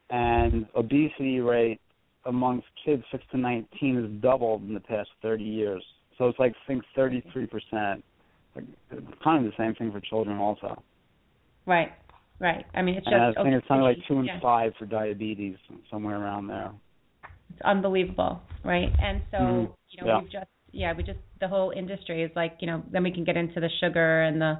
and 0.09 0.65
obesity 0.75 1.41
rate 1.41 1.81
amongst 2.25 2.67
kids 2.85 3.03
six 3.11 3.23
to 3.31 3.37
19 3.37 4.01
has 4.01 4.21
doubled 4.21 4.63
in 4.63 4.73
the 4.73 4.79
past 4.79 5.09
30 5.21 5.43
years. 5.43 5.83
So 6.17 6.27
it's 6.27 6.39
like 6.39 6.53
I 6.53 6.67
think 6.67 6.83
33 6.95 7.47
percent. 7.47 8.03
Kind 9.23 9.45
of 9.45 9.51
the 9.51 9.57
same 9.57 9.75
thing 9.75 9.91
for 9.91 9.99
children 9.99 10.37
also. 10.37 10.81
Right, 11.67 11.91
right. 12.39 12.65
I 12.73 12.81
mean, 12.81 12.95
it's 12.95 13.05
just. 13.05 13.13
And 13.13 13.37
I 13.37 13.43
think 13.43 13.53
it's 13.53 13.67
something 13.67 13.83
like 13.83 13.97
two 14.07 14.17
and 14.17 14.25
yeah. 14.25 14.39
five 14.41 14.71
for 14.79 14.85
diabetes, 14.85 15.57
somewhere 15.91 16.19
around 16.19 16.47
there. 16.47 16.71
It's 17.51 17.61
unbelievable, 17.63 18.41
right? 18.63 18.89
And 18.99 19.21
so 19.31 19.37
mm-hmm. 19.37 19.71
you 19.89 20.03
know 20.03 20.07
yeah. 20.07 20.21
we've 20.21 20.31
just 20.31 20.47
yeah 20.71 20.93
we 20.95 21.03
just 21.03 21.19
the 21.39 21.47
whole 21.47 21.71
industry 21.75 22.23
is 22.23 22.31
like 22.35 22.57
you 22.59 22.67
know 22.67 22.83
then 22.91 23.03
we 23.03 23.11
can 23.11 23.23
get 23.23 23.37
into 23.37 23.59
the 23.59 23.69
sugar 23.79 24.23
and 24.23 24.41
the 24.41 24.59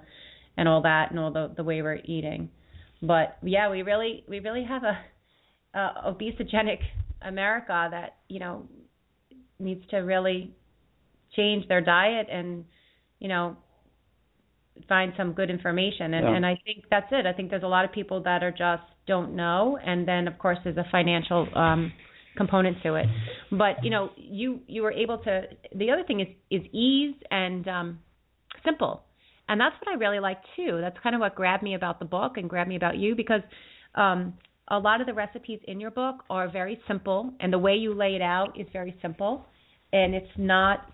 and 0.57 0.67
all 0.67 0.81
that 0.83 1.11
and 1.11 1.19
all 1.19 1.31
the 1.31 1.51
the 1.55 1.63
way 1.63 1.81
we're 1.81 1.99
eating, 2.05 2.49
but 3.01 3.37
yeah 3.43 3.69
we 3.69 3.81
really 3.81 4.23
we 4.27 4.39
really 4.39 4.63
have 4.63 4.83
a, 4.83 4.97
a 5.77 6.13
obesogenic 6.13 6.79
America 7.21 7.87
that 7.91 8.17
you 8.29 8.39
know 8.39 8.67
needs 9.59 9.81
to 9.89 9.97
really 9.97 10.53
change 11.35 11.67
their 11.67 11.81
diet 11.81 12.27
and 12.31 12.65
you 13.19 13.27
know 13.27 13.57
find 14.87 15.13
some 15.17 15.33
good 15.33 15.49
information 15.49 16.13
and 16.13 16.25
yeah. 16.25 16.35
and 16.35 16.45
I 16.45 16.57
think 16.65 16.85
that's 16.89 17.07
it. 17.11 17.25
I 17.25 17.33
think 17.33 17.49
there's 17.49 17.63
a 17.63 17.67
lot 17.67 17.85
of 17.85 17.91
people 17.91 18.21
that 18.23 18.43
are 18.43 18.51
just 18.51 18.83
don't 19.07 19.35
know 19.35 19.77
and 19.83 20.07
then 20.07 20.27
of 20.27 20.37
course 20.37 20.57
there's 20.63 20.77
a 20.77 20.85
financial 20.91 21.47
um 21.55 21.91
component 22.37 22.77
to 22.83 22.95
it. 22.95 23.07
But 23.51 23.83
you 23.83 23.89
know, 23.89 24.11
you 24.15 24.61
you 24.67 24.83
were 24.83 24.91
able 24.91 25.17
to 25.19 25.41
the 25.75 25.91
other 25.91 26.03
thing 26.03 26.21
is 26.21 26.27
is 26.49 26.65
ease 26.71 27.15
and 27.31 27.67
um 27.67 27.99
simple. 28.63 29.03
And 29.49 29.59
that's 29.59 29.75
what 29.81 29.93
I 29.93 29.97
really 29.97 30.19
like 30.19 30.39
too. 30.55 30.79
That's 30.81 30.97
kind 31.01 31.15
of 31.15 31.21
what 31.21 31.33
grabbed 31.35 31.63
me 31.63 31.73
about 31.73 31.99
the 31.99 32.05
book 32.05 32.33
and 32.35 32.49
grabbed 32.49 32.69
me 32.69 32.75
about 32.75 32.97
you 32.97 33.15
because 33.15 33.41
um 33.95 34.35
a 34.69 34.77
lot 34.77 35.01
of 35.01 35.07
the 35.07 35.13
recipes 35.13 35.59
in 35.67 35.79
your 35.79 35.91
book 35.91 36.23
are 36.29 36.49
very 36.49 36.79
simple 36.87 37.33
and 37.39 37.51
the 37.51 37.57
way 37.57 37.75
you 37.75 37.93
lay 37.93 38.15
it 38.15 38.21
out 38.21 38.59
is 38.59 38.67
very 38.73 38.95
simple 39.01 39.45
and 39.93 40.13
it's 40.13 40.37
not 40.37 40.91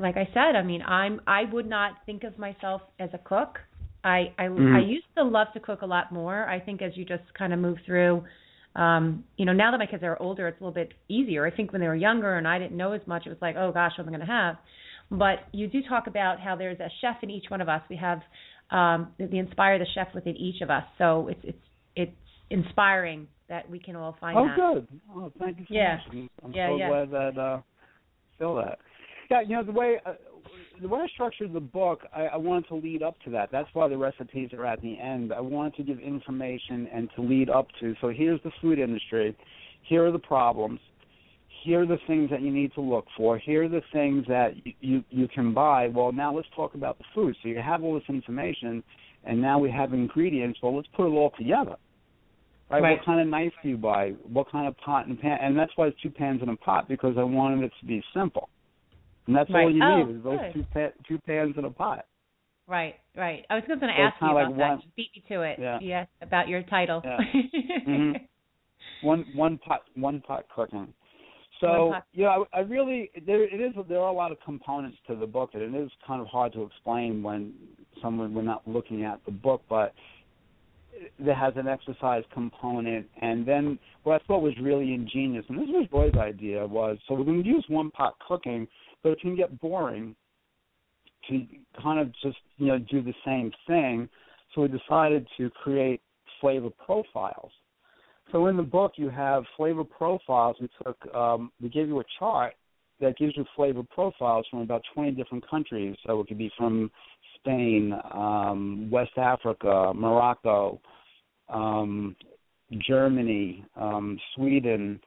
like 0.00 0.16
I 0.16 0.28
said, 0.34 0.56
I 0.56 0.62
mean, 0.62 0.82
I'm 0.82 1.20
I 1.26 1.42
would 1.52 1.68
not 1.68 1.92
think 2.06 2.24
of 2.24 2.38
myself 2.38 2.82
as 2.98 3.10
a 3.12 3.18
cook. 3.18 3.58
I 4.04 4.32
I, 4.38 4.44
mm-hmm. 4.44 4.76
I 4.76 4.80
used 4.80 5.06
to 5.16 5.24
love 5.24 5.48
to 5.54 5.60
cook 5.60 5.82
a 5.82 5.86
lot 5.86 6.12
more. 6.12 6.48
I 6.48 6.60
think 6.60 6.82
as 6.82 6.92
you 6.96 7.04
just 7.04 7.24
kind 7.36 7.52
of 7.52 7.58
move 7.58 7.78
through, 7.86 8.24
um, 8.76 9.24
you 9.36 9.44
know, 9.44 9.52
now 9.52 9.70
that 9.70 9.78
my 9.78 9.86
kids 9.86 10.02
are 10.02 10.20
older, 10.20 10.48
it's 10.48 10.60
a 10.60 10.64
little 10.64 10.74
bit 10.74 10.92
easier. 11.08 11.46
I 11.46 11.50
think 11.50 11.72
when 11.72 11.80
they 11.80 11.88
were 11.88 11.96
younger 11.96 12.36
and 12.36 12.46
I 12.46 12.58
didn't 12.58 12.76
know 12.76 12.92
as 12.92 13.00
much, 13.06 13.26
it 13.26 13.30
was 13.30 13.38
like, 13.40 13.56
oh 13.56 13.72
gosh, 13.72 13.92
what 13.96 14.06
am 14.06 14.14
I 14.14 14.16
going 14.16 14.26
to 14.26 14.32
have? 14.32 14.56
But 15.10 15.38
you 15.52 15.68
do 15.68 15.80
talk 15.88 16.06
about 16.06 16.38
how 16.38 16.54
there's 16.54 16.78
a 16.80 16.88
chef 17.00 17.16
in 17.22 17.30
each 17.30 17.46
one 17.48 17.60
of 17.60 17.68
us. 17.68 17.80
We 17.88 17.96
have 17.96 18.20
um, 18.70 19.12
the, 19.18 19.26
the 19.26 19.38
inspire 19.38 19.78
the 19.78 19.86
chef 19.94 20.08
within 20.14 20.36
each 20.36 20.60
of 20.60 20.70
us. 20.70 20.84
So 20.98 21.28
it's 21.28 21.40
it's 21.42 21.58
it's 21.96 22.16
inspiring 22.50 23.26
that 23.48 23.68
we 23.70 23.78
can 23.78 23.96
all 23.96 24.16
find 24.20 24.38
oh, 24.38 24.44
that. 24.44 24.56
good. 24.56 24.88
Oh, 25.14 25.32
thank 25.38 25.58
you 25.58 25.66
so 25.68 25.74
Yeah. 25.74 25.96
much. 25.96 26.06
I'm, 26.12 26.30
I'm 26.44 26.52
Yeah, 26.52 26.68
so 26.68 26.76
yeah. 26.76 26.88
glad 26.88 27.10
that 27.10 27.38
uh, 27.40 27.60
feel 28.38 28.54
that. 28.56 28.78
Yeah, 29.30 29.42
you 29.42 29.56
know 29.56 29.62
the 29.62 29.72
way 29.72 30.00
uh, 30.06 30.14
the 30.80 30.88
way 30.88 31.00
I 31.00 31.06
structured 31.08 31.52
the 31.52 31.60
book, 31.60 32.00
I, 32.14 32.26
I 32.26 32.36
wanted 32.36 32.68
to 32.68 32.76
lead 32.76 33.02
up 33.02 33.16
to 33.24 33.30
that. 33.30 33.50
That's 33.50 33.68
why 33.72 33.88
the 33.88 33.96
recipes 33.96 34.50
are 34.52 34.64
at 34.64 34.80
the 34.80 34.98
end. 34.98 35.32
I 35.32 35.40
wanted 35.40 35.74
to 35.76 35.82
give 35.82 35.98
information 35.98 36.88
and 36.92 37.10
to 37.16 37.22
lead 37.22 37.50
up 37.50 37.66
to. 37.80 37.94
So 38.00 38.08
here's 38.08 38.40
the 38.42 38.52
food 38.62 38.78
industry. 38.78 39.36
Here 39.82 40.06
are 40.06 40.12
the 40.12 40.18
problems. 40.18 40.80
Here 41.64 41.82
are 41.82 41.86
the 41.86 41.98
things 42.06 42.30
that 42.30 42.40
you 42.40 42.52
need 42.52 42.72
to 42.74 42.80
look 42.80 43.06
for. 43.16 43.36
Here 43.38 43.64
are 43.64 43.68
the 43.68 43.82
things 43.92 44.24
that 44.28 44.52
you 44.64 44.72
you, 44.80 45.04
you 45.10 45.28
can 45.28 45.52
buy. 45.52 45.88
Well, 45.88 46.12
now 46.12 46.34
let's 46.34 46.48
talk 46.54 46.74
about 46.74 46.98
the 46.98 47.04
food. 47.14 47.36
So 47.42 47.48
you 47.48 47.60
have 47.60 47.82
all 47.82 47.94
this 47.94 48.08
information, 48.08 48.82
and 49.24 49.42
now 49.42 49.58
we 49.58 49.70
have 49.70 49.92
ingredients. 49.92 50.60
Well, 50.62 50.76
let's 50.76 50.88
put 50.96 51.06
it 51.06 51.10
all 51.10 51.32
together. 51.36 51.76
Right? 52.70 52.82
Right. 52.82 52.98
What 52.98 53.04
kind 53.04 53.20
of 53.20 53.26
knife 53.28 53.52
do 53.62 53.68
you 53.70 53.76
buy? 53.78 54.10
What 54.30 54.50
kind 54.50 54.68
of 54.68 54.76
pot 54.78 55.06
and 55.06 55.18
pan? 55.18 55.38
And 55.40 55.58
that's 55.58 55.72
why 55.76 55.88
it's 55.88 56.00
Two 56.02 56.10
Pans 56.10 56.40
and 56.42 56.50
a 56.50 56.56
Pot 56.56 56.88
because 56.88 57.16
I 57.18 57.24
wanted 57.24 57.64
it 57.64 57.72
to 57.80 57.86
be 57.86 58.02
simple. 58.14 58.48
And 59.28 59.36
that's 59.36 59.50
all 59.54 59.70
you 59.70 59.82
Oh, 59.84 60.04
need 60.04 60.16
is 60.16 60.22
those 60.24 60.38
good. 60.40 60.52
two 60.54 60.64
pa- 60.72 60.92
two 61.06 61.18
pans 61.26 61.54
and 61.56 61.66
a 61.66 61.70
pot. 61.70 62.06
Right, 62.66 62.96
right. 63.16 63.44
I 63.50 63.54
was 63.54 63.64
just 63.68 63.80
going 63.80 63.92
to 63.94 63.98
So 63.98 64.02
ask 64.02 64.16
you 64.20 64.28
about 64.30 64.48
like 64.48 64.56
that. 64.58 64.68
one- 64.70 64.80
You 64.82 64.88
beat 64.96 65.10
me 65.14 65.22
to 65.28 65.42
it. 65.42 65.58
Yeah. 65.60 65.78
Yes, 65.80 66.08
about 66.22 66.48
your 66.48 66.62
title. 66.64 67.02
Yeah. 67.04 67.18
Mhm. 67.86 68.20
One 69.02 69.24
one 69.34 69.58
pot 69.58 69.82
one 69.94 70.20
pot 70.22 70.44
cooking. 70.54 70.92
So 71.60 71.90
pot. 71.92 72.04
yeah, 72.12 72.28
I, 72.52 72.58
I 72.58 72.60
really 72.60 73.10
there 73.26 73.42
it 73.44 73.60
is 73.60 73.72
there 73.88 74.00
are 74.00 74.08
a 74.08 74.12
lot 74.12 74.32
of 74.32 74.38
components 74.44 74.96
to 75.06 75.14
the 75.14 75.26
book 75.26 75.50
and 75.54 75.62
it 75.62 75.78
is 75.78 75.90
kind 76.06 76.20
of 76.20 76.26
hard 76.26 76.52
to 76.54 76.62
explain 76.64 77.22
when 77.22 77.52
someone 78.02 78.34
we're 78.34 78.42
not 78.42 78.66
looking 78.66 79.04
at 79.04 79.24
the 79.24 79.30
book, 79.32 79.62
but 79.68 79.94
that 81.20 81.36
has 81.36 81.52
an 81.56 81.68
exercise 81.68 82.24
component 82.34 83.06
and 83.22 83.46
then 83.46 83.78
what 84.02 84.20
I 84.20 84.24
thought 84.26 84.42
was 84.42 84.54
really 84.60 84.94
ingenious 84.94 85.44
and 85.48 85.56
this 85.58 85.68
was 85.68 85.86
Roy's 85.92 86.14
idea 86.14 86.66
was 86.66 86.98
so 87.06 87.14
we're 87.14 87.24
gonna 87.24 87.38
use 87.42 87.64
one 87.68 87.90
pot 87.92 88.14
cooking, 88.26 88.66
but 89.02 89.10
it 89.10 89.20
can 89.20 89.36
get 89.36 89.58
boring 89.60 90.14
to 91.28 91.46
kind 91.82 92.00
of 92.00 92.12
just, 92.22 92.38
you 92.56 92.66
know, 92.66 92.78
do 92.78 93.02
the 93.02 93.14
same 93.24 93.52
thing. 93.66 94.08
So 94.54 94.62
we 94.62 94.68
decided 94.68 95.26
to 95.36 95.50
create 95.50 96.00
flavor 96.40 96.70
profiles. 96.84 97.52
So 98.32 98.46
in 98.46 98.56
the 98.56 98.62
book, 98.62 98.92
you 98.96 99.08
have 99.08 99.44
flavor 99.56 99.84
profiles. 99.84 100.56
We 100.60 100.68
took, 100.84 101.14
um, 101.14 101.50
we 101.60 101.68
gave 101.68 101.88
you 101.88 102.00
a 102.00 102.04
chart 102.18 102.54
that 103.00 103.16
gives 103.16 103.36
you 103.36 103.44
flavor 103.56 103.82
profiles 103.82 104.46
from 104.50 104.60
about 104.60 104.82
20 104.94 105.12
different 105.12 105.48
countries. 105.48 105.96
So 106.06 106.20
it 106.20 106.28
could 106.28 106.38
be 106.38 106.50
from 106.56 106.90
Spain, 107.36 107.94
um, 108.12 108.88
West 108.90 109.16
Africa, 109.16 109.92
Morocco, 109.94 110.80
um, 111.48 112.16
Germany, 112.86 113.64
um, 113.76 114.18
Sweden, 114.34 115.00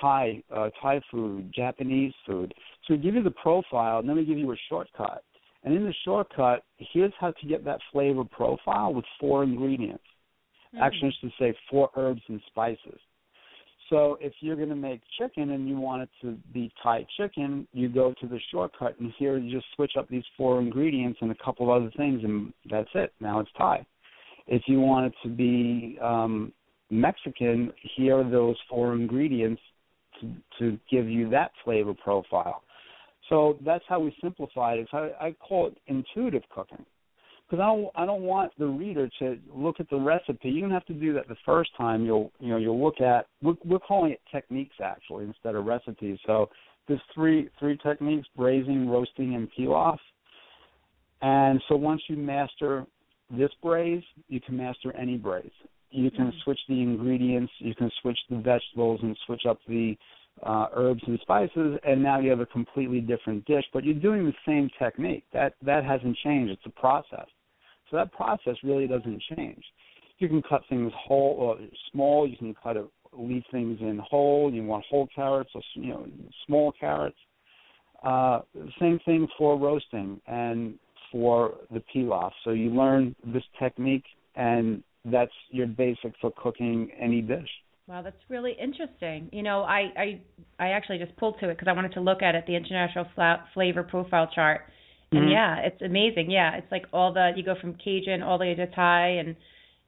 Thai, 0.00 0.42
uh, 0.54 0.70
Thai 0.80 1.00
food, 1.10 1.52
Japanese 1.54 2.12
food. 2.26 2.54
So 2.86 2.94
we 2.94 2.98
give 2.98 3.14
you 3.14 3.22
the 3.22 3.30
profile, 3.30 3.98
and 3.98 4.08
then 4.08 4.16
we 4.16 4.24
give 4.24 4.38
you 4.38 4.52
a 4.52 4.56
shortcut. 4.68 5.24
And 5.62 5.74
in 5.74 5.84
the 5.84 5.94
shortcut, 6.04 6.62
here's 6.78 7.12
how 7.18 7.30
to 7.30 7.46
get 7.46 7.64
that 7.64 7.80
flavor 7.92 8.24
profile 8.24 8.92
with 8.92 9.04
four 9.18 9.42
ingredients 9.42 10.04
actually 10.80 11.08
I 11.08 11.20
should 11.20 11.32
say 11.38 11.54
four 11.70 11.90
herbs 11.96 12.22
and 12.28 12.40
spices. 12.46 12.98
So 13.90 14.16
if 14.20 14.32
you're 14.40 14.56
going 14.56 14.70
to 14.70 14.74
make 14.74 15.02
chicken 15.18 15.50
and 15.50 15.68
you 15.68 15.76
want 15.76 16.02
it 16.02 16.08
to 16.22 16.38
be 16.52 16.72
Thai 16.82 17.06
chicken, 17.18 17.68
you 17.72 17.88
go 17.88 18.14
to 18.20 18.26
the 18.26 18.40
shortcut 18.50 18.98
and 18.98 19.12
here 19.18 19.36
you 19.36 19.54
just 19.54 19.66
switch 19.76 19.92
up 19.98 20.08
these 20.08 20.24
four 20.36 20.60
ingredients 20.60 21.18
and 21.20 21.30
a 21.30 21.36
couple 21.44 21.66
of 21.66 21.82
other 21.82 21.92
things 21.96 22.24
and 22.24 22.52
that's 22.70 22.88
it. 22.94 23.12
Now 23.20 23.40
it's 23.40 23.50
Thai. 23.58 23.84
If 24.46 24.62
you 24.66 24.80
want 24.80 25.06
it 25.06 25.14
to 25.22 25.28
be 25.28 25.98
um, 26.02 26.52
Mexican, 26.90 27.72
here 27.96 28.18
are 28.18 28.30
those 28.30 28.56
four 28.70 28.94
ingredients 28.94 29.60
to, 30.20 30.32
to 30.58 30.78
give 30.90 31.08
you 31.08 31.28
that 31.30 31.50
flavor 31.62 31.92
profile. 31.92 32.62
So 33.28 33.58
that's 33.64 33.84
how 33.88 34.00
we 34.00 34.14
simplified 34.22 34.78
it. 34.78 34.88
So 34.90 35.10
I, 35.20 35.26
I 35.26 35.32
call 35.32 35.68
it 35.68 35.78
intuitive 35.86 36.42
cooking 36.54 36.84
because 37.48 37.62
I 37.62 37.66
don't 37.66 37.90
I 37.94 38.06
don't 38.06 38.22
want 38.22 38.52
the 38.58 38.66
reader 38.66 39.08
to 39.20 39.38
look 39.54 39.80
at 39.80 39.88
the 39.90 39.96
recipe. 39.96 40.48
You 40.50 40.62
don't 40.62 40.70
have 40.70 40.86
to 40.86 40.94
do 40.94 41.12
that 41.14 41.28
the 41.28 41.36
first 41.44 41.70
time. 41.76 42.04
You'll 42.04 42.32
you 42.38 42.50
know 42.50 42.56
you'll 42.56 42.82
look 42.82 43.00
at 43.00 43.26
we're, 43.42 43.54
we're 43.64 43.78
calling 43.78 44.12
it 44.12 44.20
techniques 44.32 44.76
actually 44.82 45.24
instead 45.24 45.54
of 45.54 45.64
recipes. 45.64 46.18
So 46.26 46.50
there's 46.88 47.00
three 47.14 47.48
three 47.58 47.78
techniques: 47.82 48.28
braising, 48.36 48.88
roasting, 48.88 49.34
and 49.34 49.48
pilaf. 49.58 49.98
And 51.22 51.62
so 51.68 51.76
once 51.76 52.02
you 52.08 52.16
master 52.16 52.86
this 53.30 53.50
braise, 53.62 54.02
you 54.28 54.40
can 54.40 54.56
master 54.56 54.94
any 54.96 55.16
braise. 55.16 55.50
You 55.90 56.10
can 56.10 56.26
mm-hmm. 56.26 56.38
switch 56.42 56.58
the 56.68 56.82
ingredients, 56.82 57.52
you 57.58 57.74
can 57.74 57.90
switch 58.02 58.18
the 58.28 58.36
vegetables, 58.36 59.00
and 59.02 59.16
switch 59.26 59.42
up 59.48 59.58
the 59.68 59.96
uh, 60.42 60.66
herbs 60.74 61.02
and 61.06 61.18
spices, 61.20 61.78
and 61.86 62.02
now 62.02 62.18
you 62.18 62.30
have 62.30 62.40
a 62.40 62.46
completely 62.46 63.00
different 63.00 63.44
dish. 63.46 63.64
But 63.72 63.84
you're 63.84 63.94
doing 63.94 64.24
the 64.24 64.34
same 64.46 64.68
technique. 64.78 65.24
That 65.32 65.54
that 65.62 65.84
hasn't 65.84 66.16
changed. 66.24 66.52
It's 66.52 66.66
a 66.66 66.80
process. 66.80 67.26
So 67.90 67.96
that 67.96 68.12
process 68.12 68.56
really 68.62 68.86
doesn't 68.86 69.22
change. 69.36 69.62
You 70.18 70.28
can 70.28 70.42
cut 70.42 70.62
things 70.68 70.92
whole 70.96 71.36
or 71.38 71.58
small. 71.92 72.26
You 72.26 72.36
can 72.36 72.54
cut 72.62 72.76
it, 72.76 72.86
leave 73.12 73.44
things 73.50 73.78
in 73.80 73.98
whole. 73.98 74.52
You 74.52 74.64
want 74.64 74.84
whole 74.88 75.08
carrots 75.14 75.50
or 75.54 75.62
you 75.74 75.88
know 75.88 76.06
small 76.46 76.72
carrots. 76.78 77.18
Uh, 78.02 78.40
same 78.80 78.98
thing 79.04 79.26
for 79.38 79.58
roasting 79.58 80.20
and 80.26 80.74
for 81.10 81.54
the 81.70 81.82
pilaf. 81.94 82.32
So 82.44 82.50
you 82.50 82.70
learn 82.70 83.14
this 83.24 83.44
technique, 83.58 84.04
and 84.34 84.82
that's 85.04 85.32
your 85.50 85.66
basic 85.66 86.12
for 86.20 86.32
cooking 86.36 86.90
any 87.00 87.22
dish. 87.22 87.48
Wow, 87.86 88.00
that's 88.02 88.16
really 88.30 88.52
interesting. 88.58 89.28
You 89.32 89.42
know, 89.42 89.62
I 89.62 89.92
I 89.96 90.20
I 90.58 90.68
actually 90.68 90.98
just 90.98 91.14
pulled 91.16 91.38
to 91.40 91.50
it 91.50 91.54
because 91.58 91.68
I 91.68 91.72
wanted 91.72 91.92
to 91.92 92.00
look 92.00 92.22
at 92.22 92.34
it, 92.34 92.44
the 92.46 92.54
international 92.56 93.06
fla- 93.14 93.44
flavor 93.52 93.82
profile 93.82 94.26
chart. 94.34 94.62
And 95.12 95.24
Mhm. 95.24 95.30
yeah, 95.30 95.56
it's 95.58 95.82
amazing. 95.82 96.30
Yeah, 96.30 96.56
it's 96.56 96.70
like 96.72 96.86
all 96.92 97.12
the 97.12 97.32
you 97.36 97.42
go 97.42 97.54
from 97.56 97.74
Cajun 97.74 98.22
all 98.22 98.38
the 98.38 98.46
way 98.46 98.54
to 98.54 98.66
Thai 98.68 99.08
and 99.22 99.36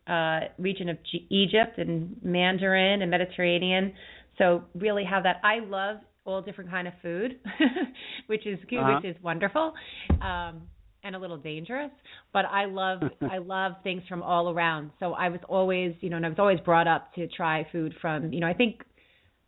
uh 0.07 0.49
region 0.59 0.89
of 0.91 0.99
G- 1.05 1.27
Egypt 1.31 1.79
and 1.79 2.17
Mandarin 2.23 3.01
and 3.03 3.11
Mediterranean. 3.11 3.93
So 4.39 4.65
really 4.75 5.05
have 5.05 5.23
that. 5.23 5.41
I 5.43 5.61
love 5.61 5.97
all 6.27 6.43
different 6.43 6.69
kind 6.71 6.87
of 6.87 6.95
food, 7.01 7.39
which 8.27 8.47
is 8.47 8.59
good, 8.69 8.81
Uh-huh. 8.81 9.01
which 9.03 9.17
is 9.17 9.23
wonderful. 9.23 9.73
Um 10.21 10.69
and 11.07 11.17
a 11.17 11.19
little 11.19 11.37
dangerous, 11.39 11.91
but 12.33 12.45
I 12.47 12.65
love 12.67 13.01
I 13.27 13.39
love 13.39 13.73
things 13.83 14.03
from 14.09 14.23
all 14.23 14.51
around. 14.51 14.91
So 15.01 15.13
I 15.13 15.29
was 15.29 15.41
always, 15.49 15.95
you 16.01 16.11
know, 16.11 16.17
and 16.17 16.27
I 16.27 16.29
was 16.29 16.39
always 16.39 16.61
brought 16.61 16.89
up 16.89 17.15
to 17.15 17.27
try 17.29 17.67
food 17.73 17.95
from, 18.01 18.33
you 18.33 18.41
know, 18.41 18.47
I 18.49 18.55
think 18.55 18.83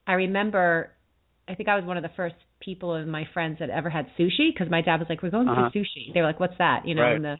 I 0.06 0.12
remember 0.14 0.92
I 1.48 1.54
think 1.54 1.68
I 1.68 1.76
was 1.76 1.84
one 1.84 1.96
of 1.96 2.02
the 2.02 2.10
first 2.16 2.34
people 2.60 2.94
of 2.94 3.06
my 3.06 3.24
friends 3.32 3.58
that 3.60 3.70
ever 3.70 3.90
had 3.90 4.06
sushi 4.18 4.52
because 4.52 4.70
my 4.70 4.82
dad 4.82 4.96
was 4.98 5.06
like, 5.08 5.22
"We're 5.22 5.30
going 5.30 5.48
Uh-huh. 5.48 5.70
to 5.72 5.78
sushi." 5.78 6.12
They 6.14 6.20
were 6.20 6.26
like, 6.26 6.40
"What's 6.40 6.58
that?" 6.58 6.86
You 6.86 6.94
know, 6.94 7.02
Right. 7.02 7.16
and 7.16 7.24
the 7.24 7.38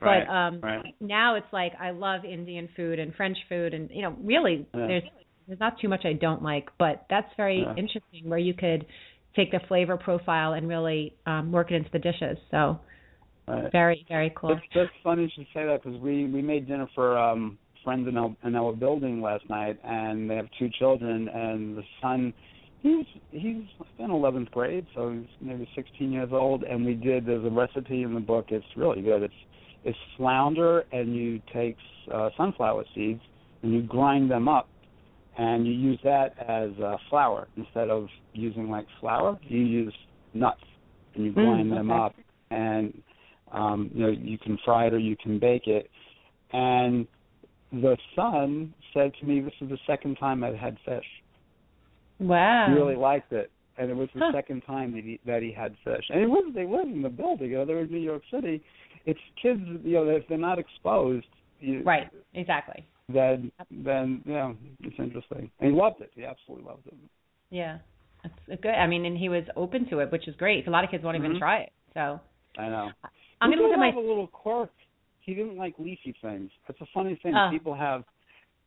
Right, 0.00 0.26
but 0.26 0.32
um 0.32 0.62
right. 0.62 0.94
now 1.00 1.36
it's 1.36 1.52
like 1.52 1.72
I 1.80 1.90
love 1.90 2.24
Indian 2.24 2.68
food 2.76 2.98
and 2.98 3.14
French 3.14 3.38
food 3.48 3.72
and 3.74 3.90
you 3.90 4.02
know, 4.02 4.16
really 4.22 4.66
Yeah. 4.74 4.86
there's 4.86 5.02
there's 5.46 5.60
not 5.60 5.78
too 5.80 5.88
much 5.88 6.04
I 6.04 6.12
don't 6.14 6.42
like, 6.42 6.68
but 6.78 7.06
that's 7.10 7.28
very 7.36 7.62
Yeah. 7.62 7.74
interesting 7.76 8.28
where 8.28 8.38
you 8.38 8.54
could 8.54 8.86
take 9.36 9.50
the 9.52 9.60
flavor 9.68 9.96
profile 9.96 10.52
and 10.54 10.68
really 10.68 11.14
um 11.26 11.52
work 11.52 11.70
it 11.70 11.74
into 11.76 11.90
the 11.92 11.98
dishes. 11.98 12.38
So 12.50 12.80
Right. 13.50 13.72
very 13.72 14.04
very 14.08 14.32
cool. 14.36 14.50
That's, 14.50 14.66
that's 14.74 14.90
funny 15.02 15.22
you 15.22 15.28
should 15.34 15.46
say 15.52 15.66
that 15.66 15.82
because 15.82 16.00
we 16.00 16.26
we 16.26 16.42
made 16.42 16.68
dinner 16.68 16.88
for 16.94 17.18
um 17.18 17.58
friends 17.84 18.08
in 18.08 18.16
our 18.16 18.34
in 18.44 18.54
our 18.54 18.72
building 18.72 19.20
last 19.20 19.48
night, 19.48 19.78
and 19.84 20.28
they 20.30 20.36
have 20.36 20.48
two 20.58 20.68
children, 20.78 21.28
and 21.28 21.76
the 21.76 21.82
son. 22.00 22.32
He's 22.82 23.04
he's 23.30 23.62
in 23.98 24.10
eleventh 24.10 24.50
grade, 24.52 24.86
so 24.94 25.12
he's 25.12 25.28
maybe 25.42 25.68
16 25.74 26.10
years 26.10 26.30
old. 26.32 26.62
And 26.62 26.84
we 26.84 26.94
did 26.94 27.26
there's 27.26 27.44
a 27.44 27.50
recipe 27.50 28.04
in 28.04 28.14
the 28.14 28.20
book. 28.20 28.46
It's 28.48 28.64
really 28.74 29.02
good. 29.02 29.22
It's 29.22 29.34
it's 29.84 29.98
flounder, 30.16 30.84
and 30.92 31.14
you 31.14 31.42
take 31.52 31.76
uh, 32.12 32.30
sunflower 32.36 32.84
seeds 32.94 33.20
and 33.62 33.72
you 33.72 33.82
grind 33.82 34.30
them 34.30 34.48
up, 34.48 34.68
and 35.36 35.66
you 35.66 35.72
use 35.72 36.00
that 36.04 36.34
as 36.38 36.70
uh, 36.82 36.96
flour 37.08 37.48
instead 37.56 37.90
of 37.90 38.08
using 38.32 38.70
like 38.70 38.86
flour. 39.00 39.38
You 39.42 39.58
use 39.58 39.94
nuts, 40.32 40.60
and 41.14 41.24
you 41.24 41.32
Mm, 41.32 41.34
grind 41.34 41.72
them 41.72 41.90
up, 41.90 42.14
and 42.50 43.02
um, 43.52 43.90
you 43.94 44.02
know 44.02 44.10
you 44.10 44.38
can 44.38 44.58
fry 44.64 44.86
it 44.86 44.94
or 44.94 44.98
you 44.98 45.16
can 45.16 45.38
bake 45.38 45.66
it. 45.66 45.90
And 46.52 47.06
the 47.72 47.96
son 48.16 48.74
said 48.92 49.12
to 49.20 49.26
me, 49.26 49.40
"This 49.40 49.54
is 49.60 49.68
the 49.68 49.78
second 49.86 50.16
time 50.16 50.42
I've 50.44 50.54
had 50.56 50.76
fish." 50.84 51.06
Wow. 52.18 52.66
He 52.68 52.72
really 52.74 52.96
liked 52.96 53.32
it, 53.32 53.50
and 53.78 53.90
it 53.90 53.94
was 53.94 54.08
the 54.14 54.20
Huh. 54.20 54.32
second 54.32 54.62
time 54.62 54.92
that 54.92 55.04
he 55.04 55.18
that 55.24 55.42
he 55.42 55.52
had 55.52 55.76
fish. 55.84 56.04
And 56.10 56.20
it 56.20 56.26
was 56.28 56.52
they 56.54 56.66
live 56.66 56.86
in 56.88 57.02
the 57.02 57.08
building. 57.08 57.50
You 57.50 57.58
know, 57.58 57.64
they're 57.64 57.80
in 57.80 57.90
New 57.90 57.98
York 57.98 58.22
City. 58.30 58.62
It's 59.06 59.20
kids. 59.40 59.60
You 59.84 59.94
know, 59.94 60.08
if 60.08 60.26
they're 60.28 60.38
not 60.38 60.58
exposed, 60.58 61.26
you, 61.60 61.82
Right, 61.82 62.08
exactly. 62.34 62.84
Then 63.08 63.50
then 63.70 64.22
you 64.24 64.32
know 64.34 64.56
it's 64.82 64.98
interesting. 64.98 65.50
And 65.60 65.70
he 65.72 65.76
loved 65.76 66.00
it. 66.00 66.10
He 66.14 66.24
absolutely 66.24 66.66
loved 66.66 66.86
it. 66.86 66.94
Yeah. 67.50 67.78
That's 68.22 68.60
good. 68.60 68.74
I 68.74 68.86
mean, 68.86 69.06
and 69.06 69.16
he 69.16 69.28
was 69.30 69.44
open 69.56 69.88
to 69.88 70.00
it, 70.00 70.12
which 70.12 70.28
is 70.28 70.36
great. 70.36 70.66
A 70.66 70.70
lot 70.70 70.84
of 70.84 70.90
kids 70.90 71.02
won't 71.02 71.16
even 71.16 71.32
Mhm. 71.32 71.38
try 71.38 71.60
it. 71.60 71.72
So 71.94 72.20
I 72.58 72.68
know. 72.68 72.90
I'm 73.40 73.50
gonna 73.50 73.62
look 73.62 73.70
did 73.70 73.74
at 73.74 73.80
my 73.80 73.92
a 73.92 74.00
little 74.00 74.26
quirk. 74.26 74.70
He 75.20 75.34
didn't 75.34 75.56
like 75.56 75.74
leafy 75.78 76.14
things. 76.22 76.50
That's 76.66 76.80
a 76.80 76.86
funny 76.92 77.18
thing. 77.22 77.34
Oh. 77.34 77.48
People 77.50 77.74
have 77.74 78.04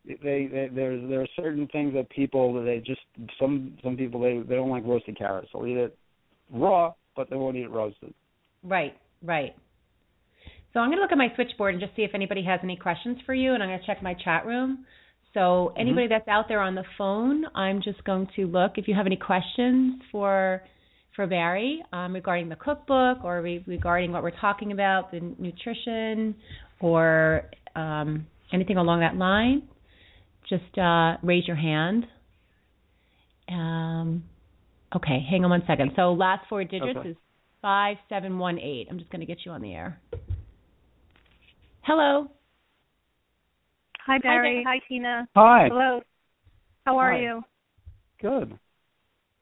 they, 0.06 0.16
they 0.48 0.70
there's 0.74 1.10
there 1.10 1.22
are 1.22 1.28
certain 1.36 1.68
things 1.68 1.94
that 1.94 2.10
people 2.10 2.64
they 2.64 2.80
just 2.86 3.02
some 3.40 3.78
some 3.84 3.96
people 3.96 4.20
they 4.22 4.40
they 4.48 4.56
don't 4.56 4.70
like 4.70 4.84
roasted 4.86 5.18
carrots. 5.18 5.50
They'll 5.54 5.66
eat 5.66 5.78
it 5.78 5.98
raw, 6.52 6.94
but 7.16 7.30
they 7.30 7.36
won't 7.36 7.58
eat 7.58 7.64
it 7.64 7.72
roasted. 7.72 8.14
Right, 8.64 8.96
right. 9.22 9.56
So 10.74 10.80
I'm 10.80 10.90
going 10.90 10.98
to 10.98 11.04
look 11.04 11.12
at 11.12 11.18
my 11.18 11.32
switchboard 11.36 11.76
and 11.76 11.82
just 11.82 11.96
see 11.96 12.02
if 12.02 12.12
anybody 12.16 12.44
has 12.44 12.60
any 12.64 12.76
questions 12.76 13.20
for 13.26 13.34
you, 13.34 13.54
and 13.54 13.62
I'm 13.62 13.70
going 13.70 13.80
to 13.80 13.86
check 13.86 14.02
my 14.02 14.16
chat 14.16 14.46
room. 14.46 14.86
So 15.34 15.40
mm-hmm. 15.40 15.80
anybody 15.80 16.08
that's 16.08 16.28
out 16.28 16.46
there 16.48 16.62
on 16.62 16.76
the 16.76 16.84
phone, 16.98 17.46
I'm 17.56 17.82
just 17.82 18.04
going 18.04 18.28
to 18.36 18.48
look. 18.48 18.74
If 18.78 18.88
you 18.88 18.96
have 18.96 19.06
any 19.06 19.16
questions 19.16 20.02
for 20.12 20.64
for 21.16 21.28
Barry 21.28 21.84
um, 21.92 22.14
regarding 22.14 22.50
the 22.50 22.56
cookbook 22.56 23.24
or 23.24 23.42
re- 23.42 23.64
regarding 23.68 24.12
what 24.12 24.24
we're 24.24 24.40
talking 24.40 24.72
about, 24.72 25.12
the 25.12 25.20
nutrition, 25.38 26.36
or 26.80 27.50
um, 27.76 28.26
anything 28.52 28.78
along 28.78 29.02
that 29.02 29.16
line, 29.16 29.64
just 30.50 30.78
uh, 30.78 31.18
raise 31.24 31.48
your 31.48 31.56
hand. 31.56 32.06
Um, 33.50 34.24
okay, 34.96 35.26
hang 35.30 35.44
on 35.44 35.50
one 35.50 35.64
second. 35.68 35.92
So 35.96 36.14
last 36.14 36.46
four 36.50 36.64
digits 36.64 36.98
Okay. 36.98 37.10
is 37.10 37.16
five 37.62 37.98
seven 38.10 38.40
one 38.40 38.60
eight. 38.60 38.88
I'm 38.90 38.98
just 38.98 39.10
going 39.10 39.22
to 39.22 39.26
get 39.26 39.46
you 39.46 39.52
on 39.52 39.62
the 39.62 39.74
air. 39.74 40.00
Hello. 41.82 42.30
Hi 44.06 44.18
Barry. 44.18 44.64
there. 44.64 44.74
Hi, 44.74 44.80
Tina. 44.88 45.28
Hi. 45.36 45.68
Hello. 45.70 46.02
How 46.86 46.98
are 46.98 47.14
Hi. 47.14 47.22
you? 47.22 47.42
Good. 48.22 48.58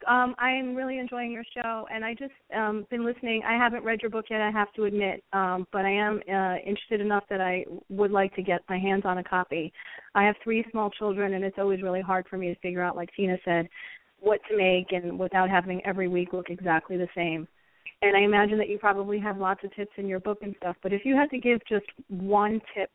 Um, 0.08 0.36
I'm 0.40 0.76
really 0.76 1.00
enjoying 1.00 1.32
your 1.32 1.44
show, 1.54 1.88
and 1.94 2.04
I 2.04 2.14
just 2.14 2.34
um, 2.56 2.86
been 2.90 3.06
listening. 3.06 3.44
I 3.48 3.54
haven't 3.54 3.84
read 3.84 4.02
your 4.02 4.10
book 4.10 4.26
yet, 4.30 4.42
I 4.42 4.52
have 4.52 4.72
to 4.74 4.86
admit, 4.86 5.24
um, 5.34 5.68
but 5.72 5.86
I 5.86 5.92
am 5.92 6.22
uh, 6.28 6.56
interested 6.66 7.02
enough 7.02 7.24
that 7.30 7.42
I 7.42 7.66
would 7.90 8.12
like 8.12 8.34
to 8.36 8.42
get 8.42 8.62
my 8.70 8.80
hands 8.80 9.04
on 9.06 9.20
a 9.20 9.24
copy. 9.24 9.72
I 10.16 10.24
have 10.24 10.36
three 10.44 10.66
small 10.72 10.90
children, 10.90 11.34
and 11.34 11.44
it's 11.44 11.58
always 11.60 11.82
really 11.82 12.02
hard 12.02 12.26
for 12.30 12.38
me 12.38 12.48
to 12.54 12.60
figure 12.62 12.82
out, 12.82 12.96
like 12.96 13.10
Tina 13.16 13.38
said, 13.46 13.70
what 14.20 14.40
to 14.50 14.58
make, 14.58 14.92
and 14.92 15.18
without 15.20 15.50
having 15.50 15.86
every 15.86 16.08
week 16.08 16.34
look 16.34 16.50
exactly 16.50 16.98
the 16.98 17.10
same. 17.16 17.48
And 18.02 18.18
I 18.18 18.22
imagine 18.22 18.58
that 18.58 18.70
you 18.70 18.80
probably 18.80 19.20
have 19.20 19.38
lots 19.38 19.64
of 19.64 19.74
tips 19.76 19.92
in 19.98 20.08
your 20.08 20.20
book 20.20 20.40
and 20.42 20.56
stuff. 20.58 20.76
But 20.82 20.94
if 20.94 21.06
you 21.06 21.16
had 21.16 21.30
to 21.30 21.38
give 21.38 21.60
just 21.70 21.86
one 22.08 22.60
tip 22.76 22.90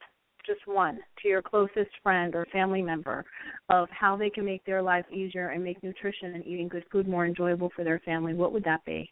just 0.47 0.67
one 0.67 0.99
to 1.23 1.29
your 1.29 1.43
closest 1.43 1.91
friend 2.03 2.35
or 2.35 2.47
family 2.53 2.83
member 2.83 3.25
of 3.69 3.89
how 3.91 4.17
they 4.17 4.31
can 4.31 4.45
make 4.45 4.65
their 4.65 4.83
life 4.83 5.05
easier 5.13 5.49
and 5.49 5.63
make 5.63 5.83
nutrition 5.83 6.35
and 6.35 6.47
eating 6.47 6.69
good 6.69 6.85
food 6.91 7.09
more 7.09 7.27
enjoyable 7.27 7.71
for 7.75 7.85
their 7.85 8.01
family, 8.01 8.35
what 8.35 8.53
would 8.53 8.65
that 8.65 8.85
be? 8.85 9.11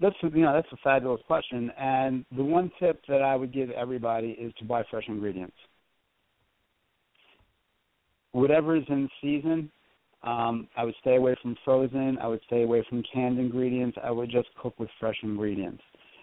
That's 0.00 0.16
you 0.22 0.42
know 0.42 0.54
that's 0.54 0.72
a 0.72 0.76
fabulous 0.82 1.20
question. 1.26 1.70
And 1.78 2.24
the 2.36 2.42
one 2.42 2.72
tip 2.80 3.00
that 3.08 3.22
I 3.22 3.36
would 3.36 3.52
give 3.52 3.70
everybody 3.70 4.30
is 4.30 4.52
to 4.58 4.64
buy 4.64 4.82
fresh 4.90 5.04
ingredients. 5.06 5.54
Whatever 8.32 8.74
is 8.76 8.84
in 8.88 9.08
season, 9.20 9.70
um, 10.22 10.68
I 10.76 10.84
would 10.84 10.94
stay 11.00 11.16
away 11.16 11.36
from 11.42 11.56
frozen. 11.64 12.18
I 12.20 12.26
would 12.26 12.40
stay 12.46 12.62
away 12.62 12.84
from 12.88 13.02
canned 13.12 13.38
ingredients. 13.38 13.96
I 14.02 14.10
would 14.10 14.30
just 14.30 14.48
cook 14.60 14.78
with 14.80 14.88
fresh 14.98 15.16
ingredients. 15.22 15.82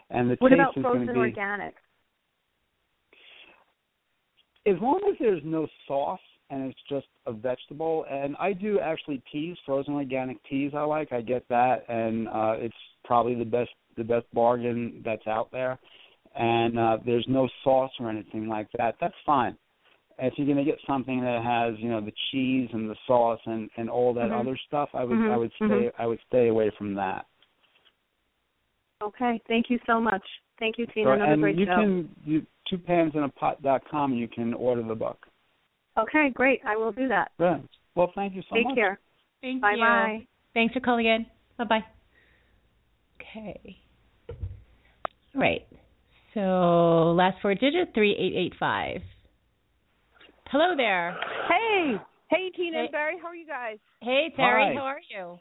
And 0.10 0.30
the 0.30 0.36
What 0.40 0.50
taste 0.50 0.60
about 0.60 0.78
is 0.78 0.84
going 0.84 0.96
frozen 0.96 1.08
to 1.08 1.14
be 1.14 1.20
organic? 1.20 1.76
As 4.66 4.76
long 4.82 5.02
as 5.10 5.16
there's 5.20 5.42
no 5.44 5.68
sauce 5.88 6.20
and 6.50 6.64
it's 6.64 6.80
just 6.90 7.08
a 7.28 7.34
vegetable 7.34 8.06
and 8.10 8.36
i 8.40 8.52
do 8.54 8.80
actually 8.80 9.22
peas 9.32 9.58
frozen 9.66 9.94
organic 9.94 10.44
peas 10.44 10.72
i 10.76 10.82
like 10.82 11.12
i 11.12 11.22
get 11.22 11.48
that 11.50 11.84
and 11.90 12.28
uh 12.28 12.54
it's 12.58 12.76
probably 13.04 13.36
the 13.36 13.46
best 13.46 13.70
the 13.98 14.04
best 14.04 14.26
bargain 14.34 15.02
that's 15.06 15.28
out 15.28 15.52
there 15.52 15.80
and 16.36 16.78
uh 16.78 16.98
there's 17.06 17.26
no 17.28 17.48
sauce 17.64 17.92
or 18.00 18.10
anything 18.10 18.48
like 18.48 18.68
that 18.78 18.96
that's 19.00 19.16
fine 19.26 19.56
if 20.22 20.34
you're 20.36 20.46
going 20.46 20.58
to 20.58 20.70
get 20.70 20.78
something 20.86 21.22
that 21.22 21.42
has 21.44 21.80
you 21.80 21.90
know 21.90 22.02
the 22.02 22.14
cheese 22.32 22.70
and 22.74 22.90
the 22.90 22.96
sauce 23.08 23.40
and 23.46 23.70
and 23.78 23.90
all 23.90 24.14
that 24.14 24.30
Mhm. 24.30 24.40
other 24.42 24.58
stuff 24.68 24.90
i 24.94 25.04
would 25.04 25.18
Mhm, 25.18 25.32
i 25.32 25.38
would 25.38 25.52
stay 25.54 25.66
mhm. 25.66 25.92
i 25.98 26.06
would 26.06 26.20
stay 26.28 26.48
away 26.50 26.70
from 26.78 26.94
that 26.94 27.26
Okay, 29.02 29.42
thank 29.48 29.70
you 29.70 29.80
so 29.86 30.00
much. 30.00 30.24
Thank 30.60 30.78
you, 30.78 30.86
Tina. 30.88 31.14
Another 31.14 31.32
and 31.32 31.42
great 31.42 31.58
you 31.58 31.66
show. 31.66 31.76
can 31.76 32.10
you 32.26 32.46
two 32.70 32.78
pans 32.78 33.14
in 33.16 33.24
a 33.24 33.30
pot 33.30 33.62
dot 33.62 33.82
com 33.90 34.14
you 34.14 34.28
can 34.28 34.54
order 34.54 34.84
the 34.84 34.96
book 34.96 35.26
Okay, 35.98 36.30
great. 36.34 36.62
I 36.66 36.78
will 36.78 36.92
do 36.94 37.08
that. 37.10 37.32
Good. 37.40 37.68
well 37.96 38.12
thank 38.16 38.34
you 38.36 38.42
so 38.50 38.56
Take 38.56 38.66
much 38.66 38.76
Take 38.76 38.84
care. 38.84 39.00
Thank 39.42 39.62
Bye 39.62 39.74
you. 39.76 39.82
bye. 39.82 40.28
Thanks 40.54 40.74
for 40.74 40.80
calling 40.80 41.06
in. 41.06 41.26
Bye 41.58 41.64
bye. 41.66 41.84
Okay. 43.22 43.78
All 44.30 45.42
right. 45.42 45.68
So 46.34 47.14
last 47.18 47.38
four 47.42 47.54
digit 47.56 47.94
three 47.94 48.16
eight 48.18 48.36
eight 48.38 48.54
five. 48.60 49.02
Hello 50.52 50.74
there. 50.76 51.16
Hey, 51.48 51.96
Hey, 52.30 52.50
Tina 52.56 52.78
Hey. 52.78 52.84
and 52.84 52.92
Barry, 52.92 53.16
how 53.22 53.28
are 53.30 53.36
you 53.36 53.48
guys? 53.48 53.78
Hey, 54.02 54.32
Terry, 54.36 54.66
Hi. 54.68 54.74
how 54.76 54.84
are 54.86 55.00
you? 55.10 55.34
Is 55.34 55.40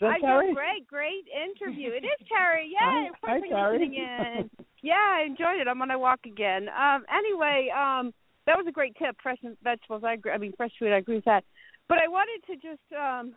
that 0.00 0.06
I'm 0.06 0.20
Terry? 0.20 0.44
doing 0.46 0.54
great, 0.54 0.86
great 0.86 1.24
interview. 1.34 1.90
It 1.90 2.04
is 2.04 2.26
Terry. 2.28 2.66
Yay! 2.68 2.76
Hi- 2.80 3.06
Of 3.08 3.20
course 3.20 3.42
hi, 3.44 3.48
Terry. 3.48 4.48
in. 4.82 4.88
Yeah, 4.88 4.94
I 4.94 5.24
enjoyed 5.26 5.60
it. 5.60 5.68
I'm 5.68 5.82
on 5.82 5.90
a 5.90 5.98
walk 5.98 6.20
again. 6.26 6.68
Um, 6.68 7.04
anyway, 7.12 7.68
um, 7.76 8.12
that 8.46 8.56
was 8.56 8.66
a 8.68 8.72
great 8.72 8.94
tip. 8.96 9.16
Fresh 9.22 9.38
vegetables. 9.62 10.02
I 10.04 10.14
agree. 10.14 10.32
I 10.32 10.38
mean, 10.38 10.52
fresh 10.56 10.72
food. 10.78 10.92
I 10.92 10.98
agree 10.98 11.16
with 11.16 11.24
that. 11.24 11.44
But 11.88 11.98
I 11.98 12.08
wanted 12.08 12.44
to 12.46 12.54
just 12.54 12.82
um, 12.92 13.34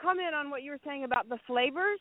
comment 0.00 0.34
on 0.34 0.50
what 0.50 0.62
you 0.62 0.70
were 0.70 0.80
saying 0.84 1.04
about 1.04 1.28
the 1.28 1.38
flavors, 1.46 2.00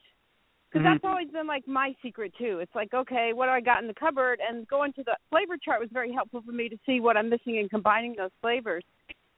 because 0.70 0.86
Mhm. 0.86 0.94
that's 0.94 1.06
always 1.06 1.30
been 1.30 1.48
like 1.48 1.68
my 1.68 1.96
secret 2.02 2.34
too. 2.38 2.60
It's 2.60 2.76
like, 2.76 2.94
okay, 2.94 3.34
what 3.34 3.46
do 3.48 3.52
I 3.52 3.62
got 3.62 3.82
in 3.82 3.88
the 3.88 3.94
cupboard? 3.94 4.40
And 4.48 4.68
going 4.68 4.94
to 4.94 5.04
the 5.04 5.18
flavor 5.30 5.58
chart 5.58 5.80
was 5.80 5.90
very 5.92 6.12
helpful 6.12 6.42
for 6.42 6.52
me 6.52 6.70
to 6.70 6.78
see 6.86 7.00
what 7.00 7.18
I'm 7.18 7.30
missing 7.30 7.58
and 7.58 7.70
combining 7.70 8.16
those 8.16 8.32
flavors. 8.42 8.84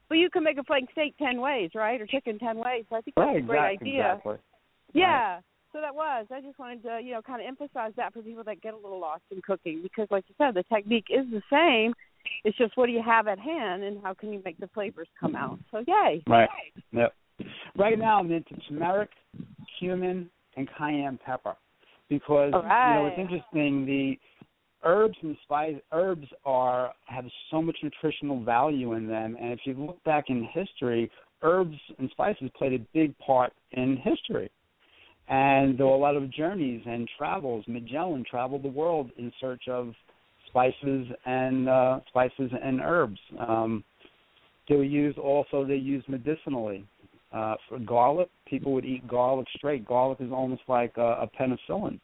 But 0.08 0.18
you 0.18 0.28
can 0.28 0.42
make 0.42 0.58
a 0.58 0.64
flank 0.64 0.90
steak 0.90 1.16
ten 1.18 1.40
ways, 1.40 1.70
right? 1.74 2.00
Or 2.00 2.06
chicken 2.06 2.38
ten 2.38 2.58
ways. 2.58 2.84
So 2.90 2.96
I 2.96 3.00
think 3.00 3.14
that's 3.14 3.26
Right, 3.28 3.36
a 3.36 3.40
great 3.40 3.58
exactly, 3.58 3.90
idea. 3.90 4.12
exactly. 4.12 4.38
Yeah. 4.92 5.40
So 5.72 5.80
that 5.80 5.94
was. 5.94 6.26
I 6.30 6.40
just 6.40 6.58
wanted 6.58 6.82
to, 6.82 7.00
you 7.02 7.12
know, 7.12 7.22
kind 7.22 7.40
of 7.40 7.46
emphasize 7.46 7.92
that 7.96 8.12
for 8.12 8.22
people 8.22 8.42
that 8.44 8.60
get 8.60 8.74
a 8.74 8.76
little 8.76 9.00
lost 9.00 9.22
in 9.30 9.40
cooking 9.42 9.80
because, 9.82 10.08
like 10.10 10.24
you 10.28 10.34
said, 10.36 10.54
the 10.54 10.64
technique 10.64 11.06
is 11.10 11.26
the 11.30 11.42
same. 11.50 11.94
It's 12.44 12.56
just 12.58 12.76
what 12.76 12.86
do 12.86 12.92
you 12.92 13.02
have 13.02 13.28
at 13.28 13.38
hand 13.38 13.82
and 13.84 14.02
how 14.02 14.14
can 14.14 14.32
you 14.32 14.42
make 14.44 14.58
the 14.58 14.68
flavors 14.68 15.08
come 15.18 15.36
out. 15.36 15.58
So 15.70 15.84
yay. 15.86 16.22
Right. 16.26 16.48
Yep. 16.92 17.14
Right 17.76 17.98
now 17.98 18.18
I'm 18.18 18.30
into 18.30 18.54
turmeric, 18.68 19.10
cumin, 19.78 20.28
and 20.56 20.68
cayenne 20.76 21.18
pepper 21.24 21.54
because 22.08 22.52
All 22.52 22.62
you 22.62 22.68
know 22.68 23.04
right. 23.04 23.12
it's 23.12 23.18
interesting. 23.18 23.86
The 23.86 24.18
herbs 24.82 25.16
and 25.22 25.36
spice 25.44 25.76
herbs 25.92 26.26
are 26.44 26.92
have 27.06 27.24
so 27.50 27.62
much 27.62 27.76
nutritional 27.82 28.42
value 28.42 28.94
in 28.94 29.06
them, 29.06 29.36
and 29.40 29.52
if 29.52 29.60
you 29.64 29.74
look 29.74 30.02
back 30.04 30.24
in 30.28 30.46
history, 30.52 31.10
herbs 31.42 31.78
and 31.98 32.10
spices 32.10 32.50
played 32.56 32.74
a 32.74 32.84
big 32.92 33.16
part 33.18 33.52
in 33.72 33.96
history. 33.96 34.50
And 35.30 35.78
there 35.78 35.86
were 35.86 35.92
a 35.92 35.96
lot 35.96 36.16
of 36.16 36.30
journeys 36.32 36.82
and 36.86 37.08
travels. 37.16 37.64
Magellan 37.68 38.24
traveled 38.28 38.64
the 38.64 38.68
world 38.68 39.10
in 39.16 39.32
search 39.40 39.68
of 39.68 39.94
spices 40.48 41.06
and 41.24 41.68
uh, 41.68 42.00
spices 42.08 42.50
and 42.62 42.80
herbs. 42.80 43.20
Um, 43.38 43.84
they 44.68 44.74
were 44.74 44.82
used 44.82 45.18
also. 45.18 45.64
They 45.64 45.76
used 45.76 46.08
medicinally 46.08 46.84
uh, 47.32 47.54
for 47.68 47.78
garlic. 47.78 48.28
People 48.46 48.72
would 48.72 48.84
eat 48.84 49.06
garlic 49.06 49.46
straight. 49.56 49.86
Garlic 49.86 50.18
is 50.20 50.32
almost 50.32 50.62
like 50.66 50.96
a, 50.96 51.00
a 51.00 51.30
penicillin. 51.38 52.00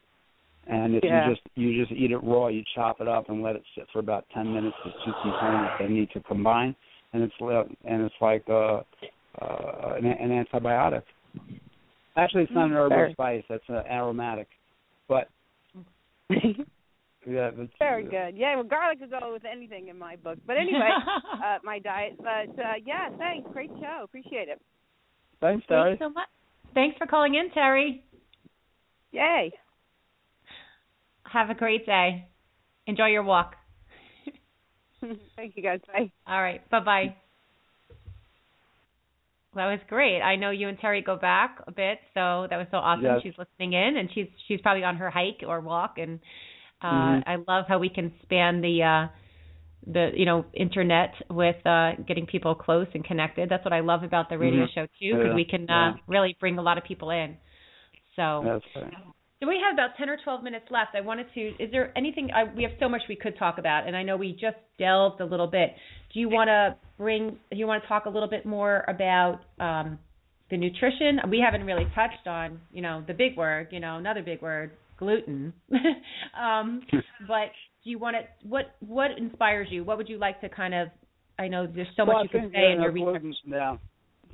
And 0.68 0.94
if 0.94 1.02
Yeah. 1.02 1.28
you 1.28 1.34
just 1.34 1.46
you 1.56 1.84
just 1.84 1.92
eat 1.92 2.12
it 2.12 2.18
raw, 2.18 2.46
you 2.48 2.62
chop 2.74 3.00
it 3.00 3.08
up 3.08 3.28
and 3.28 3.42
let 3.42 3.56
it 3.56 3.62
sit 3.74 3.86
for 3.92 3.98
about 3.98 4.24
ten 4.34 4.52
minutes. 4.52 4.76
The 4.84 4.90
two 5.04 5.12
components 5.22 5.74
they 5.80 5.88
need 5.88 6.10
to 6.12 6.20
combine, 6.20 6.74
and 7.12 7.22
it's 7.22 7.34
and 7.40 8.02
it's 8.02 8.14
like 8.20 8.44
uh, 8.48 8.82
uh, 9.40 9.94
an, 9.96 10.06
an 10.06 10.44
antibiotic. 10.44 11.02
Actually, 12.16 12.44
it's 12.44 12.52
not 12.52 12.66
an 12.66 12.72
herb 12.72 12.92
or 12.92 12.96
Very- 12.96 13.12
spice. 13.12 13.44
That's 13.48 13.68
an 13.68 13.82
aromatic. 13.90 14.48
But 15.08 15.28
yeah, 16.30 17.50
that's, 17.56 17.70
Very 17.78 18.04
good. 18.04 18.36
Yeah, 18.36 18.54
well, 18.56 18.64
garlic 18.64 19.00
could 19.00 19.10
go 19.10 19.32
with 19.32 19.44
anything 19.44 19.88
in 19.88 19.98
my 19.98 20.16
book. 20.16 20.38
But 20.46 20.56
anyway, 20.56 20.88
uh, 21.34 21.58
my 21.62 21.78
diet. 21.78 22.16
But 22.18 22.58
uh, 22.60 22.74
yeah, 22.84 23.10
thanks. 23.18 23.48
Great 23.52 23.70
show. 23.80 24.00
Appreciate 24.04 24.48
it. 24.48 24.60
Thanks, 25.40 25.64
Terry. 25.68 25.90
Thanks 25.90 26.02
so 26.04 26.08
much. 26.10 26.28
Thanks 26.74 26.96
for 26.98 27.06
calling 27.06 27.34
in, 27.34 27.50
Terry. 27.52 28.04
Yay. 29.12 29.52
Have 31.24 31.50
a 31.50 31.54
great 31.54 31.86
day. 31.86 32.28
Enjoy 32.86 33.06
your 33.06 33.22
walk. 33.22 33.54
Thank 35.36 35.56
you 35.56 35.62
guys. 35.62 35.80
Bye. 35.86 36.10
All 36.26 36.40
right. 36.42 36.68
Bye 36.70 36.80
bye. 36.80 37.16
That 39.56 39.66
was 39.66 39.80
great. 39.88 40.20
I 40.20 40.36
know 40.36 40.50
you 40.50 40.68
and 40.68 40.78
Terry 40.78 41.02
go 41.02 41.16
back 41.16 41.58
a 41.66 41.72
bit, 41.72 41.98
so 42.14 42.46
that 42.50 42.56
was 42.56 42.66
so 42.70 42.76
awesome. 42.76 43.04
Yes. 43.04 43.20
She's 43.22 43.34
listening 43.38 43.72
in, 43.72 43.96
and 43.96 44.08
she's 44.14 44.28
she's 44.46 44.60
probably 44.60 44.84
on 44.84 44.96
her 44.96 45.10
hike 45.10 45.42
or 45.46 45.60
walk, 45.60 45.98
and 45.98 46.20
uh, 46.82 46.86
Mhm. 46.86 47.22
I 47.26 47.36
love 47.48 47.64
how 47.66 47.78
we 47.78 47.88
can 47.88 48.12
span 48.22 48.60
the 48.60 48.82
uh, 48.82 49.08
the 49.86 50.10
you 50.14 50.26
know 50.26 50.44
internet 50.52 51.14
with 51.30 51.56
uh, 51.66 51.92
getting 52.06 52.26
people 52.26 52.54
close 52.54 52.86
and 52.94 53.04
connected. 53.04 53.48
That's 53.48 53.64
what 53.64 53.72
I 53.72 53.80
love 53.80 54.02
about 54.04 54.28
the 54.28 54.38
radio 54.38 54.66
Mhm. 54.66 54.74
show 54.74 54.86
too, 54.98 55.14
because 55.16 55.26
Yeah, 55.28 55.34
we 55.34 55.44
can 55.44 55.66
yeah. 55.68 55.88
uh, 55.88 55.96
really 56.06 56.36
bring 56.38 56.58
a 56.58 56.62
lot 56.62 56.78
of 56.78 56.84
people 56.84 57.10
in. 57.10 57.36
So. 58.14 58.42
That's 58.44 58.64
right. 58.76 58.94
So 59.38 59.46
we 59.46 59.60
have 59.62 59.74
about 59.74 59.98
10 59.98 60.08
or 60.08 60.16
12 60.24 60.42
minutes 60.42 60.64
left. 60.70 60.94
I 60.94 61.02
wanted 61.02 61.26
to, 61.34 61.62
is 61.62 61.70
there 61.70 61.92
anything, 61.94 62.30
I, 62.34 62.44
we 62.44 62.62
have 62.62 62.72
so 62.80 62.88
much 62.88 63.02
we 63.06 63.16
could 63.16 63.36
talk 63.36 63.58
about, 63.58 63.86
and 63.86 63.94
I 63.94 64.02
know 64.02 64.16
we 64.16 64.32
just 64.32 64.56
delved 64.78 65.20
a 65.20 65.26
little 65.26 65.46
bit. 65.46 65.74
Do 66.14 66.20
you 66.20 66.30
want 66.30 66.48
to 66.48 66.74
bring, 66.98 67.36
you 67.52 67.66
want 67.66 67.82
to 67.82 67.88
talk 67.88 68.06
a 68.06 68.10
little 68.10 68.28
bit 68.28 68.46
more 68.46 68.84
about 68.88 69.40
um, 69.60 69.98
the 70.50 70.56
nutrition? 70.56 71.20
We 71.30 71.42
haven't 71.44 71.66
really 71.66 71.86
touched 71.94 72.26
on, 72.26 72.60
you 72.72 72.82
know, 72.82 73.04
the 73.06 73.14
big 73.14 73.36
word, 73.36 73.68
you 73.70 73.80
know, 73.80 73.96
another 73.96 74.22
big 74.22 74.42
word, 74.42 74.72
gluten. 74.98 75.52
um, 76.40 76.82
but 77.28 77.50
do 77.84 77.90
you 77.90 77.98
want 77.98 78.16
to, 78.16 78.48
what, 78.48 78.76
what 78.80 79.12
inspires 79.18 79.68
you? 79.70 79.84
What 79.84 79.98
would 79.98 80.08
you 80.08 80.18
like 80.18 80.40
to 80.40 80.48
kind 80.48 80.74
of, 80.74 80.88
I 81.38 81.48
know 81.48 81.66
there's 81.66 81.88
so 81.96 82.04
well, 82.06 82.18
much 82.18 82.30
you 82.32 82.40
can 82.40 82.50
say 82.50 82.60
yeah, 82.62 82.74
in 82.74 82.82
your 82.82 82.92
gluten, 82.92 83.28
research. 83.28 83.36
Yeah, 83.46 83.76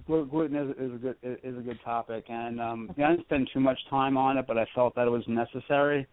gluten 0.07 0.57
is, 0.57 0.71
is 0.79 0.95
a 0.95 0.99
good 0.99 1.17
is 1.23 1.59
a 1.59 1.61
good 1.61 1.79
topic, 1.85 2.25
and 2.29 2.61
um, 2.61 2.91
I 2.97 3.11
didn't 3.11 3.25
spend 3.25 3.51
too 3.53 3.61
much 3.61 3.79
time 3.91 4.17
on 4.17 4.39
it, 4.39 4.47
but 4.47 4.59
I 4.59 4.67
felt 4.75 4.95
that 4.95 5.07
it 5.07 5.11
was 5.11 5.25
necessary 5.27 6.07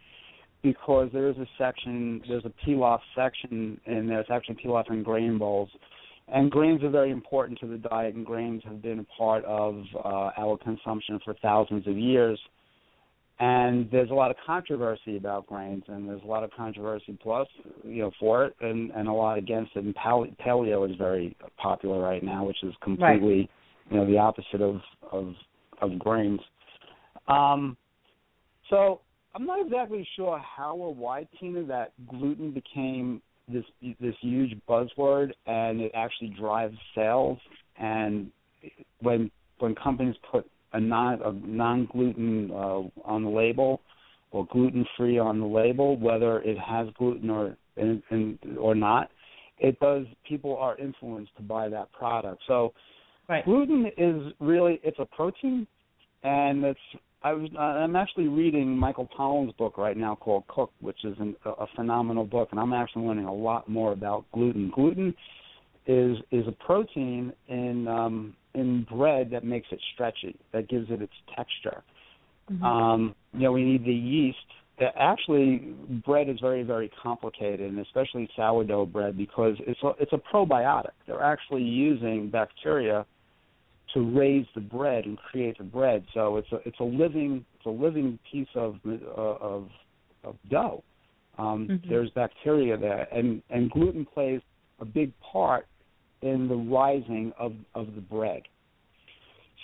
because 0.62 1.10
there 1.14 1.30
is 1.30 1.38
a 1.38 1.45
section, 1.58 2.22
there's 2.28 2.45
a 2.45 2.54
pilaf 2.66 3.00
section 3.16 3.80
in 3.86 4.08
there. 4.08 4.20
It's 4.20 4.30
actually 4.30 4.58
pilaf 4.64 4.89
and 4.89 5.04
grain 5.06 5.38
bowls, 5.38 5.70
and 6.32 6.51
grains 6.51 6.84
are 6.84 6.89
very 6.89 7.11
important 7.11 7.59
to 7.59 7.67
the 7.67 7.77
diet, 7.77 8.15
and 8.15 8.25
grains 8.25 8.61
have 8.65 8.82
been 8.82 8.99
a 8.99 9.03
part 9.17 9.43
of 9.45 9.84
uh, 10.03 10.32
our 10.38 10.57
consumption 10.57 11.19
for 11.23 11.34
thousands 11.41 11.88
of 11.88 11.97
years. 11.97 12.39
And 13.41 13.89
there's 13.89 14.09
a 14.09 14.13
lot 14.13 14.32
of 14.32 14.38
controversy 14.45 15.15
about 15.15 15.47
grains, 15.47 15.84
and 15.88 16.09
there's 16.09 16.21
a 16.23 16.27
lot 16.27 16.43
of 16.43 16.51
controversy 16.51 17.17
plus, 17.23 17.47
you 17.86 18.01
know, 18.01 18.11
for 18.19 18.45
it, 18.45 18.55
and 18.59 18.91
and 18.91 19.07
a 19.07 19.13
lot 19.13 19.38
against 19.38 19.71
it. 19.75 19.86
And 19.86 19.95
pale- 19.95 20.27
paleo 20.45 20.89
is 20.89 20.97
very 20.97 21.38
popular 21.57 22.01
right 22.01 22.21
now, 22.21 22.43
which 22.43 22.61
is 22.63 22.73
completely, 22.84 23.49
you 23.89 23.97
know, 23.97 24.05
the 24.05 24.17
opposite 24.17 24.61
of 24.61 24.82
of 25.11 25.34
of 25.82 25.97
grains. 25.97 26.41
Um, 27.30 27.77
so 28.69 28.99
I'm 29.34 29.45
not 29.45 29.65
exactly 29.65 30.05
sure 30.17 30.39
how 30.39 30.75
or 30.75 30.93
why, 30.93 31.25
Tina, 31.39 31.63
that 31.65 31.93
gluten 32.07 32.51
became 32.51 33.21
this 33.52 33.66
this 34.00 34.16
huge 34.22 34.58
buzzword, 34.68 35.32
and 35.45 35.82
it 35.82 35.91
actually 35.95 36.34
drives 36.39 36.78
sales. 36.95 37.38
And 37.78 38.32
when 39.02 39.32
when 39.60 39.76
companies 39.76 40.16
put 40.32 40.50
a 40.74 40.80
non 40.80 41.22
a 41.22 41.32
non 41.32 41.88
gluten 41.91 42.52
uh, 42.52 42.82
on 43.06 43.24
the 43.24 43.30
label 43.30 43.82
or 44.32 44.45
gluten 44.52 44.86
free 44.95 45.18
on 45.18 45.39
the 45.39 45.45
label, 45.45 45.97
whether 45.97 46.41
it 46.41 46.58
has 46.60 46.88
gluten 46.97 47.30
or 47.30 47.58
in, 47.78 48.04
in, 48.12 48.38
or 48.58 48.76
not, 48.76 49.10
it 49.58 49.80
does. 49.80 50.06
People 50.28 50.58
are 50.58 50.78
influenced 50.78 51.36
to 51.38 51.43
buy 51.43 51.70
that 51.70 51.91
product. 51.91 52.41
So 52.47 52.74
Right. 53.28 53.45
gluten 53.45 53.86
is 53.95 54.34
really 54.39 54.80
it's 54.84 54.97
a 55.00 55.06
protein, 55.06 55.68
and 56.24 56.64
it's. 56.66 56.80
I 57.22 57.34
was 57.34 57.49
uh, 57.55 57.59
I'm 57.59 57.95
actually 57.95 58.28
reading 58.28 58.78
Michael 58.78 59.07
Pollan's 59.17 59.53
book 59.53 59.78
right 59.78 59.97
now 59.97 60.15
called 60.15 60.47
Cook, 60.47 60.72
which 60.80 61.03
is 61.03 61.15
an, 61.20 61.36
a 61.45 61.65
phenomenal 61.76 62.24
book, 62.24 62.49
and 62.51 62.59
I'm 62.59 62.74
actually 62.74 63.05
learning 63.05 63.26
a 63.26 63.34
lot 63.34 63.67
more 63.67 63.91
about 63.91 64.26
gluten. 64.32 64.72
Gluten 64.74 65.13
is 65.86 66.17
is 66.32 66.47
a 66.47 66.51
protein 66.65 67.34
in 67.49 67.88
um, 67.88 68.36
in 68.55 68.86
bread 68.89 69.30
that 69.32 69.43
makes 69.43 69.67
it 69.72 69.80
stretchy, 69.93 70.38
that 70.53 70.70
gives 70.70 70.89
it 70.89 71.01
its 71.01 71.13
texture. 71.36 71.84
Um, 72.63 73.13
you 73.34 73.41
know, 73.41 73.51
we 73.51 73.63
need 73.63 73.86
the 73.86 73.93
yeast. 73.93 74.38
Uh, 74.82 74.86
Actually, 74.97 75.76
bread 76.05 76.30
is 76.30 76.39
very 76.39 76.63
very 76.63 76.89
complicated, 77.03 77.70
and 77.70 77.80
especially 77.80 78.30
sourdough 78.36 78.88
bread 78.88 79.17
because 79.17 79.55
it's 79.67 79.80
a, 79.84 79.91
it's 79.99 80.13
a 80.13 80.22
probiotic. 80.34 80.91
They're 81.05 81.22
actually 81.22 81.63
using 81.63 82.30
bacteria 82.30 83.05
to 83.93 84.17
raise 84.17 84.45
the 84.55 84.61
bread 84.61 85.05
and 85.05 85.17
create 85.17 85.57
the 85.57 85.63
bread. 85.63 86.05
So 86.13 86.37
it's 86.37 86.51
a 86.51 86.57
it's 86.65 86.79
a 86.79 86.83
living 86.83 87.45
it's 87.55 87.65
a 87.65 87.69
living 87.69 88.19
piece 88.31 88.47
of 88.55 88.79
uh, 88.85 88.91
of 89.17 89.69
of 90.23 90.35
dough. 90.49 90.83
Um, 91.37 91.67
Mhm. 91.67 91.89
There's 91.89 92.09
bacteria 92.11 92.77
there, 92.77 93.07
and 93.11 93.41
and 93.49 93.71
gluten 93.71 94.05
plays 94.05 94.41
a 94.79 94.85
big 94.85 95.11
part 95.19 95.67
in 96.21 96.47
the 96.47 96.55
rising 96.55 97.31
of 97.37 97.53
of 97.75 97.95
the 97.95 98.01
bread. 98.01 98.43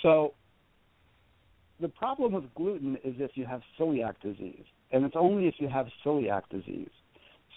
So 0.02 0.34
the 1.80 1.90
problem 1.90 2.34
with 2.34 2.54
gluten 2.56 2.96
is 3.04 3.16
if 3.20 3.32
you 3.36 3.46
have 3.46 3.62
celiac 3.78 4.16
disease, 4.22 4.66
and 4.92 5.04
it's 5.04 5.16
only 5.16 5.48
if 5.48 5.56
you 5.60 5.68
have 5.68 5.88
celiac 6.04 6.44
disease. 6.50 6.90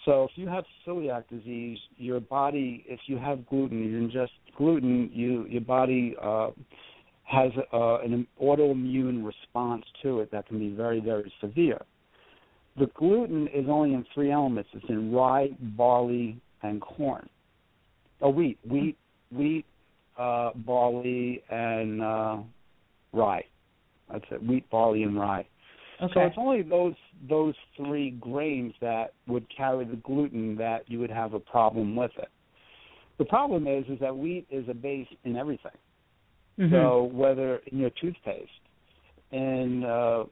So 0.05 0.23
if 0.23 0.31
you 0.35 0.47
have 0.47 0.63
celiac 0.87 1.27
disease, 1.29 1.77
your 1.97 2.19
body, 2.19 2.85
if 2.87 2.99
you 3.07 3.17
have 3.17 3.45
gluten, 3.47 3.79
you 3.79 3.99
ingest 3.99 4.29
gluten, 4.57 5.09
you 5.13 5.45
your 5.47 5.61
body 5.61 6.15
uh, 6.21 6.51
has 7.23 7.51
uh, 7.73 7.99
an 7.99 8.25
autoimmune 8.41 9.25
response 9.25 9.83
to 10.01 10.21
it 10.21 10.31
that 10.31 10.47
can 10.47 10.59
be 10.59 10.69
very 10.69 10.99
very 10.99 11.31
severe. 11.41 11.81
The 12.77 12.87
gluten 12.95 13.47
is 13.47 13.65
only 13.67 13.93
in 13.93 14.05
three 14.13 14.31
elements. 14.31 14.69
It's 14.73 14.85
in 14.89 15.11
rye, 15.11 15.49
barley, 15.59 16.39
and 16.63 16.79
corn. 16.79 17.29
Oh, 18.21 18.29
wheat, 18.29 18.57
wheat, 18.69 18.97
wheat, 19.31 19.65
uh, 20.17 20.51
barley, 20.55 21.43
and 21.49 22.01
uh, 22.01 22.37
rye. 23.11 23.43
That's 24.11 24.25
it. 24.31 24.43
Wheat, 24.43 24.69
barley, 24.69 25.03
and 25.03 25.19
rye. 25.19 25.45
Okay. 26.01 26.13
So 26.13 26.21
it's 26.21 26.35
only 26.37 26.61
those 26.61 26.93
those 27.27 27.55
three 27.75 28.11
grains 28.11 28.73
that 28.81 29.13
would 29.27 29.45
carry 29.55 29.85
the 29.85 29.97
gluten 29.97 30.55
that 30.57 30.89
you 30.89 30.99
would 30.99 31.11
have 31.11 31.33
a 31.33 31.39
problem 31.39 31.95
with 31.95 32.11
it. 32.17 32.29
The 33.17 33.25
problem 33.25 33.67
is 33.67 33.85
is 33.89 33.99
that 33.99 34.15
wheat 34.15 34.45
is 34.49 34.67
a 34.69 34.73
base 34.73 35.07
in 35.25 35.35
everything. 35.35 35.77
Mhm. 36.57 36.71
So 36.71 37.03
whether 37.03 37.57
in 37.67 37.79
your 37.79 37.89
toothpaste, 37.89 38.51
in 39.31 39.83
uh, 39.83 40.25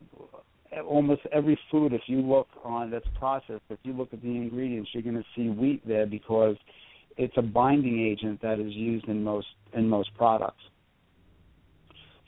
almost 0.86 1.22
every 1.32 1.58
food, 1.72 1.94
if 1.94 2.02
you 2.08 2.22
look 2.22 2.48
on 2.64 2.90
that's 2.92 3.08
processed, 3.20 3.64
if 3.70 3.80
you 3.84 3.94
look 3.94 4.14
at 4.14 4.22
the 4.22 4.36
ingredients, 4.36 4.90
you're 4.94 5.04
going 5.04 5.16
to 5.16 5.26
see 5.36 5.50
wheat 5.50 5.86
there 5.88 6.06
because 6.06 6.58
it's 7.18 7.36
a 7.38 7.42
binding 7.42 8.00
agent 8.00 8.42
that 8.42 8.60
is 8.60 8.74
used 8.74 9.08
in 9.08 9.24
most 9.24 9.48
in 9.74 9.88
most 9.88 10.14
products. 10.16 10.64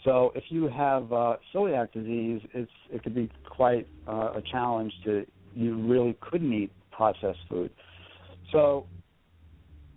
So 0.10 0.32
if 0.34 0.46
you 0.50 0.68
have 0.70 1.14
uh, 1.14 1.36
celiac 1.54 1.94
disease, 1.94 2.42
it's 2.56 2.72
it 2.92 3.04
could 3.04 3.14
be 3.14 3.30
quite 3.48 3.88
uh, 4.08 4.34
a 4.38 4.42
challenge 4.52 4.92
to 5.06 5.24
you 5.54 5.78
really 5.88 6.18
couldn't 6.20 6.52
eat 6.52 6.72
processed 6.92 7.38
food. 7.48 7.70
So 8.52 8.88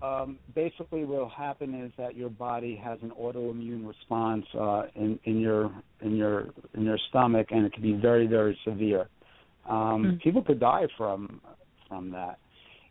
um, 0.02 0.38
basically, 0.54 1.06
what 1.06 1.18
will 1.18 1.28
happen 1.30 1.74
is 1.74 1.92
that 1.96 2.14
your 2.14 2.28
body 2.28 2.78
has 2.84 2.98
an 3.00 3.12
autoimmune 3.18 3.88
response 3.88 4.44
uh, 4.54 4.82
in, 4.94 5.18
in 5.24 5.40
your 5.40 5.72
in 6.02 6.14
your 6.14 6.48
in 6.74 6.82
your 6.82 6.98
stomach, 7.08 7.46
and 7.50 7.64
it 7.64 7.72
can 7.72 7.82
be 7.82 7.94
very 7.94 8.26
very 8.26 8.58
severe. 8.66 9.08
Um, 9.66 10.04
Mm. 10.04 10.20
People 10.20 10.42
could 10.42 10.60
die 10.60 10.88
from 10.98 11.40
from 11.88 12.10
that. 12.10 12.38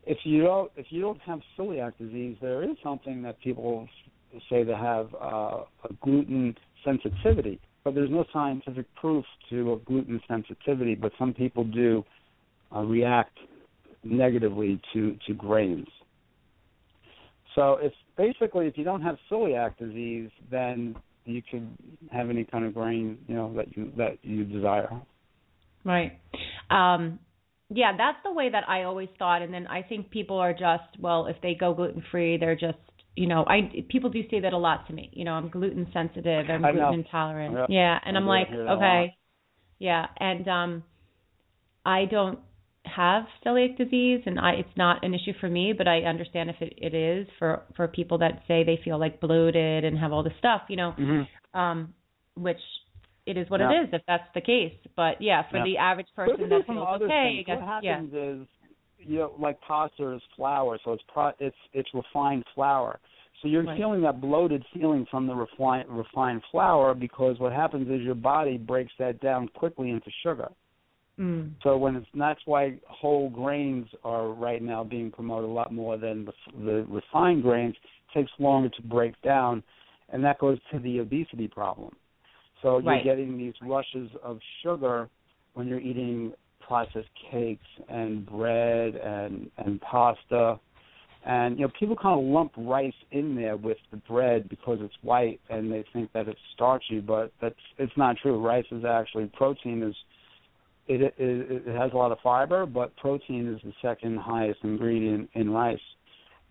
If 0.07 0.17
you 0.23 0.41
don't 0.41 0.71
if 0.75 0.87
you 0.89 1.01
don't 1.01 1.21
have 1.21 1.41
celiac 1.55 1.91
disease, 1.99 2.37
there 2.41 2.63
is 2.63 2.77
something 2.81 3.21
that 3.21 3.39
people 3.41 3.87
say 4.49 4.63
they 4.63 4.73
have 4.73 5.13
uh, 5.13 5.65
a 5.83 5.93
gluten 6.01 6.55
sensitivity, 6.83 7.59
but 7.83 7.95
there's 7.95 8.09
no 8.09 8.25
scientific 8.31 8.85
proof 8.95 9.25
to 9.49 9.81
gluten 9.85 10.21
sensitivity. 10.27 10.95
But 10.95 11.11
some 11.17 11.33
people 11.33 11.63
do 11.63 12.03
uh, 12.75 12.81
react 12.81 13.37
negatively 14.03 14.81
to 14.93 15.17
to 15.27 15.33
grains. 15.33 15.87
So 17.55 17.77
it's 17.81 17.95
basically 18.17 18.67
if 18.67 18.77
you 18.77 18.83
don't 18.83 19.01
have 19.01 19.17
celiac 19.29 19.77
disease, 19.77 20.29
then 20.49 20.95
you 21.25 21.41
can 21.41 21.77
have 22.11 22.29
any 22.29 22.43
kind 22.45 22.65
of 22.65 22.73
grain, 22.73 23.17
you 23.27 23.35
know, 23.35 23.53
that 23.55 23.75
you 23.75 23.91
that 23.97 24.17
you 24.23 24.43
desire. 24.45 24.89
Right. 25.83 26.19
Um, 26.69 27.19
yeah, 27.73 27.95
that's 27.97 28.17
the 28.23 28.31
way 28.31 28.49
that 28.49 28.67
I 28.67 28.83
always 28.83 29.09
thought. 29.17 29.41
And 29.41 29.53
then 29.53 29.65
I 29.67 29.81
think 29.81 30.09
people 30.09 30.37
are 30.37 30.53
just, 30.53 30.99
well, 30.99 31.27
if 31.27 31.37
they 31.41 31.55
go 31.57 31.73
gluten 31.73 32.03
free, 32.11 32.37
they're 32.37 32.55
just, 32.55 32.77
you 33.15 33.27
know, 33.27 33.43
I 33.47 33.71
people 33.89 34.09
do 34.09 34.21
say 34.29 34.39
that 34.39 34.53
a 34.53 34.57
lot 34.57 34.87
to 34.87 34.93
me. 34.93 35.09
You 35.13 35.25
know, 35.25 35.33
I'm 35.33 35.49
gluten 35.49 35.87
sensitive, 35.93 36.45
I'm 36.49 36.63
I 36.65 36.71
know. 36.71 36.77
gluten 36.79 36.99
intolerant. 37.05 37.53
Yeah. 37.55 37.65
Yeah, 37.69 37.99
and 38.05 38.17
I 38.17 38.19
I'm 38.19 38.27
like, 38.27 38.47
hear 38.47 38.57
that 38.63 38.63
a 38.63 38.73
lot. 38.73 38.77
okay, 38.77 39.15
yeah, 39.79 40.05
and 40.19 40.47
um, 40.47 40.83
I 41.85 42.05
don't 42.05 42.39
have 42.85 43.23
celiac 43.45 43.77
disease, 43.77 44.21
and 44.25 44.39
I 44.39 44.51
it's 44.53 44.77
not 44.77 45.03
an 45.05 45.13
issue 45.13 45.33
for 45.39 45.49
me, 45.49 45.73
but 45.77 45.87
I 45.87 46.01
understand 46.01 46.49
if 46.49 46.55
it, 46.61 46.73
it 46.77 46.93
is 46.93 47.27
for 47.37 47.63
for 47.75 47.87
people 47.87 48.17
that 48.19 48.41
say 48.47 48.63
they 48.63 48.79
feel 48.83 48.99
like 48.99 49.19
bloated 49.19 49.83
and 49.83 49.97
have 49.97 50.11
all 50.13 50.23
this 50.23 50.33
stuff. 50.39 50.61
You 50.69 50.77
know, 50.77 50.93
Mm-hmm. 50.97 51.59
um, 51.59 51.93
which 52.35 52.57
it 53.25 53.37
is 53.37 53.49
what 53.49 53.59
Yeah. 53.59 53.71
it 53.71 53.83
is 53.83 53.89
if 53.93 54.01
that's 54.07 54.27
the 54.33 54.41
case. 54.41 54.73
But 54.95 55.21
yeah, 55.21 55.43
for 55.49 55.57
Yeah. 55.57 55.63
the 55.65 55.77
average 55.77 56.07
person 56.15 56.49
that 56.49 56.65
feels 56.65 57.01
okay, 57.01 57.37
I 57.39 57.43
guess 57.43 57.57
what 57.61 57.83
yeah. 57.83 57.91
happens 57.91 58.13
is, 58.13 58.47
you 59.03 59.19
know, 59.19 59.33
like 59.39 59.59
pasta 59.61 60.13
is 60.13 60.21
flour, 60.35 60.79
so 60.83 60.93
it's 60.93 61.03
pro- 61.11 61.33
it's 61.39 61.55
it's 61.73 61.89
refined 61.93 62.45
flour. 62.55 62.99
So 63.41 63.47
you're 63.47 63.63
Right. 63.63 63.77
feeling 63.77 64.01
that 64.01 64.21
bloated 64.21 64.63
feeling 64.73 65.05
from 65.09 65.25
the 65.27 65.33
refined 65.33 65.89
refined 65.89 66.43
flour 66.51 66.93
because 66.93 67.39
what 67.39 67.51
happens 67.51 67.89
is 67.89 68.01
your 68.01 68.15
body 68.15 68.57
breaks 68.57 68.93
that 68.99 69.19
down 69.19 69.47
quickly 69.49 69.89
into 69.89 70.11
sugar. 70.23 70.51
Mm. 71.19 71.53
So 71.63 71.77
when 71.77 71.95
it's 71.95 72.07
that's 72.13 72.39
why 72.45 72.79
whole 72.87 73.29
grains 73.29 73.87
are 74.03 74.29
right 74.29 74.61
now 74.61 74.83
being 74.83 75.11
promoted 75.11 75.49
a 75.49 75.53
lot 75.53 75.73
more 75.73 75.97
than 75.97 76.25
the, 76.25 76.33
the 76.63 76.85
refined 76.89 77.43
grains. 77.43 77.75
It 77.75 78.19
takes 78.19 78.31
longer 78.39 78.69
to 78.69 78.81
break 78.83 79.19
down, 79.21 79.63
and 80.09 80.23
that 80.23 80.39
goes 80.39 80.59
to 80.71 80.79
the 80.79 80.99
obesity 80.99 81.47
problem. 81.47 81.95
So 82.61 82.77
you're 82.77 82.91
Right. 82.91 83.03
getting 83.03 83.37
these 83.37 83.53
rushes 83.61 84.09
of 84.23 84.39
sugar 84.63 85.09
when 85.53 85.67
you're 85.67 85.79
eating 85.79 86.33
processed 86.71 87.09
cakes 87.29 87.67
and 87.89 88.25
bread 88.25 88.95
and 88.95 89.51
and 89.57 89.81
pasta. 89.81 90.57
And 91.25 91.59
you 91.59 91.65
know, 91.65 91.71
people 91.77 91.97
kind 91.97 92.17
of 92.17 92.25
lump 92.25 92.53
rice 92.55 92.93
in 93.11 93.35
there 93.35 93.57
with 93.57 93.77
the 93.91 93.97
bread 93.97 94.47
because 94.47 94.77
it's 94.81 94.93
white 95.01 95.41
and 95.49 95.69
they 95.69 95.83
think 95.91 96.13
that 96.13 96.29
it's 96.29 96.39
starchy, 96.53 97.01
but 97.01 97.33
that's 97.41 97.59
it's 97.77 97.91
not 97.97 98.15
true. 98.21 98.39
Rice 98.39 98.65
is 98.71 98.85
actually 98.85 99.25
protein 99.33 99.83
is 99.83 99.95
it, 100.87 101.01
it 101.01 101.13
it 101.17 101.75
has 101.75 101.91
a 101.93 101.97
lot 101.97 102.13
of 102.13 102.19
fiber, 102.23 102.65
but 102.65 102.95
protein 102.95 103.53
is 103.53 103.59
the 103.65 103.73
second 103.81 104.17
highest 104.17 104.59
ingredient 104.63 105.29
in 105.33 105.49
rice. 105.49 105.77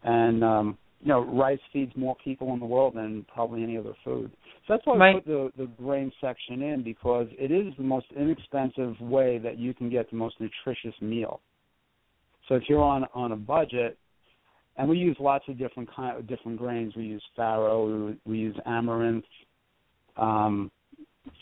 And 0.04 0.44
um, 0.44 0.78
you 1.00 1.08
know, 1.08 1.20
rice 1.20 1.60
feeds 1.72 1.92
more 1.96 2.16
people 2.22 2.52
in 2.52 2.60
the 2.60 2.66
world 2.66 2.94
than 2.94 3.24
probably 3.32 3.62
any 3.62 3.78
other 3.78 3.94
food. 4.04 4.30
That's 4.70 4.86
why 4.86 4.96
Right. 4.96 5.16
I 5.16 5.18
put 5.18 5.26
the 5.26 5.52
the 5.56 5.66
grain 5.66 6.12
section 6.20 6.62
in 6.62 6.84
because 6.84 7.26
it 7.36 7.50
is 7.50 7.74
the 7.76 7.82
most 7.82 8.06
inexpensive 8.12 9.00
way 9.00 9.38
that 9.38 9.58
you 9.58 9.74
can 9.74 9.90
get 9.90 10.08
the 10.10 10.16
most 10.16 10.38
nutritious 10.38 10.94
meal. 11.00 11.40
So 12.46 12.54
if 12.54 12.68
you're 12.68 12.82
on 12.82 13.04
on 13.12 13.32
a 13.32 13.36
budget, 13.36 13.98
and 14.76 14.88
we 14.88 14.96
use 14.96 15.16
lots 15.18 15.44
of 15.48 15.58
different 15.58 15.92
kind 15.92 16.16
of 16.16 16.28
different 16.28 16.56
grains. 16.56 16.94
We 16.94 17.02
use 17.02 17.22
farro, 17.36 18.06
we, 18.06 18.16
we 18.24 18.38
use 18.38 18.56
amaranth, 18.64 19.24
um, 20.16 20.70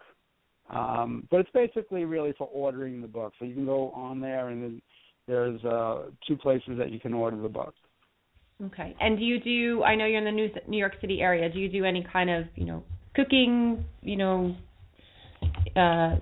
Um, 0.70 1.26
but 1.30 1.40
it's 1.40 1.51
basically 1.53 2.05
really 2.05 2.32
for 2.38 2.49
ordering 2.53 3.03
the 3.03 3.09
book. 3.09 3.32
So 3.38 3.45
you 3.45 3.55
can 3.55 3.66
go 3.66 3.90
on 3.90 4.20
there, 4.20 4.49
and 4.49 4.62
then 4.62 4.80
there's 5.27 5.62
uh, 5.64 6.05
two 6.27 6.37
places 6.37 6.79
that 6.79 6.91
you 6.91 6.99
can 7.01 7.14
order 7.14 7.41
the 7.41 7.49
book. 7.49 7.75
Okay. 8.64 8.95
And 9.01 9.18
do 9.18 9.25
you 9.25 9.41
do? 9.41 9.83
I 9.83 9.95
know 9.95 10.07
you're 10.07 10.18
in 10.18 10.25
the 10.25 10.31
New 10.31 10.49
New 10.68 10.79
York 10.79 10.95
City 11.01 11.20
area. 11.20 11.49
Do 11.49 11.59
you 11.59 11.68
do 11.68 11.85
any 11.85 12.07
kind 12.12 12.31
of 12.31 12.45
you 12.55 12.64
know 12.64 12.85
cooking, 13.14 13.85
you 14.03 14.16
know, 14.16 14.55
uh, 15.77 16.16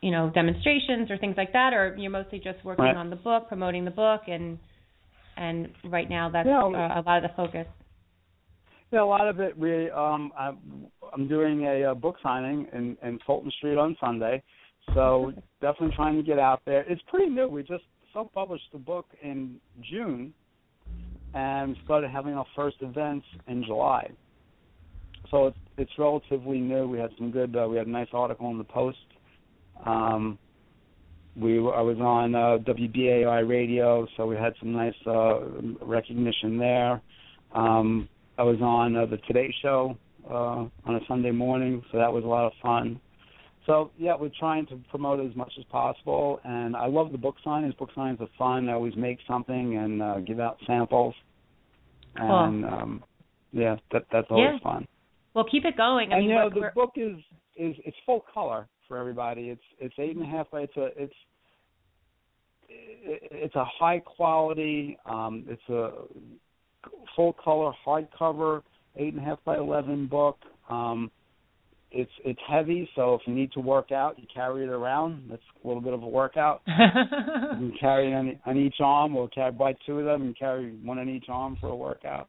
you 0.00 0.10
know 0.10 0.30
demonstrations 0.34 1.10
or 1.10 1.18
things 1.18 1.34
like 1.36 1.52
that, 1.52 1.72
or 1.72 1.96
you're 1.98 2.10
mostly 2.10 2.38
just 2.38 2.64
working 2.64 2.84
Right. 2.84 2.96
on 2.96 3.10
the 3.10 3.16
book, 3.16 3.48
promoting 3.48 3.84
the 3.84 3.90
book, 3.90 4.22
and 4.28 4.58
and 5.36 5.68
right 5.84 6.08
now 6.08 6.28
that's 6.30 6.46
Yeah, 6.46 6.62
uh, 6.64 7.00
a 7.00 7.02
lot 7.04 7.24
of 7.24 7.30
the 7.30 7.36
focus. 7.36 7.66
Yeah, 8.92 9.02
a 9.02 9.04
lot 9.04 9.26
of 9.26 9.40
it. 9.40 9.56
We 9.56 9.90
um, 9.90 10.32
I'm, 10.38 10.58
I'm 11.14 11.26
doing 11.26 11.64
a, 11.64 11.84
uh 11.90 11.94
book 11.94 12.16
signing 12.22 12.66
in, 12.72 12.96
in 13.02 13.18
Fulton 13.26 13.50
Street 13.58 13.78
on 13.78 13.96
Sunday, 13.98 14.42
so 14.94 15.32
definitely 15.60 15.96
trying 15.96 16.16
to 16.16 16.22
get 16.22 16.38
out 16.38 16.60
there. 16.66 16.84
It's 16.88 17.00
pretty 17.08 17.30
new. 17.30 17.48
We 17.48 17.62
just 17.62 17.84
self-published 18.12 18.70
the 18.72 18.78
book 18.78 19.06
in 19.22 19.56
June, 19.90 20.32
and 21.34 21.76
started 21.84 22.10
having 22.10 22.34
our 22.34 22.46
first 22.54 22.76
events 22.80 23.26
in 23.48 23.64
July. 23.64 24.10
So 25.30 25.46
it's 25.46 25.58
it's 25.78 25.92
relatively 25.98 26.58
new. 26.58 26.86
We 26.86 26.98
had 26.98 27.10
some 27.16 27.30
good. 27.30 27.56
Uh, 27.56 27.66
we 27.68 27.76
had 27.76 27.86
a 27.86 27.90
nice 27.90 28.08
article 28.12 28.50
in 28.50 28.58
the 28.58 28.64
Post. 28.64 28.98
Um, 29.86 30.38
we 31.36 31.56
I 31.58 31.80
was 31.80 31.98
on 31.98 32.34
uh, 32.34 32.58
WBAI 32.58 33.48
radio, 33.48 34.06
so 34.16 34.26
we 34.26 34.36
had 34.36 34.52
some 34.60 34.72
nice 34.72 34.94
uh, 35.06 35.40
recognition 35.80 36.58
there. 36.58 37.00
Um, 37.54 38.08
I 38.36 38.42
was 38.42 38.60
on 38.60 38.96
uh, 38.96 39.06
the 39.06 39.16
Today 39.28 39.54
Show 39.62 39.96
uh, 40.28 40.66
on 40.84 40.94
a 40.96 41.00
Sunday 41.08 41.30
morning, 41.30 41.82
so 41.90 41.98
that 41.98 42.12
was 42.12 42.24
a 42.24 42.26
lot 42.26 42.46
of 42.46 42.52
fun. 42.62 43.00
So 43.66 43.90
yeah, 43.96 44.14
we're 44.18 44.30
trying 44.38 44.66
to 44.66 44.76
promote 44.90 45.20
it 45.20 45.30
as 45.30 45.36
much 45.36 45.52
as 45.58 45.64
possible, 45.66 46.40
and 46.44 46.74
I 46.74 46.86
love 46.86 47.12
the 47.12 47.18
book 47.18 47.36
signings. 47.46 47.76
Book 47.78 47.90
signings 47.96 48.20
are 48.20 48.28
fun. 48.36 48.68
I 48.68 48.72
always 48.72 48.96
make 48.96 49.18
something 49.26 49.76
and 49.76 50.02
uh, 50.02 50.18
give 50.20 50.40
out 50.40 50.58
samples, 50.66 51.14
and 52.16 52.64
um, 52.64 53.04
yeah, 53.52 53.76
that 53.92 54.04
that's 54.10 54.26
always 54.30 54.54
Yeah. 54.54 54.58
fun. 54.62 54.86
Well, 55.34 55.44
keep 55.50 55.64
it 55.64 55.76
going. 55.76 56.12
I 56.12 56.16
and 56.16 56.26
mean, 56.26 56.30
you 56.30 56.36
know, 56.36 56.50
the 56.50 56.70
book 56.74 56.92
is 56.96 57.16
is 57.56 57.76
it's 57.84 57.96
full 58.04 58.24
color 58.32 58.68
for 58.88 58.98
everybody. 58.98 59.50
It's 59.50 59.62
it's 59.78 59.94
eight 59.98 60.16
and 60.16 60.24
a 60.24 60.28
half 60.28 60.50
by 60.50 60.62
it's 60.62 60.76
a 60.76 60.86
it's 61.00 61.14
it- 62.68 63.28
it's 63.30 63.54
a 63.54 63.64
high 63.64 63.98
quality. 64.00 64.98
Um, 65.06 65.44
it's 65.48 65.68
a 65.68 65.92
full 67.14 67.32
color 67.34 67.72
hardcover, 67.86 68.62
eight 68.96 69.14
and 69.14 69.22
a 69.22 69.24
half 69.24 69.38
by 69.44 69.56
eleven 69.56 70.06
book. 70.06 70.38
Um, 70.68 71.10
it's 71.94 72.10
it's 72.24 72.40
heavy, 72.48 72.88
so 72.96 73.14
if 73.14 73.20
you 73.26 73.34
need 73.34 73.52
to 73.52 73.60
work 73.60 73.92
out, 73.92 74.18
you 74.18 74.26
carry 74.32 74.64
it 74.64 74.68
around. 74.70 75.24
That's 75.30 75.42
a 75.62 75.66
little 75.66 75.82
bit 75.82 75.92
of 75.92 76.02
a 76.02 76.08
workout. 76.08 76.62
You 76.66 77.68
can 77.68 77.72
carry 77.78 78.10
it 78.10 78.14
on, 78.14 78.38
on 78.46 78.56
each 78.56 78.76
arm, 78.80 79.14
or 79.14 79.28
carry 79.28 79.52
buy 79.52 79.74
two 79.86 79.98
of 80.00 80.06
them 80.06 80.22
and 80.22 80.38
carry 80.38 80.70
one 80.82 80.98
on 80.98 81.08
each 81.08 81.26
arm 81.28 81.56
for 81.60 81.68
a 81.68 81.76
workout. 81.76 82.28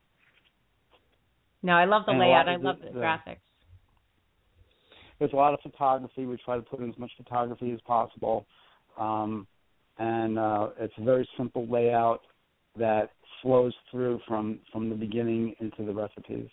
no, 1.62 1.74
I 1.74 1.86
love 1.86 2.04
the 2.06 2.12
and 2.12 2.20
layout. 2.20 2.50
I 2.50 2.58
love 2.58 2.80
the- 2.82 2.88
the 2.88 2.94
the- 2.94 3.00
graphics. 3.00 3.38
there's 5.20 5.34
a 5.34 5.36
lot 5.38 5.54
of 5.54 5.60
photography. 5.62 6.26
We 6.26 6.38
try 6.44 6.56
to 6.58 6.62
put 6.62 6.80
in 6.82 6.90
as 6.90 6.98
much 6.98 7.12
photography 7.18 7.72
as 7.72 7.80
possible, 7.82 8.46
um, 9.00 9.48
and 9.98 10.38
uh, 10.38 10.70
it's 10.80 10.94
a 10.98 11.04
very 11.04 11.28
simple 11.38 11.66
layout 11.68 12.22
that 12.78 13.12
flows 13.42 13.74
through 13.92 14.20
from 14.28 14.60
from 14.72 14.90
the 14.90 14.96
beginning 14.96 15.56
into 15.60 15.86
the 15.86 15.94
recipes. 15.94 16.50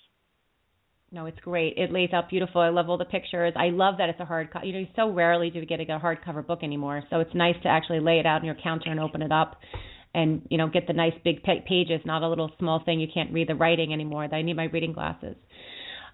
No, 1.12 1.26
it's 1.26 1.40
great. 1.40 1.74
It 1.76 1.90
lays 1.90 2.10
out 2.12 2.28
beautiful. 2.30 2.60
I 2.60 2.68
love 2.68 2.88
all 2.88 2.96
the 2.96 3.04
pictures. 3.04 3.52
I 3.56 3.70
love 3.70 3.96
that 3.98 4.08
it's 4.08 4.20
a 4.20 4.24
hard. 4.24 4.52
Co- 4.52 4.62
you 4.62 4.72
know, 4.72 4.86
so 4.94 5.10
rarely 5.10 5.50
do 5.50 5.58
we 5.58 5.66
get 5.66 5.80
a 5.80 5.84
hardcover 5.84 6.46
book 6.46 6.60
anymore. 6.62 7.02
So 7.10 7.18
it's 7.18 7.34
nice 7.34 7.56
to 7.64 7.68
actually 7.68 7.98
lay 7.98 8.20
it 8.20 8.26
out 8.26 8.40
on 8.40 8.44
your 8.44 8.54
counter 8.62 8.90
and 8.90 9.00
open 9.00 9.20
it 9.20 9.32
up, 9.32 9.56
and 10.14 10.42
you 10.50 10.56
know, 10.56 10.68
get 10.68 10.86
the 10.86 10.92
nice 10.92 11.14
big 11.24 11.42
pa- 11.42 11.64
pages, 11.66 12.00
not 12.04 12.22
a 12.22 12.28
little 12.28 12.52
small 12.60 12.82
thing 12.84 13.00
you 13.00 13.08
can't 13.12 13.32
read 13.32 13.48
the 13.48 13.56
writing 13.56 13.92
anymore. 13.92 14.28
I 14.32 14.42
need 14.42 14.54
my 14.54 14.64
reading 14.66 14.92
glasses. 14.92 15.34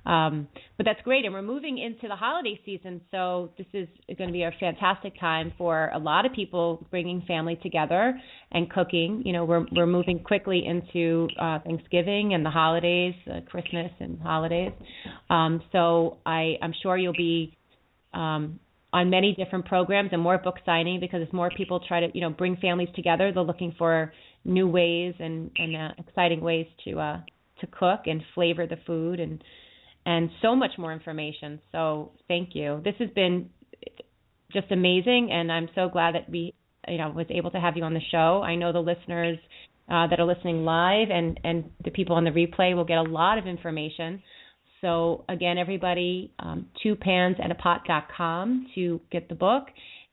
Um, 0.07 0.47
but 0.77 0.87
that's 0.87 1.01
great, 1.03 1.25
and 1.25 1.35
we're 1.35 1.43
moving 1.43 1.79
into 1.79 2.07
the 2.07 2.15
holiday 2.15 2.59
season, 2.65 3.01
so 3.11 3.51
this 3.59 3.67
is 3.73 3.89
going 4.17 4.29
to 4.29 4.33
be 4.33 4.45
a 4.45 4.53
fantastic 4.61 5.19
time 5.19 5.53
for 5.59 5.91
a 5.93 5.99
lot 5.99 6.25
of 6.25 6.33
people 6.33 6.87
bringing 6.93 7.23
family 7.27 7.59
together 7.61 8.19
and 8.53 8.71
cooking. 8.71 9.23
You 9.25 9.33
know, 9.33 9.45
we're 9.45 9.67
we're 9.73 9.87
moving 9.87 10.21
quickly 10.21 10.65
into 10.65 11.27
uh, 11.41 11.59
Thanksgiving 11.65 12.35
and 12.35 12.47
the 12.47 12.51
holidays, 12.51 13.15
uh, 13.29 13.41
Christmas 13.51 13.91
and 13.99 14.21
holidays. 14.21 14.73
Um, 15.29 15.61
so 15.73 16.19
I 16.25 16.55
I'm 16.63 16.73
sure 16.83 16.97
you'll 16.97 17.13
be 17.13 17.57
um, 18.15 18.61
on 18.93 19.11
many 19.11 19.35
different 19.35 19.67
programs 19.67 20.11
and 20.13 20.23
more 20.23 20.39
book 20.39 20.57
signing 20.65 21.01
because 21.01 21.21
as 21.27 21.33
more 21.33 21.51
people 21.57 21.81
try 21.81 21.99
to 21.99 22.07
you 22.15 22.21
know 22.21 22.31
bring 22.31 22.57
families 22.59 22.91
together, 22.95 23.33
they're 23.33 23.43
looking 23.43 23.75
for 23.77 24.13
new 24.45 24.69
ways 24.69 25.15
and 25.19 25.51
and 25.57 25.75
uh, 25.75 25.89
exciting 25.99 26.41
ways 26.41 26.67
to 26.85 27.01
uh, 27.01 27.21
to 27.61 27.67
cook 27.67 28.03
and 28.07 28.23
flavor 28.37 28.69
the 28.69 28.79
food 28.87 29.19
and 29.19 29.43
and 30.07 30.31
so 30.41 30.55
much 30.55 30.71
more 30.79 30.93
information. 30.93 31.61
So 31.73 32.13
thank 32.29 32.51
you. 32.55 32.81
This 32.85 32.95
has 33.01 33.11
been 33.11 33.51
just 34.53 34.71
amazing, 34.71 35.31
and 35.33 35.51
I'm 35.53 35.69
so 35.75 35.89
glad 35.89 36.15
that 36.15 36.31
we, 36.31 36.55
you 36.89 36.97
know, 36.97 37.11
was 37.11 37.27
able 37.29 37.51
to 37.51 37.61
have 37.61 37.77
you 37.77 37.83
on 37.83 37.93
the 37.93 38.01
show. 38.11 38.41
I 38.43 38.55
know 38.55 38.73
the 38.73 38.79
listeners 38.79 39.37
uh, 39.91 40.07
that 40.07 40.19
are 40.19 40.25
listening 40.25 40.65
live 40.65 41.09
and 41.11 41.39
and 41.45 41.71
the 41.85 41.91
people 41.91 42.17
on 42.17 42.25
the 42.25 42.31
replay 42.31 42.75
will 42.75 42.85
get 42.85 42.99
a 42.99 43.03
lot 43.03 43.37
of 43.37 43.47
information. 43.47 44.23
So 44.81 45.25
again, 45.29 45.59
everybody, 45.59 46.33
um, 46.39 46.67
two 46.83 46.95
pans 46.95 47.37
and 47.43 47.51
a 47.51 47.57
pot.com 47.57 48.69
to 48.77 49.01
get 49.11 49.29
the 49.29 49.35
book. 49.35 49.65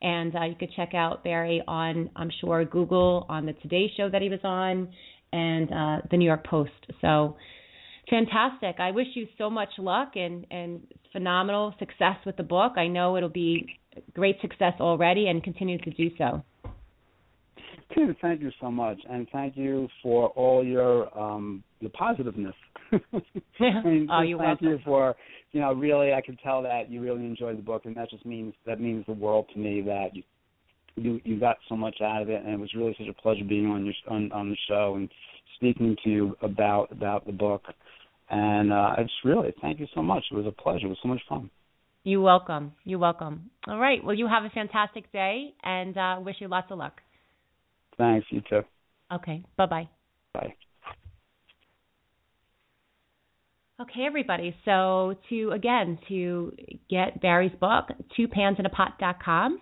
And 0.02 0.36
uh, 0.36 0.44
you 0.46 0.56
could 0.56 0.72
check 0.76 0.94
out 0.94 1.24
Barry 1.24 1.62
on, 1.68 2.10
I'm 2.16 2.32
sure, 2.42 2.66
Google, 2.66 3.26
on 3.30 3.46
the 3.46 3.54
Today 3.54 3.92
Show 3.96 4.10
that 4.10 4.22
he 4.22 4.30
was 4.30 4.40
on, 4.44 4.90
and 5.32 5.72
uh, 5.72 6.06
the 6.12 6.18
New 6.18 6.26
York 6.26 6.46
Post. 6.46 6.72
So 7.02 7.38
fantastic. 8.10 8.76
I 8.80 8.92
wish 8.92 9.08
you 9.16 9.28
so 9.38 9.50
much 9.50 9.70
luck 9.78 10.14
and, 10.16 10.46
and 10.52 10.82
phenomenal 11.12 11.74
success 11.80 12.18
with 12.26 12.38
the 12.38 12.44
book. 12.44 12.74
I 12.78 12.88
know 12.88 13.18
it'll 13.18 13.30
be 13.30 13.80
great 14.14 14.40
success 14.42 14.74
already 14.80 15.28
and 15.28 15.44
continue 15.44 15.78
to 15.80 15.90
do 15.92 16.10
so. 16.18 16.44
Tina, 17.94 18.16
thank 18.22 18.42
you 18.42 18.52
so 18.60 18.72
much, 18.72 18.98
and 19.10 19.28
thank 19.32 19.56
you 19.56 19.88
for 20.02 20.30
all 20.30 20.64
your 20.66 21.16
um, 21.18 21.64
your 21.80 21.92
positiveness. 21.92 22.56
Oh, 23.60 24.22
you're 24.22 24.38
thank 24.38 24.62
welcome. 24.62 24.68
you 24.68 24.80
for 24.84 25.16
you 25.52 25.62
know 25.62 25.74
really 25.74 26.14
I 26.14 26.22
can 26.22 26.38
tell 26.38 26.62
that 26.64 26.90
you 26.90 27.02
really 27.02 27.26
enjoyed 27.26 27.58
the 27.58 27.62
book, 27.62 27.86
and 27.86 27.96
that 27.96 28.10
just 28.10 28.26
means 28.26 28.54
that 28.66 28.80
means 28.80 29.06
the 29.06 29.14
world 29.14 29.48
to 29.54 29.60
me 29.60 29.82
that 29.82 30.16
you 30.16 30.24
you 30.96 31.22
you 31.24 31.40
got 31.40 31.58
so 31.70 31.76
much 31.76 31.98
out 32.02 32.22
of 32.22 32.30
it, 32.30 32.44
and 32.44 32.54
it 32.54 32.60
was 32.60 32.74
really 32.76 32.96
such 32.98 33.08
a 33.08 33.22
pleasure 33.22 33.44
being 33.44 33.68
on 33.68 33.86
your 33.86 33.94
on 34.10 34.32
on 34.32 34.50
the 34.50 34.58
show 34.68 34.96
and 34.96 35.10
speaking 35.56 35.96
to 36.04 36.10
you 36.10 36.38
about 36.42 36.92
about 36.92 37.26
the 37.26 37.32
book. 37.32 37.64
And 38.30 38.72
uh, 38.72 38.96
I 38.98 39.04
just 39.04 39.14
really 39.24 39.54
thank 39.62 39.80
you 39.80 39.88
so 39.94 40.02
much. 40.02 40.24
It 40.32 40.36
was 40.36 40.46
a 40.46 40.52
pleasure. 40.52 40.86
It 40.86 40.90
was 40.90 40.98
so 41.02 41.10
much 41.10 41.22
fun. 41.28 41.50
You're 42.04 42.22
welcome. 42.22 42.74
You're 42.84 43.00
welcome. 43.00 43.50
All 43.68 43.80
right. 43.80 44.04
Well, 44.04 44.16
you 44.16 44.28
have 44.28 44.44
a 44.44 44.50
fantastic 44.50 45.12
day, 45.12 45.54
and 45.64 45.98
uh, 45.98 46.18
wish 46.20 46.36
you 46.40 46.48
lots 46.48 46.70
of 46.72 46.78
luck. 46.78 47.00
Thanks. 47.98 48.26
You 48.30 48.42
too. 48.50 48.62
Okay. 49.12 49.44
Bye 49.58 49.66
bye. 49.68 49.90
Bye. 50.34 50.54
Okay, 53.82 54.06
everybody. 54.06 54.56
So 54.66 55.16
to 55.30 55.52
again 55.52 55.98
to 56.08 56.54
get 56.90 57.22
Barry's 57.22 57.52
book, 57.60 57.86
twopansinaPot.com, 58.18 59.60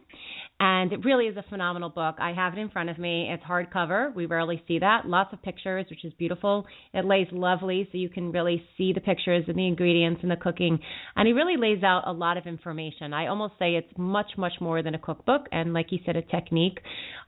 and 0.64 0.94
it 0.94 1.04
really 1.04 1.26
is 1.26 1.36
a 1.38 1.46
phenomenal 1.50 1.90
book. 1.90 2.18
I 2.20 2.34
have 2.34 2.54
it 2.54 2.60
in 2.60 2.70
front 2.70 2.92
of 2.92 3.00
me. 3.00 3.28
It's 3.32 3.44
hardcover. 3.44 4.14
We 4.14 4.28
rarely 4.28 4.64
see 4.68 4.78
that. 4.78 5.08
Lots 5.08 5.34
of 5.34 5.42
pictures, 5.42 5.88
which 5.90 6.06
is 6.06 6.14
beautiful. 6.20 6.68
It 6.94 7.04
lays 7.04 7.26
lovely, 7.32 7.90
so 7.92 7.98
you 7.98 8.10
can 8.10 8.32
really 8.32 8.64
see 8.78 8.94
the 8.94 9.02
pictures 9.02 9.44
and 9.48 9.58
the 9.58 9.66
ingredients 9.66 10.20
and 10.22 10.30
the 10.30 10.36
cooking. 10.36 10.78
And 11.16 11.26
he 11.26 11.34
really 11.34 11.58
lays 11.58 11.84
out 11.84 12.04
a 12.06 12.14
lot 12.14 12.38
of 12.38 12.46
information. 12.46 13.12
I 13.12 13.26
almost 13.26 13.54
say 13.58 13.74
it's 13.74 13.92
much, 13.98 14.34
much 14.38 14.54
more 14.62 14.84
than 14.84 14.94
a 14.94 15.00
cookbook, 15.00 15.48
and 15.52 15.74
like 15.74 15.88
you 15.90 15.98
said, 16.06 16.16
a 16.16 16.22
technique. 16.22 16.78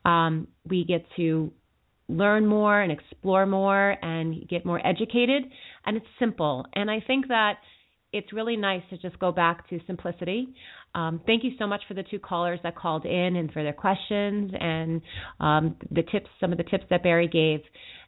Um, 0.06 0.48
we 0.70 0.86
get 0.86 1.04
to 1.16 1.52
learn 2.08 2.46
more 2.46 2.82
and 2.82 2.92
explore 2.92 3.48
more 3.48 3.96
and 4.04 4.48
get 4.48 4.64
more 4.64 4.86
educated 4.86 5.44
and 5.86 5.96
it's 5.96 6.06
simple 6.20 6.66
and 6.74 6.92
i 6.92 7.02
think 7.08 7.30
that 7.30 7.54
it's 8.14 8.32
really 8.32 8.56
nice 8.56 8.84
to 8.90 8.98
just 8.98 9.20
go 9.20 9.32
back 9.32 9.68
to 9.70 9.80
simplicity. 9.88 10.48
Um, 10.96 11.22
thank 11.26 11.44
you 11.44 11.52
so 11.58 11.68
much 11.68 11.82
for 11.88 11.96
the 11.96 12.04
two 12.04 12.20
callers 12.20 12.60
that 12.64 12.76
called 12.76 13.06
in 13.06 13.36
and 13.36 13.52
for 13.52 13.64
their 13.64 13.74
questions 13.74 14.52
and 14.60 15.02
um, 15.40 15.76
the 15.92 16.04
tips 16.04 16.28
some 16.40 16.52
of 16.52 16.58
the 16.58 16.64
tips 16.64 16.86
that 16.90 17.04
barry 17.04 17.28
gave. 17.28 17.62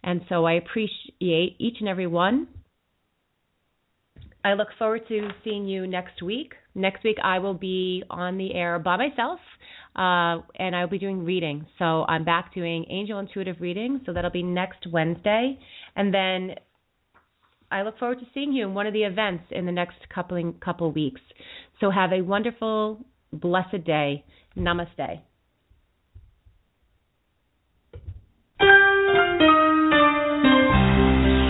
And 0.04 0.22
so 0.30 0.46
i 0.46 0.54
appreciate 0.54 1.56
each 1.60 1.78
and 1.80 1.90
every 1.90 2.08
one. 2.08 2.48
I 4.44 4.54
look 4.54 4.68
forward 4.78 5.08
to 5.08 5.30
seeing 5.44 5.68
you 5.68 5.88
next 5.88 6.22
week. 6.22 6.54
Next 6.76 7.04
week 7.04 7.18
i 7.24 7.40
will 7.40 7.56
be 7.56 8.04
on 8.10 8.38
the 8.38 8.54
air 8.54 8.78
by 8.78 8.98
myself 8.98 9.40
uh, 9.96 10.42
and 10.60 10.76
I'll 10.76 10.90
be 10.90 11.00
doing 11.00 11.24
readings. 11.24 11.66
So 11.80 12.04
I'm 12.08 12.26
back 12.26 12.54
doing 12.54 12.86
angel 12.90 13.20
intuitive 13.20 13.58
readings. 13.62 14.02
So 14.06 14.14
that'll 14.14 14.32
be 14.32 14.44
next 14.44 14.86
Wednesday, 14.92 15.58
and 15.96 16.14
then 16.14 16.56
I 17.72 17.82
look 17.82 17.98
forward 18.00 18.20
to 18.20 18.26
seeing 18.34 18.54
you 18.54 18.68
in 18.68 18.74
one 18.74 18.88
of 18.88 18.94
the 18.94 19.04
events 19.04 19.46
in 19.52 19.66
the 19.66 19.72
next 19.72 19.98
couple 20.14 20.54
couple 20.64 20.92
weeks. 20.92 21.22
So 21.80 21.90
have 21.90 22.12
a 22.14 22.22
wonderful, 22.22 23.04
blessed 23.34 23.84
day. 23.86 24.24
Namaste. 24.58 25.22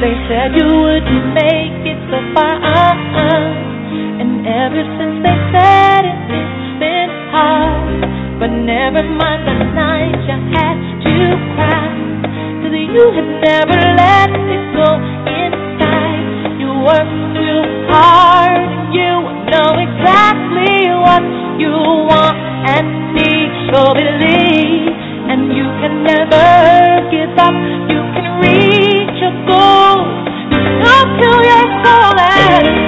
They 0.02 0.14
said 0.28 0.52
you 0.56 0.68
wouldn't 0.68 1.34
make 1.34 1.82
it 1.88 2.00
so 2.12 2.20
far, 2.36 2.52
uh-uh. 2.52 4.22
and 4.22 4.46
ever 4.46 4.84
since 4.98 5.16
they 5.24 5.38
said 5.56 6.04
it, 6.06 6.20
it's 6.36 6.80
been 6.80 7.12
hard. 7.32 8.04
But 8.40 8.52
never 8.52 9.02
mind 9.04 9.48
the 9.48 9.56
night 9.74 10.20
you 10.28 10.38
had 10.52 10.78
to 11.06 11.16
cry, 11.56 11.88
'cause 12.62 12.76
you 12.76 13.06
had 13.16 13.30
never 13.50 13.78
let 13.96 14.30
it 14.30 14.64
go 14.76 15.35
work 16.86 17.10
too 17.34 17.62
hard 17.90 18.62
and 18.62 18.94
you 18.94 19.14
know 19.50 19.74
exactly 19.82 20.94
what 21.02 21.26
you 21.58 21.74
want 22.06 22.38
and 22.70 22.86
need. 23.18 23.50
So 23.74 23.90
believe, 23.98 24.94
and 25.34 25.50
you 25.50 25.66
can 25.82 26.04
never 26.06 27.10
give 27.10 27.34
up. 27.42 27.58
You 27.90 28.02
can 28.14 28.28
reach 28.38 29.18
your 29.18 29.34
goal. 29.50 29.98
Just 30.54 31.10
to 31.26 31.32
your 31.50 31.66
soul 31.82 32.20
and 32.22 32.85